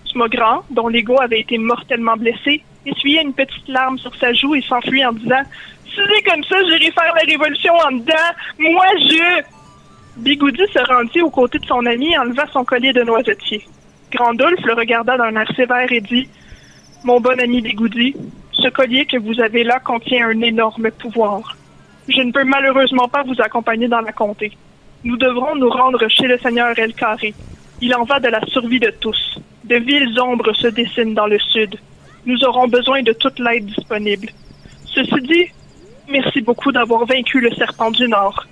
[0.05, 4.61] Smogrand, dont l'ego avait été mortellement blessé, essuyait une petite larme sur sa joue et
[4.61, 5.43] s'enfuit en disant
[5.85, 8.13] Si c'est comme ça, j'irai faire la révolution en dedans,
[8.59, 9.43] moi je.
[10.17, 13.65] Bigoudi se rendit aux côtés de son ami et enleva son collier de noisetier.
[14.11, 16.29] Grandulf le regarda d'un air sévère et dit
[17.03, 18.15] Mon bon ami Bigoudi,
[18.51, 21.57] ce collier que vous avez là contient un énorme pouvoir.
[22.07, 24.55] Je ne peux malheureusement pas vous accompagner dans la comté.
[25.03, 27.33] Nous devrons nous rendre chez le seigneur El Carré.
[27.81, 29.37] Il en va de la survie de tous.
[29.65, 31.75] De viles ombres se dessinent dans le sud.
[32.25, 34.29] Nous aurons besoin de toute l'aide disponible.
[34.85, 35.47] Ceci dit,
[36.07, 38.45] merci beaucoup d'avoir vaincu le serpent du Nord.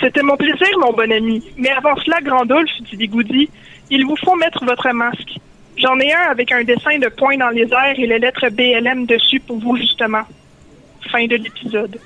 [0.00, 1.42] C'était mon plaisir, mon bon ami.
[1.56, 3.50] Mais avant cela, Grandulf, dit Bigoudi,
[3.90, 5.34] il vous faut mettre votre masque.
[5.76, 9.06] J'en ai un avec un dessin de poing dans les airs et les lettres BLM
[9.06, 10.22] dessus pour vous, justement.
[11.10, 11.98] Fin de l'épisode.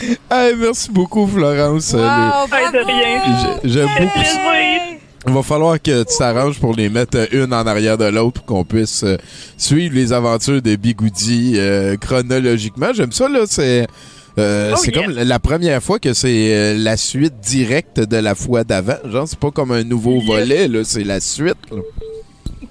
[0.30, 1.92] Hey, merci beaucoup, Florence.
[1.94, 2.00] Wow,
[2.86, 4.20] Les- J'aime beaucoup.
[5.26, 8.44] Il va falloir que tu t'arranges pour les mettre une en arrière de l'autre pour
[8.46, 9.16] qu'on puisse euh,
[9.56, 12.92] suivre les aventures de Bigoudi euh, chronologiquement.
[12.94, 13.40] J'aime ça, là.
[13.46, 13.86] C'est
[14.38, 18.34] euh, Oh, c'est comme la première fois que c'est euh, la suite directe de la
[18.36, 18.96] fois d'avant.
[19.04, 20.84] Genre, c'est pas comme un nouveau volet, là.
[20.84, 21.78] C'est la suite, là.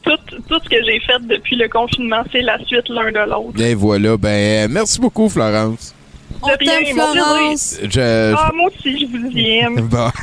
[0.04, 0.18] Tout,
[0.48, 3.52] tout ce que j'ai fait depuis le confinement, c'est la suite l'un de l'autre.
[3.54, 4.16] Bien, voilà.
[4.16, 5.94] Ben, merci beaucoup, Florence.
[6.42, 7.12] De rien, mon
[7.50, 7.90] plaisir.
[7.90, 9.82] Je, Ah, moi aussi, je vous aime.
[9.90, 10.10] Bon,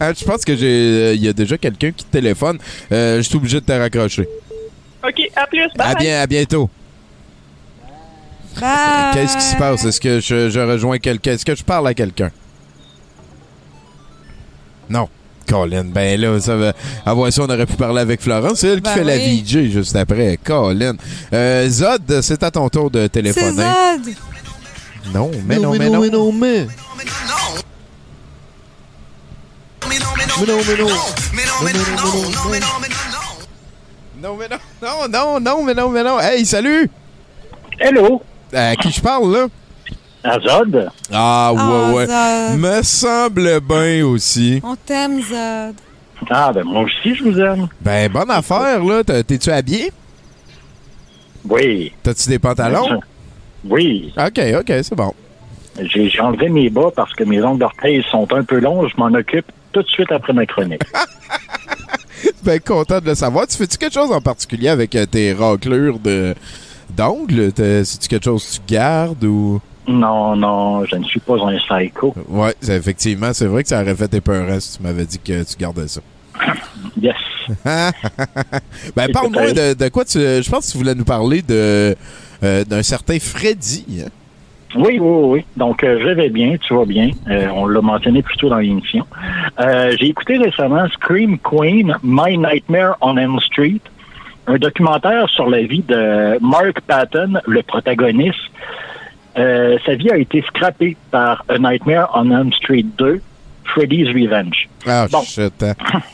[0.00, 2.58] je pense que j'ai, il y a déjà quelqu'un qui téléphone.
[2.92, 4.28] Euh, je suis obligé de te raccrocher.
[5.06, 5.68] OK, à plus.
[5.76, 5.92] Bye.
[5.92, 6.68] À bien, à bientôt.
[9.12, 9.84] Qu'est-ce qui se passe?
[9.84, 11.32] Est-ce que je, je rejoins quelqu'un?
[11.32, 12.30] Est-ce que je parle à quelqu'un?
[14.88, 15.08] Non.
[15.46, 16.72] Colin, ben là, ça va.
[17.30, 18.60] Ça, on aurait pu parler avec Florence.
[18.60, 19.18] C'est elle qui Ben fait la.
[19.18, 20.38] VJ juste après.
[20.42, 20.94] Colin.
[21.32, 23.50] Euh, Zod, c'est à ton tour de C'est téléphoner.
[23.62, 24.14] Zod!
[25.12, 26.00] Non, mais non, mais mais non, non.
[26.00, 26.66] mais non, mais.
[29.88, 30.06] Mais non,
[30.66, 30.88] mais non.
[31.32, 31.80] Mais non, mais non,
[32.50, 32.66] mais non.
[34.22, 34.58] Non, mais non.
[34.82, 36.18] Non, non, non, mais non, mais non.
[36.20, 36.90] Hey, salut!
[37.78, 38.22] Hello!
[38.52, 39.46] À qui je parle, là?
[40.24, 40.90] Azod?
[41.12, 42.06] Ah, ouais, Ah, ouais.
[42.06, 42.58] Zod.
[42.60, 44.60] Me semble bien aussi.
[44.64, 45.74] On t'aime, Zod.
[46.30, 47.68] Ah, ben moi aussi, je vous aime.
[47.82, 49.04] Ben, bonne affaire, là.
[49.04, 49.92] T'es-tu habillé?
[51.46, 51.92] Oui.
[52.02, 53.00] T'as-tu des pantalons?
[53.68, 54.12] Oui.
[54.16, 55.12] OK, OK, c'est bon.
[55.82, 58.86] J'ai enlevé mes bas parce que mes ongles d'orteil sont un peu longs.
[58.86, 60.82] Je m'en occupe tout de suite après ma chronique.
[62.42, 63.46] Ben, content de le savoir.
[63.46, 66.34] Tu fais-tu quelque chose en particulier avec euh, tes raclures de
[66.90, 67.50] d'ongles?
[67.56, 69.60] C'est-tu quelque chose que tu gardes ou...
[69.88, 72.14] non, non, je ne suis pas un psycho.
[72.60, 75.56] C'est- effectivement, c'est vrai que ça aurait fait épeurant si tu m'avais dit que tu
[75.58, 76.00] gardais ça.
[77.00, 77.16] Yes.
[77.64, 80.18] ben, parle-moi de, de quoi tu...
[80.18, 81.94] Je pense que tu voulais nous parler de
[82.44, 84.02] euh, d'un certain Freddy.
[84.04, 84.08] hein?
[84.76, 85.44] Oui, oui, oui.
[85.56, 87.10] Donc, euh, je vais bien, tu vas bien.
[87.30, 89.06] Euh, on l'a mentionné plus tôt dans l'émission.
[89.58, 93.80] J'ai écouté récemment Scream Queen, My Nightmare on Elm Street,
[94.46, 98.40] un documentaire sur la vie de Mark Patton, le protagoniste.
[99.36, 103.20] Sa vie a été scrappée par A Nightmare on Elm Street 2,
[103.64, 104.68] Freddy's Revenge.
[104.86, 105.64] Ah, shit.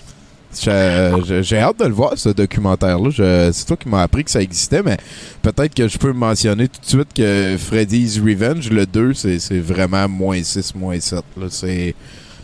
[0.52, 3.10] J'ai hâte de le voir, ce documentaire-là.
[3.52, 4.96] C'est toi qui m'as appris que ça existait, mais
[5.42, 10.08] peut-être que je peux mentionner tout de suite que Freddy's Revenge, le 2, c'est vraiment
[10.08, 11.22] moins 6, moins 7.
[11.36, 11.46] là.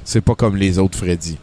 [0.05, 1.37] C'est pas comme les autres Freddy.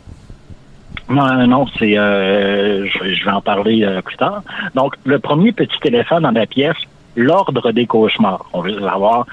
[1.09, 1.97] Non, non, c'est.
[1.97, 4.41] euh, je, je vais en parler euh, plus tard.
[4.73, 6.77] Donc, le premier petit éléphant dans la pièce,
[7.17, 8.45] l'ordre des cauchemars.
[8.53, 9.25] On veut savoir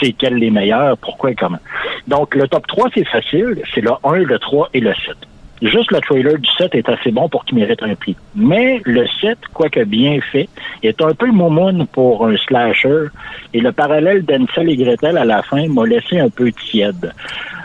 [0.00, 1.60] c'est quels les meilleurs, pourquoi et comment.
[2.08, 3.62] Donc, le top 3, c'est facile.
[3.72, 5.14] C'est le 1, le 3 et le 7.
[5.62, 8.16] Juste le trailer du 7 est assez bon pour qu'il mérite un prix.
[8.34, 10.48] Mais le 7, quoique bien fait,
[10.82, 13.06] est un peu moumoune pour un slasher.
[13.54, 17.12] Et le parallèle d'Ansel et Gretel à la fin m'a laissé un peu tiède.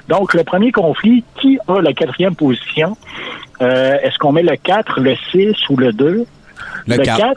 [0.10, 2.96] Donc, le premier conflit, qui a la quatrième position?
[3.62, 6.26] Euh, Est-ce qu'on met le 4, le 6 ou le 2?
[6.88, 7.36] Le 4.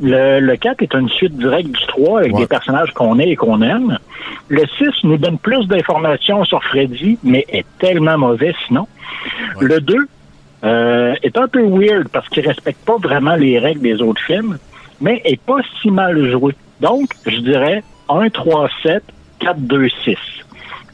[0.00, 2.40] le, le 4 est une suite directe du 3 avec Ouais.
[2.40, 3.98] des personnages qu'on aime et qu'on aime.
[4.48, 8.88] Le 6 nous donne plus d'informations sur Freddy, mais est tellement mauvais sinon.
[9.60, 10.08] Le 2
[10.64, 14.58] euh, est un peu weird parce qu'il respecte pas vraiment les règles des autres films,
[15.00, 16.54] mais est pas si mal joué.
[16.80, 19.02] Donc, je dirais 1, 3, 7,
[19.40, 20.16] 4, 2, 6.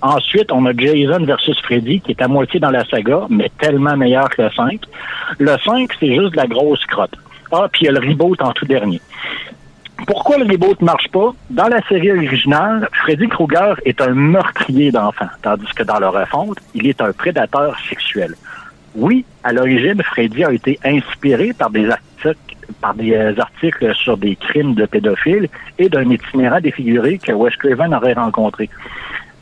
[0.03, 3.97] Ensuite, on a Jason versus Freddy, qui est à moitié dans la saga, mais tellement
[3.97, 4.81] meilleur que le 5.
[5.39, 7.15] Le 5, c'est juste de la grosse crotte.
[7.53, 9.01] Ah, puis il y a le reboot en tout dernier.
[10.07, 11.33] Pourquoi le reboot marche pas?
[11.51, 16.59] Dans la série originale, Freddy Krueger est un meurtrier d'enfants, tandis que dans le refonte,
[16.75, 18.35] il est un prédateur sexuel.
[18.95, 24.17] Oui, à l'origine, Freddy a été inspiré par des articles, par des euh, articles sur
[24.17, 25.49] des crimes de pédophiles
[25.79, 28.69] et d'un itinérant défiguré que Wes Craven aurait rencontré.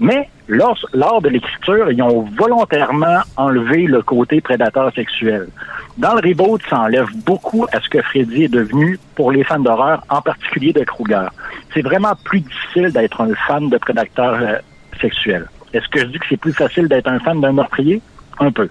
[0.01, 0.77] Mais lors,
[1.23, 5.49] de l'écriture, ils ont volontairement enlevé le côté prédateur sexuel.
[5.97, 9.59] Dans le reboot, ça enlève beaucoup à ce que Freddy est devenu pour les fans
[9.59, 11.31] d'horreur, en particulier de Krueger.
[11.75, 14.59] C'est vraiment plus difficile d'être un fan de prédateur euh,
[15.01, 15.47] sexuel.
[15.73, 18.01] Est-ce que je dis que c'est plus facile d'être un fan d'un meurtrier?
[18.39, 18.69] Un peu.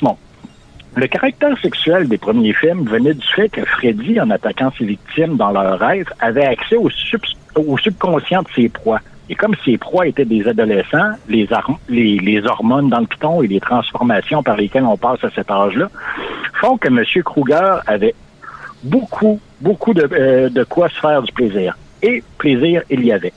[0.00, 0.16] Bon.
[0.94, 5.36] Le caractère sexuel des premiers films venait du fait que Freddy, en attaquant ses victimes
[5.36, 6.90] dans leurs rêves, avait accès au
[7.78, 9.00] subconscient de ses proies.
[9.28, 11.46] Et comme ses proies étaient des adolescents, les,
[12.44, 15.88] hormones dans le piton et les transformations par lesquelles on passe à cet âge-là
[16.60, 17.02] font que M.
[17.24, 18.14] Kruger avait
[18.82, 21.76] beaucoup, beaucoup de, euh, de quoi se faire du plaisir.
[22.02, 23.32] Et plaisir, il y avait.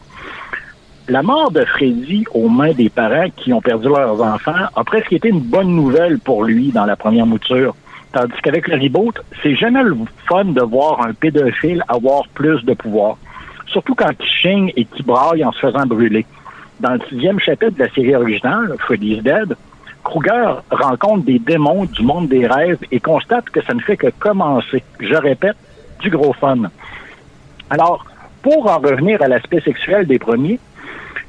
[1.07, 5.13] La mort de Freddy aux mains des parents qui ont perdu leurs enfants a presque
[5.13, 7.75] été une bonne nouvelle pour lui dans la première mouture.
[8.11, 9.95] Tandis qu'avec le reboot, c'est jamais le
[10.27, 13.17] fun de voir un pédophile avoir plus de pouvoir.
[13.67, 16.25] Surtout quand il chigne et qu'il braille en se faisant brûler.
[16.79, 19.55] Dans le sixième chapitre de la série originale, Freddy's Dead,
[20.03, 24.07] Kruger rencontre des démons du monde des rêves et constate que ça ne fait que
[24.19, 24.83] commencer.
[24.99, 25.57] Je répète,
[26.01, 26.69] du gros fun.
[27.69, 28.05] Alors,
[28.43, 30.59] pour en revenir à l'aspect sexuel des premiers,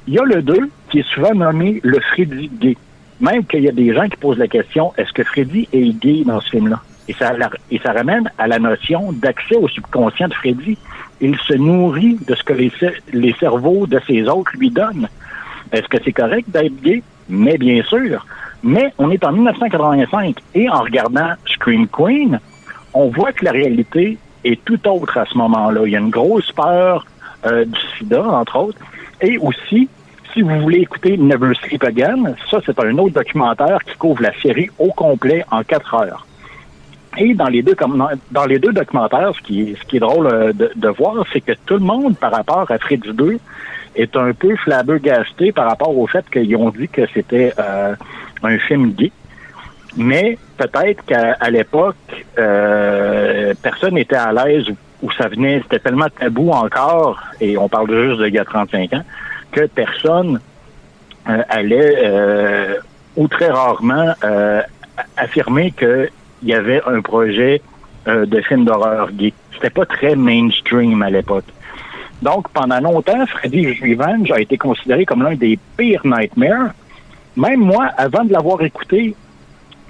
[0.06, 2.76] il y a le 2 qui est souvent nommé le Freddy gay.
[3.20, 6.22] Même qu'il y a des gens qui posent la question, est-ce que Freddy est gay
[6.24, 6.82] dans ce film-là?
[7.08, 7.32] Et ça,
[7.70, 10.76] et ça ramène à la notion d'accès au subconscient de Freddy.
[11.20, 15.08] Il se nourrit de ce que les cerveaux de ses autres lui donnent.
[15.72, 17.02] Est-ce que c'est correct d'être gay?
[17.28, 18.24] Mais bien sûr.
[18.62, 22.40] Mais on est en 1985 et en regardant Scream Queen,
[22.94, 25.82] on voit que la réalité est tout autre à ce moment-là.
[25.86, 27.06] Il y a une grosse peur
[27.46, 28.78] euh, du sida, entre autres.
[29.20, 29.88] Et aussi,
[30.32, 34.32] si vous voulez écouter Never Sleep Again, ça, c'est un autre documentaire qui couvre la
[34.40, 36.26] série au complet en quatre heures.
[37.18, 37.74] Et dans les deux,
[38.30, 41.74] dans les deux documentaires, ce qui est, drôle euh, de, de voir, c'est que tout
[41.74, 43.38] le monde, par rapport à Freddy 2,
[43.94, 47.94] est un peu flabbergasté par rapport au fait qu'ils ont dit que c'était euh,
[48.42, 49.10] un film gay.
[49.96, 51.96] Mais peut-être qu'à l'époque,
[52.38, 54.66] euh, personne n'était à l'aise
[55.02, 59.04] ou, ça venait, c'était tellement tabou encore, et on parle juste y a 35 ans,
[59.52, 60.40] que personne
[61.24, 62.78] allait,
[63.16, 64.14] ou très rarement,
[65.16, 65.72] affirmer
[66.38, 67.60] qu'il y avait un projet
[68.08, 69.32] euh, de film d'horreur gay.
[69.54, 71.44] C'était pas très mainstream à l'époque.
[72.22, 76.70] Donc, pendant longtemps, Freddy Revenge a été considéré comme l'un des pires nightmares.
[77.36, 79.14] Même moi, avant de l'avoir écouté,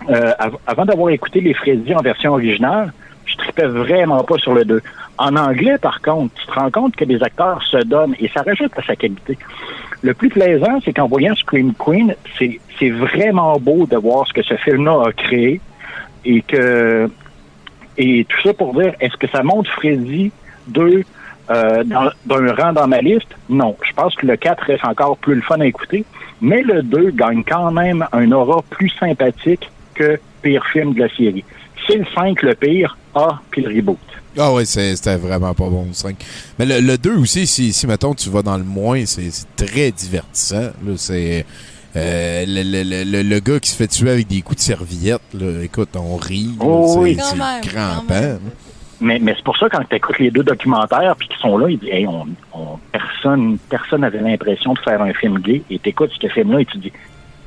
[0.09, 2.93] euh, av- avant d'avoir écouté les Freddy en version originale,
[3.25, 4.81] je tripais vraiment pas sur le 2.
[5.19, 8.43] En anglais, par contre, tu te rends compte que les acteurs se donnent et ça
[8.43, 9.39] rajoute à sa qualité.
[10.03, 14.43] Le plus plaisant, c'est qu'en voyant Scream Queen, c'est vraiment beau de voir ce que
[14.43, 15.61] ce film-là a créé
[16.27, 17.09] et que
[17.99, 20.31] et tout ça pour dire, est-ce que ça montre Freddy
[20.69, 21.03] 2
[21.49, 21.85] euh,
[22.27, 23.29] d'un rang dans ma liste?
[23.49, 23.75] Non.
[23.89, 26.05] Je pense que le 4 reste encore plus le fun à écouter,
[26.43, 31.09] mais le 2 gagne quand même un aura plus sympathique que pire film de la
[31.09, 31.45] série.
[31.87, 33.99] C'est le 5 le pire, ah, puis le reboot.
[34.39, 36.17] Ah c'est- c'était vraiment pas bon, le 5.
[36.59, 39.91] Mais le, le 2 aussi, si, si, mettons, tu vas dans le moins, c'est très
[39.91, 40.71] divertissant.
[40.97, 41.47] C'est
[41.97, 45.23] euh, le, le, le, le- gars qui se fait tuer avec des coups de serviette.
[45.35, 45.63] Là.
[45.63, 46.51] Écoute, on rit.
[46.61, 47.19] Oh c'est oui.
[47.21, 48.39] c'est crampant.
[49.01, 51.69] Mais, mais c'est pour ça, quand tu écoutes les deux documentaires, puis qu'ils sont là,
[51.69, 55.63] ils disent, hey, on, on- personne personne n'avait l'impression de faire un film gay.
[55.71, 56.93] Et t'écoutes ce film-là et tu dis,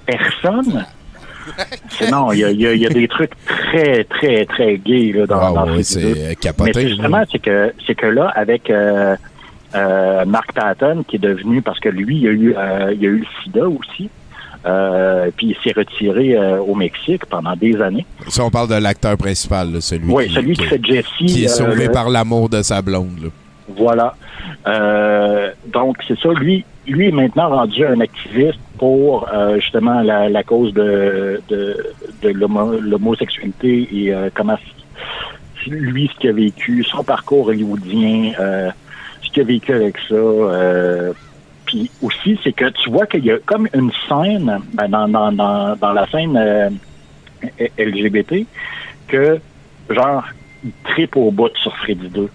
[0.06, 0.86] personne?
[2.12, 5.52] Non, il y a, y y des trucs très, très, très gays là, dans, Ah
[5.66, 6.14] dans ouais, ces deux.
[6.16, 6.72] c'est capoté.
[6.76, 9.16] Mais justement, c'est que c'est que là, avec euh,
[9.74, 13.10] euh, Mark Patton, qui est devenu parce que lui, il a eu euh, il a
[13.10, 14.10] eu le SIDA aussi.
[14.66, 18.06] Euh, puis il s'est retiré euh, au Mexique pendant des années.
[18.28, 21.06] Si on parle de l'acteur principal, là, celui, Oui, qui, celui qui fait Jesse.
[21.18, 23.20] qui est euh, sauvé par l'amour de sa blonde.
[23.24, 23.30] là.
[23.78, 24.16] Voilà.
[24.68, 26.30] Euh, donc, c'est ça.
[26.34, 31.78] Lui, lui est maintenant rendu un activiste pour euh, justement la, la cause de, de,
[32.22, 34.58] de l'homo- l'homosexualité et euh, comment
[35.68, 38.70] lui, ce qu'il a vécu, son parcours hollywoodien, euh,
[39.22, 40.16] ce qu'il a vécu avec ça.
[41.70, 45.32] Puis aussi, c'est que tu vois qu'il y a comme une scène ben, dans, dans,
[45.76, 46.70] dans, la scène euh,
[47.78, 48.48] LGBT
[49.08, 49.40] que,
[49.88, 50.24] genre,
[50.64, 52.28] il tripe au bout sur Freddy 2.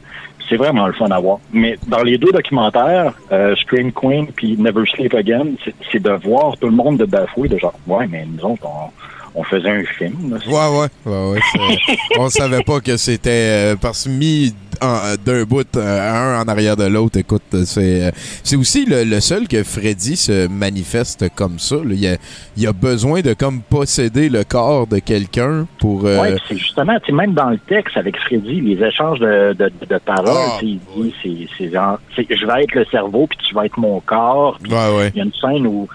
[0.49, 1.39] C'est vraiment le fun à voir.
[1.53, 6.11] Mais dans les deux documentaires, euh, Scream Queen puis Never Sleep Again, c'est- c'est de
[6.11, 8.91] voir tout le monde de bafouer, de genre, ouais, mais nous autres, on,
[9.35, 10.31] on faisait un film.
[10.31, 10.39] là.
[10.47, 11.79] Ouais, ouais, ouais, ouais.
[12.19, 13.31] on savait pas que c'était
[13.75, 17.19] euh, parce que mis en- d'un bout euh, un en arrière de l'autre.
[17.19, 18.11] Écoute, c'est euh,
[18.43, 21.77] c'est aussi le, le seul que Freddy se manifeste comme ça.
[21.77, 21.83] là.
[21.91, 22.17] Il y a,
[22.57, 26.07] il a besoin de comme posséder le corps de quelqu'un pour.
[26.07, 29.53] euh, Ouais, c'est justement, tu sais, même dans le texte avec Freddy, les échanges de,
[29.53, 33.27] de, de paroles, Ah, il dit, c'est, c'est genre, c'est, je vais être le cerveau,
[33.27, 34.59] puis tu vas être mon corps.
[34.63, 35.11] Puis Ouais, ouais.
[35.15, 35.89] Il y a une scène où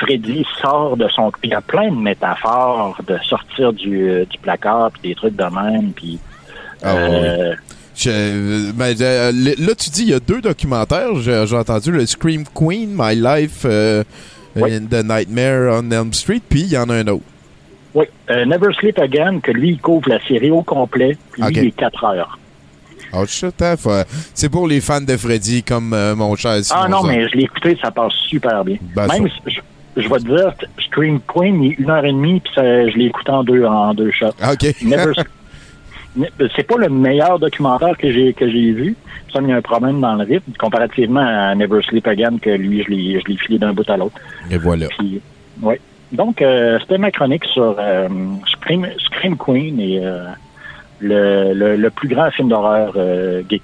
[0.00, 1.30] Freddy sort de son...
[1.42, 5.36] Il y a plein de métaphores de sortir du, euh, du placard, puis des trucs
[5.36, 6.18] de même, puis...
[6.82, 7.54] Ah, euh,
[7.94, 11.14] Je- ben, euh, le- là, tu dis, il y a deux documentaires.
[11.16, 14.02] J'ai entendu le Scream Queen, My Life euh,
[14.56, 17.24] in the Nightmare on Elm Street, puis il y en a un autre.
[17.94, 21.52] Oui, euh, Never Sleep Again, que lui, il couvre la série au complet, puis lui,
[21.56, 22.38] il est 4 heures.
[23.16, 27.44] Oh, C'est pour les fans de Freddy, comme mon cher Ah non, mais je l'ai
[27.44, 28.76] écouté, ça passe super bien.
[28.94, 29.53] Ben, Même, je,
[29.96, 30.52] je vais te dire,
[30.86, 33.64] Scream Queen, il est une heure et demie, puis ça- je l'ai écouté en deux,
[33.64, 34.26] en deux shots.
[34.28, 34.74] OK.
[34.82, 35.12] Never-
[36.16, 38.94] Ne- c'est pas le meilleur documentaire que j'ai que j'ai vu.
[39.32, 42.50] Ça, il y a un problème dans le rythme, comparativement à Never Sleep Again, que
[42.50, 44.14] lui, je l'ai je l'ai filé d'un bout à l'autre.
[44.48, 44.86] Et voilà.
[44.96, 45.20] Puis,
[45.60, 45.80] ouais.
[46.12, 48.08] Donc, euh, c'était ma chronique sur euh,
[48.46, 50.26] Scream, Scream Queen et euh,
[51.00, 53.60] le, le, le plus grand film d'horreur euh, gay.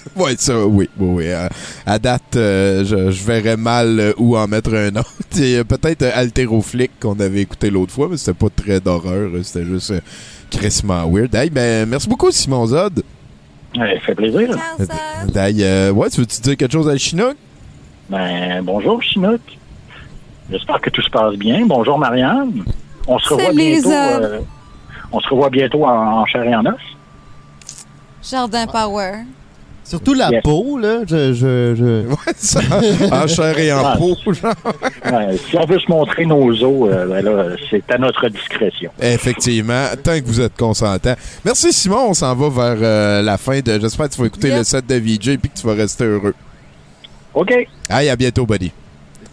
[0.16, 1.30] Ouais, ça, oui, oui, oui.
[1.32, 1.48] À,
[1.86, 5.12] à date, euh, je, je verrais mal euh, où en mettre un autre.
[5.40, 9.30] Euh, Peut-être euh, Altéroflic qu'on avait écouté l'autre fois, mais c'était pas très d'horreur.
[9.34, 10.00] euh, C'était juste euh,
[10.50, 11.34] crissement weird.
[11.34, 13.02] Hey, ben, merci beaucoup, Simon Zod.
[13.74, 14.54] Ouais, fait plaisir.
[15.34, 17.34] Hey, euh, ouais, tu veux-tu dire quelque chose à Chinook?
[18.10, 19.40] Ben, bonjour, Chinook.
[20.50, 21.64] J'espère que tout se passe bien.
[21.66, 22.62] Bonjour, Marianne.
[23.06, 23.90] On se revoit bientôt.
[23.90, 24.40] Euh,
[25.10, 26.74] on se revoit bientôt en, en chair et en os.
[28.22, 29.12] Jardin Power.
[29.92, 30.42] Surtout la Yes.
[30.42, 31.00] peau, là.
[31.06, 32.06] Je, je, je...
[32.08, 32.60] Ouais, ça.
[33.12, 33.96] en chair et en Ah.
[33.98, 34.54] peau, genre.
[35.04, 38.90] Ouais, si on veut se montrer nos os, euh, ben là, c'est à notre discrétion.
[39.00, 41.14] Effectivement, tant que vous êtes consentant.
[41.44, 42.06] Merci, Simon.
[42.08, 43.78] On s'en va vers euh, la fin de.
[43.78, 44.56] J'espère que tu vas écouter Yep.
[44.58, 46.34] le set de VJ et que tu vas rester heureux.
[47.34, 47.52] OK.
[47.90, 48.72] Hey, à bientôt, buddy.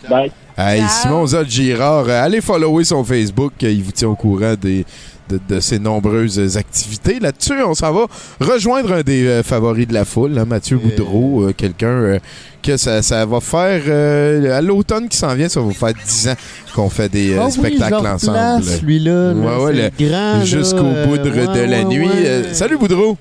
[0.09, 0.31] Bye.
[0.57, 0.81] Hey.
[0.89, 4.85] Simon Zod Girard, euh, allez follower son Facebook, il vous tient au courant des,
[5.29, 7.19] de, de ses nombreuses activités.
[7.19, 8.05] Là-dessus, on s'en va
[8.39, 12.19] rejoindre un des euh, favoris de la foule, hein, Mathieu Boudreau, euh, quelqu'un euh,
[12.63, 16.29] que ça, ça va faire euh, à l'automne qui s'en vient, ça va faire 10
[16.29, 16.35] ans
[16.75, 18.37] qu'on fait des euh, oui, spectacles ensemble.
[18.37, 19.33] replace, lui-là.
[19.33, 19.33] là.
[19.33, 22.07] Ouais, ouais, C'est le- grand, là, Jusqu'au euh, boudre ouais, de la ouais, nuit.
[22.07, 22.25] ouais.
[22.25, 23.17] Euh, salut Boudreau!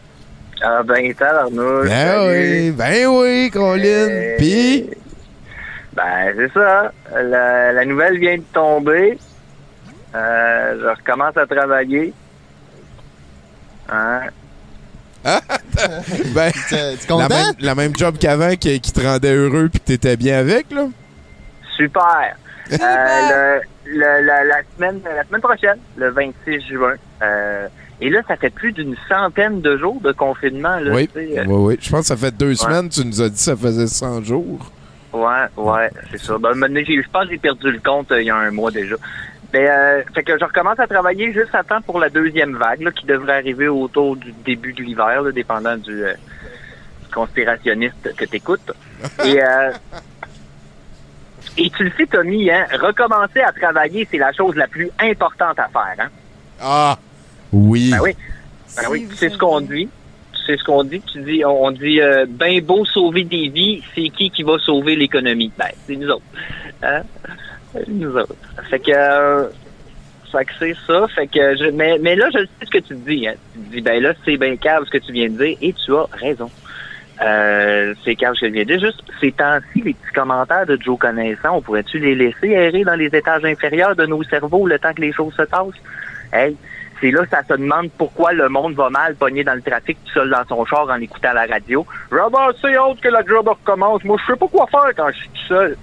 [0.61, 1.87] Ah ben, tabarnouche.
[1.89, 2.31] Ben salut.
[2.31, 3.85] oui, ben oui, Colin.
[3.85, 4.87] Euh, Puis,
[5.95, 6.93] Ben, c'est ça.
[7.23, 9.19] La, la nouvelle vient de tomber.
[10.15, 12.13] Euh, je recommence à travailler.
[13.91, 14.21] Hein?
[15.25, 19.81] ben, Tu es la même, la même job qu'avant qui, qui te rendait heureux puis
[19.81, 20.87] que t'étais bien avec, là?
[21.77, 22.37] Super.
[22.73, 22.77] Euh,
[23.87, 26.95] le- le- la, la semaine, la semaine prochaine, le 26 juin.
[27.23, 27.67] Euh,
[28.01, 30.77] et là, ça fait plus d'une centaine de jours de confinement.
[30.79, 31.79] Là, Oui, euh, oui, oui.
[31.81, 34.23] Je pense que ça fait deux semaines, tu nous as dit que ça faisait 100
[34.25, 34.71] jours.
[35.13, 36.37] Ouais, ouais, c'est ça.
[36.39, 38.97] Ben, je pense que j'ai perdu le compte euh, il y a un mois déjà.
[39.53, 42.83] Mais, euh, fait que je recommence à travailler juste à temps pour la deuxième vague,
[42.83, 46.13] là, qui devrait arriver autour du début de l'hiver, là, dépendant du euh,
[47.13, 48.73] conspirationniste que t'écoutes.
[49.25, 49.73] Et, euh,
[51.57, 55.59] et tu le sais, Tommy, hein, recommencer à travailler, c'est la chose la plus importante
[55.59, 55.95] à faire.
[55.99, 56.09] Hein?
[56.61, 56.99] Ah!
[57.53, 57.91] Oui.
[57.91, 58.17] Ben oui.
[58.77, 59.89] Ben oui, tu sais ce qu'on dit.
[60.33, 61.01] Tu sais ce qu'on dit?
[61.01, 64.59] Tu dis, on on dit, euh, ben beau sauver des vies, c'est qui qui va
[64.59, 65.51] sauver l'économie?
[65.59, 66.23] Ben, c'est nous autres.
[66.83, 67.03] Hein?
[67.87, 68.35] Nous autres.
[68.69, 69.49] Fait que, euh,
[70.31, 71.07] fait que c'est ça.
[71.09, 73.29] Fait que, je, mais, mais là, je sais ce que tu dis.
[73.29, 73.35] Hein.
[73.53, 75.95] Tu dis, ben là, c'est bien calme ce que tu viens de dire, et tu
[75.95, 76.51] as raison.
[77.21, 78.81] Euh, c'est calme ce que je viens de dire.
[78.81, 82.97] Juste, ces temps-ci, les petits commentaires de Joe Connaissant, on pourrait-tu les laisser errer dans
[82.97, 85.75] les étages inférieurs de nos cerveaux le temps que les choses se passent?
[86.33, 86.57] Hey,
[87.01, 89.99] c'est là que ça se demande pourquoi le monde va mal pogné dans le trafic
[90.05, 91.87] tout seul dans son char en écoutant la radio.
[92.11, 94.05] Robert, c'est autre que la job recommence.
[94.05, 95.77] Moi, je sais pas quoi faire quand je suis tout seul.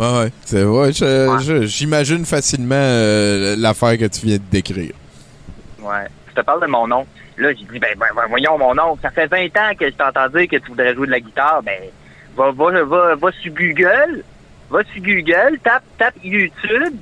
[0.00, 0.32] Ouais, ouais.
[0.44, 0.92] C'est vrai.
[0.92, 4.92] je- J'imagine facilement euh, l'affaire que tu viens de décrire.
[5.80, 6.06] Ouais.
[6.30, 7.08] Je te parle de mon oncle.
[7.36, 9.94] Là, j'ai dit, ben, ben, ben, voyons, mon oncle, ça fait 20 ans que je
[9.94, 11.62] t'entends dire que tu voudrais jouer de la guitare.
[11.62, 11.82] Ben,
[12.36, 14.22] va, va, va, va sur Google,
[14.70, 16.96] va sur Google, tape, tape YouTube,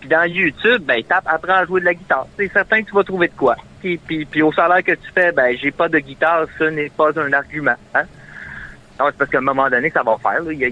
[0.00, 2.26] puis dans YouTube, ben, tape, apprends à jouer de la guitare.
[2.36, 3.56] C'est certain que tu vas trouver de quoi.
[3.80, 6.90] Puis, puis, puis au salaire que tu fais, ben, j'ai pas de guitare, ce n'est
[6.90, 8.02] pas un argument, hein.
[8.98, 10.52] Non, c'est parce qu'à un moment donné, ça va faire, là.
[10.52, 10.68] Il y a,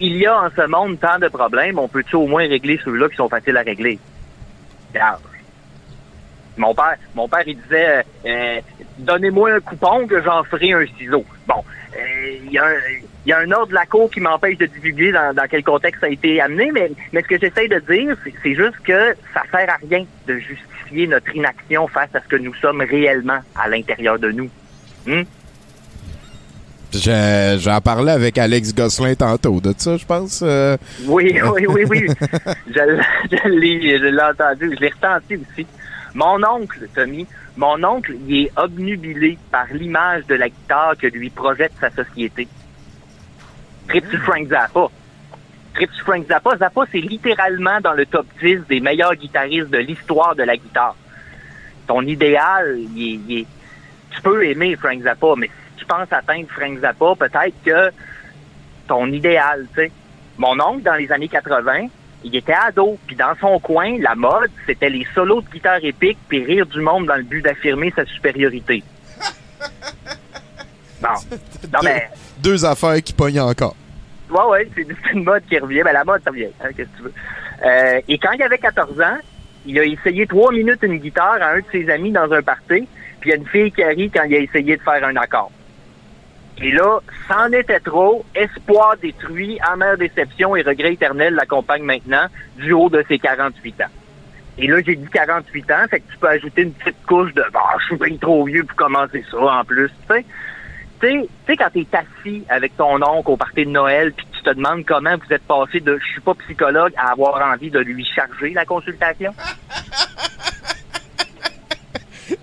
[0.00, 3.08] il y a en ce monde tant de problèmes, on peut-tu au moins régler ceux-là
[3.08, 3.98] qui sont faciles à régler?
[4.92, 5.20] Regarde.
[6.56, 8.60] Mon père, mon père, il disait, euh,
[8.98, 11.24] donnez-moi un coupon que j'en ferai un ciseau.
[11.46, 11.62] Bon,
[11.96, 12.58] euh, il y,
[13.32, 16.10] a un- ordre de la cour qui m'empêche de divulguer dans, quel contexte ça a
[16.10, 19.76] été amené, mais, ce que j'essaie de dire, c'est- c'est juste que ça sert à
[19.88, 24.32] rien de justifier notre inaction face à ce que nous sommes réellement à l'intérieur de
[24.32, 24.50] nous.
[25.06, 25.22] Hmm?
[26.92, 30.40] Je- J'en parlais avec Alex Gosselin tantôt de ça, je pense.
[30.42, 30.76] euh.
[31.04, 32.06] Oui, oui, oui, oui.
[32.66, 35.66] je l'ai entendu, je l'ai ressenti aussi.
[36.14, 41.28] Mon oncle, Tommy, mon oncle, il est obnubilé par l'image de la guitare que lui
[41.30, 42.48] projette sa société.
[43.88, 44.86] Trip sur Frank Zappa?
[45.74, 46.56] Trip sur Frank Zappa?
[46.56, 50.96] Zappa, c'est littéralement dans le top 10 des meilleurs guitaristes de l'histoire de la guitare.
[51.86, 53.46] Ton idéal, il est, il est-
[54.10, 57.90] tu peux aimer Frank Zappa, mais tu penses atteindre Frank Zappa, peut-être que
[58.86, 59.92] ton idéal, tu sais.
[60.38, 61.86] Mon oncle, dans les années 80,
[62.24, 66.18] il était ado, puis dans son coin, la mode, c'était les solos de guitare épique
[66.28, 68.82] puis rire du monde dans le but d'affirmer sa supériorité.
[71.00, 71.08] Bon.
[71.72, 73.76] Non, mais, Deux affaires qui pognent encore.
[74.30, 75.82] ouais, ouais, c'est une mode qui revient.
[75.84, 76.48] Ben, la mode, ça revient.
[76.60, 77.12] hein, Qu'est-ce que tu veux?
[77.64, 79.18] Euh, et quand il avait 14 ans,
[79.64, 82.88] il a essayé trois minutes une guitare à un de ses amis dans un party,
[83.20, 85.04] puis il y a une fille qui a ri quand il a essayé de faire
[85.04, 85.52] un accord.
[86.60, 88.24] Et là, c'en était trop.
[88.34, 92.26] Espoir détruit, amère déception et regret éternel l'accompagnent maintenant
[92.56, 93.90] du haut de ses 48 ans.
[94.58, 97.44] Et là, j'ai dit 48 ans, fait que tu peux ajouter une petite couche de
[97.52, 100.24] bah, je suis bien trop vieux pour commencer ça en plus, tu sais.
[101.00, 104.26] Tu sais, tu sais, quand t'es assis avec ton oncle au party de Noël, puis
[104.32, 107.70] tu te demandes comment vous êtes passé de je suis pas psychologue à avoir envie
[107.70, 109.32] de lui charger la consultation?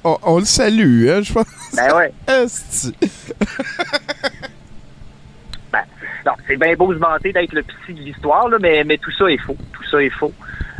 [0.03, 1.47] On, on le salue, hein, je pense.
[1.75, 2.11] Ben ouais.
[6.47, 9.25] C'est bien beau se vanter d'être le psy de l'histoire, là, mais, mais tout ça
[9.31, 9.57] est faux.
[9.73, 10.33] Tout ça est faux.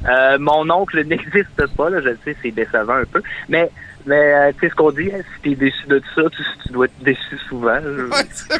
[0.08, 3.22] Euh, mon oncle n'existe pas, là, je le sais, c'est décevant un peu.
[3.50, 3.70] Mais,
[4.06, 6.44] mais euh, tu sais ce qu'on dit, hein, si t'es déçu de tout ça, tu,
[6.66, 7.80] tu dois être déçu souvent.
[7.82, 8.10] Je-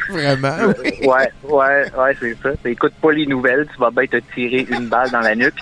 [0.08, 0.72] Vraiment.
[0.82, 1.06] oui.
[1.06, 2.50] ouais, ouais, ouais, c'est ça.
[2.64, 5.54] Écoute pas les nouvelles, tu vas bien te tirer une balle dans la nuque.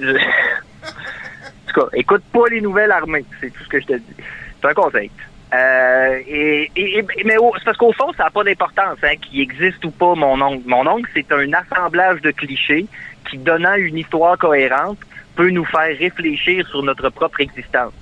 [0.00, 3.92] Je- En tout cas, écoute pas les nouvelles armées, c'est tout ce que je te
[3.94, 4.14] dis.
[4.60, 5.10] C'est un conseil.
[5.52, 9.84] Euh, et, et- mais c'est parce qu'au fond, ça n'a pas d'importance, hein, qu'il existe
[9.84, 10.62] ou pas mon oncle.
[10.66, 12.86] Mon oncle, c'est un assemblage de clichés
[13.28, 14.98] qui, donnant une histoire cohérente,
[15.36, 17.92] peut nous faire réfléchir sur notre propre existence.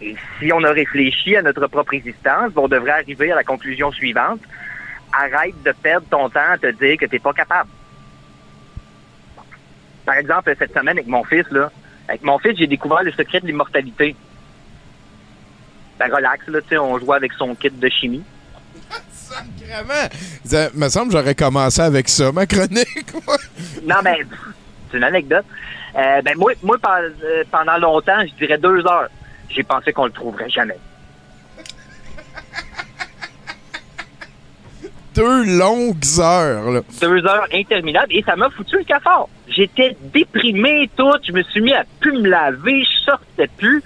[0.00, 3.92] Et si on a réfléchi à notre propre existence, on devrait arriver à la conclusion
[3.92, 4.40] suivante.
[5.12, 7.70] Arrête de perdre ton temps à te dire que t'es pas capable.
[10.04, 11.70] Par exemple, cette semaine avec mon fils, là,
[12.08, 14.14] avec mon fils, j'ai découvert le secret de l'immortalité.
[15.98, 18.22] Ben relax, là, tu sais, on jouait avec son kit de chimie.
[19.66, 20.08] Vraiment.
[20.44, 23.06] Ça me semble que j'aurais commencé avec ça, ma chronique.
[23.84, 24.38] Non, mais pff,
[24.90, 25.44] c'est une anecdote.
[25.96, 29.08] Euh, ben moi, moi euh, pendant longtemps, je dirais deux heures.
[29.48, 30.76] J'ai pensé qu'on le trouverait jamais.
[35.14, 36.80] Deux longues heures, là.
[37.00, 39.28] Deux heures interminables et ça m'a foutu le cafard.
[39.48, 43.82] J'étais déprimé tout, je me suis mis à plus me laver, je sortais plus.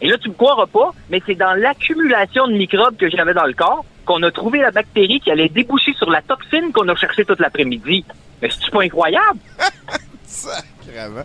[0.00, 3.46] Et là, tu me croiras pas, mais c'est dans l'accumulation de microbes que j'avais dans
[3.46, 6.94] le corps qu'on a trouvé la bactérie qui allait déboucher sur la toxine qu'on a
[6.96, 8.04] cherchée toute l'après-midi.
[8.40, 9.38] Mais c'est pas incroyable?
[10.26, 11.22] Sacrément.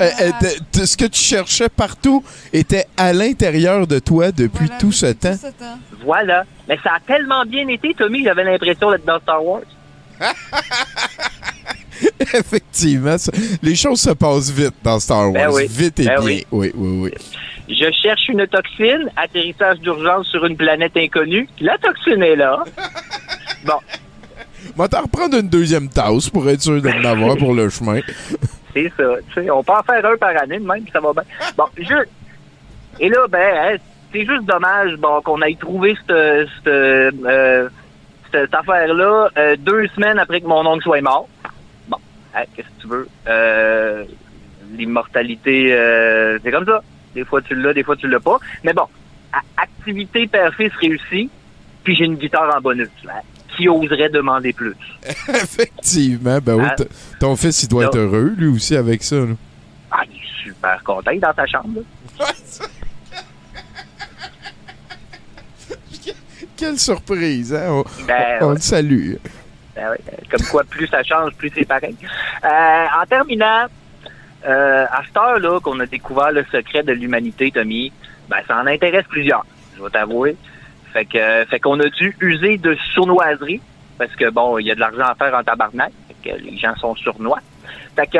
[0.00, 5.06] Euh, euh, ce que tu cherchais partout était à l'intérieur de toi depuis tout ce
[5.12, 5.36] temps.
[6.04, 6.44] Voilà.
[6.68, 9.60] Mais ça a tellement bien été, Tommy, j'avais l'impression d'être dans Star Wars.
[12.20, 13.32] Effectivement, ça-
[13.62, 15.32] les choses se passent vite dans Star Wars.
[15.32, 15.66] Ben oui.
[15.68, 16.24] Vite et Ben bien.
[16.24, 16.46] oui.
[16.50, 17.10] Oui, oui, oui.
[17.68, 21.48] Je cherche une toxine, atterrissage d'urgence sur une planète inconnue.
[21.60, 22.62] La toxine est là.
[23.64, 23.78] Bon,
[24.76, 28.00] Moi, t'en reprendre une deuxième tasse pour être sûr de m'avoir pour le chemin.
[28.74, 29.04] c'est ça.
[29.28, 31.22] Tu sais, on peut en faire un par année de même, ça va bien.
[31.56, 31.94] Bon, je...
[33.00, 33.76] Et là, ben, hein,
[34.12, 37.68] c'est juste dommage bon, qu'on ait trouvé cette, cette, euh,
[38.30, 41.26] cette affaire-là euh, deux semaines après que mon oncle soit mort.
[41.88, 41.96] Bon,
[42.34, 43.08] hein, qu'est-ce que tu veux?
[43.26, 44.04] Euh,
[44.76, 46.82] L'immortalité, euh, c'est comme ça.
[47.14, 48.38] Des fois tu l'as, des fois tu l'as pas.
[48.64, 48.86] Mais bon,
[49.56, 51.30] activité père-fils réussie,
[51.82, 52.88] puis j'ai une guitare en bonus.
[53.08, 53.20] hein.
[53.56, 54.74] Qui oserait demander plus?
[55.28, 56.38] Effectivement.
[56.42, 56.82] Ben oui, Ah.
[57.20, 59.16] ton fils, il doit être heureux, lui aussi, avec ça.
[59.16, 59.34] là.
[59.92, 61.80] Ah, il est super content dans ta chambre.
[62.18, 62.26] là.
[66.56, 67.66] Quelle surprise, hein?
[67.70, 68.54] On, Ben, on ouais.
[68.54, 69.14] le salue.
[69.74, 69.88] Ben
[70.30, 71.96] comme quoi, plus ça change, plus c'est pareil.
[72.44, 73.66] Euh, en terminant,
[74.46, 77.92] euh, à cette heure-là qu'on a découvert le secret de l'humanité, Tommy,
[78.28, 79.44] ben ça en intéresse plusieurs,
[79.76, 80.36] je vais t'avouer.
[80.92, 83.60] Fait que fait qu'on a dû user de sournoiserie,
[83.98, 86.56] parce que bon, il y a de l'argent à faire en tabarnak, fait que les
[86.56, 87.40] gens sont sournois.
[87.96, 88.18] Fait que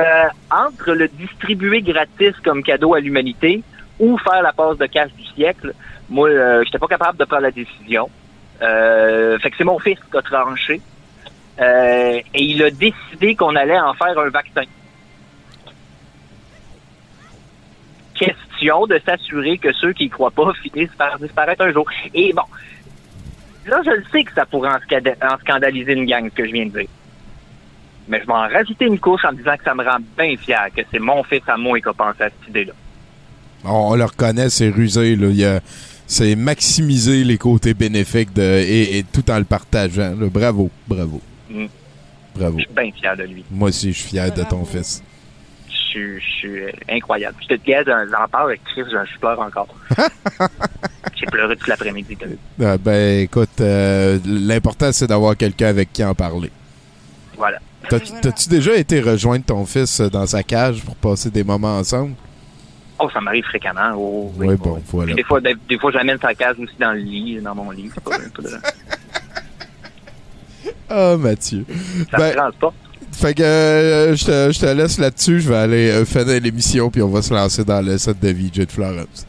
[0.51, 3.63] entre le distribuer gratis comme cadeau à l'humanité
[3.99, 5.75] ou faire la passe de cash du siècle,
[6.09, 8.09] moi, euh, j'étais pas capable de prendre la décision.
[8.63, 10.81] Euh, fait que c'est mon fils qui a tranché.
[11.61, 14.63] Euh, et il a décidé qu'on allait en faire un vaccin.
[18.15, 21.87] Question de s'assurer que ceux qui y croient pas finissent par disparaître un jour.
[22.15, 22.43] Et bon,
[23.67, 26.67] là, je le sais que ça pourrait en, scandaliser une gang, ce que je viens
[26.67, 26.89] de dire.
[28.07, 30.69] Mais je vais en rajouter une couche en disant que ça me rend bien fier
[30.77, 32.73] que c'est mon fils à moi qui a pensé à cette idée-là.
[33.65, 35.17] On, on le reconnaît, c'est rusé.
[35.17, 35.61] Là.
[36.07, 40.15] C'est maximiser les côtés bénéfiques de, et, et tout en le partageant.
[40.19, 40.27] là.
[40.31, 41.21] Bravo, bravo,
[41.51, 41.67] Mm.
[42.37, 42.59] bravo.
[42.59, 43.45] Je suis bien fier de lui.
[43.51, 45.03] Moi aussi, je suis fier de ton fils.
[45.95, 47.37] Je suis, incroyable.
[47.43, 47.73] Je te dis,
[48.11, 49.69] j'en parle avec Chris, je, pleure encore.
[51.15, 52.17] J'ai pleuré toute l'après-midi.
[52.61, 56.51] Ah, ben, écoute, euh, l'important, c'est d'avoir quelqu'un avec qui en parler.
[57.37, 57.59] Voilà.
[57.89, 61.79] T'as- T'as-tu déjà été rejoindre ton fils euh, dans sa cage pour passer des moments
[61.79, 62.15] ensemble?
[62.99, 63.93] Oh, ça m'arrive fréquemment.
[63.97, 64.57] Oh, Oui, oui.
[64.57, 65.07] bon, voilà.
[65.09, 67.71] Puis Des fois, des, des fois, j'amène sa case aussi dans le lit, dans mon
[67.71, 67.91] lit.
[68.05, 68.51] Pas, pas de-
[70.89, 71.65] Ah, Mathieu.
[72.11, 72.75] ça Ben, me transporte.
[73.17, 75.41] Fait que euh, je te, je te laisse là-dessus.
[75.41, 78.29] Je vais aller euh, finir l'émission, puis on va se lancer dans le set de
[78.29, 79.27] VJ de Florence.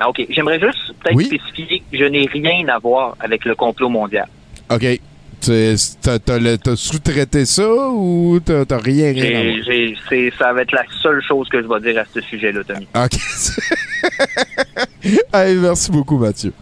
[0.00, 0.24] Ah, OK.
[0.30, 1.26] J'aimerais juste peut-être Oui?
[1.26, 4.26] spécifier que je n'ai rien à voir avec le complot mondial.
[4.70, 5.00] OK.
[5.40, 9.54] Tu- T'as sous-traité ça ou t'as rien, rien à voir?
[10.38, 12.88] Ça va être la seule chose que je vais dire à ce sujet-là, Tommy.
[12.96, 13.12] OK.
[15.32, 16.52] Hey, merci beaucoup, Mathieu.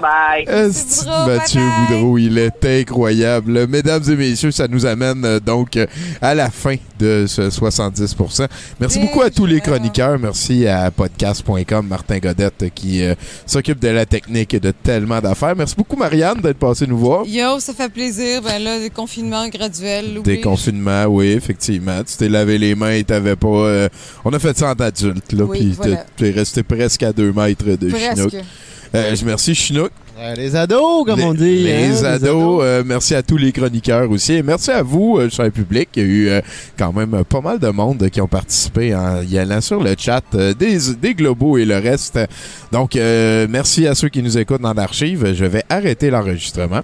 [0.00, 1.26] Bye bye!
[1.26, 3.66] Mathieu Boudreau, il est incroyable.
[3.66, 5.86] Mesdames et messieurs, ça nous amène euh, donc euh,
[6.20, 8.46] à la fin de ce 70%.
[8.80, 10.18] Merci beaucoup à tous les chroniqueurs.
[10.18, 13.14] Merci à podcast.com, Martin Godette, qui euh,
[13.46, 15.54] s'occupe de la technique et de tellement d'affaires.
[15.56, 17.26] Merci beaucoup, Marianne, d'être passée nous voir.
[17.26, 18.40] Yo, ça fait plaisir.
[18.42, 20.12] Ben là, des confinements graduels.
[20.16, 20.22] oui.
[20.22, 22.02] Des confinements, oui, effectivement.
[22.04, 23.48] Tu t'es lavé les mains et t'avais pas.
[23.48, 23.88] euh,
[24.24, 25.44] on a fait ça en adulte, là.
[25.44, 25.96] Oui, Puis voilà.
[26.16, 28.14] t'es- t'es resté presque à deux mètres de Presque.
[28.14, 28.32] Chinook.
[28.94, 29.90] Euh, je merci Chinook.
[30.20, 31.62] Euh, les ados, comme Les- on dit.
[31.64, 32.60] Les, hein, ados.
[32.62, 34.34] euh, merci à tous les chroniqueurs aussi.
[34.34, 35.88] Et merci à vous, euh, cher public.
[35.96, 36.40] Il y a eu euh,
[36.78, 39.94] quand même euh, pas mal de monde qui ont participé en y allant sur le
[39.98, 42.18] chat euh, des, des globaux et le reste.
[42.70, 45.32] Donc, euh, merci à ceux qui nous écoutent dans l'archive.
[45.34, 46.82] Je vais arrêter l'enregistrement.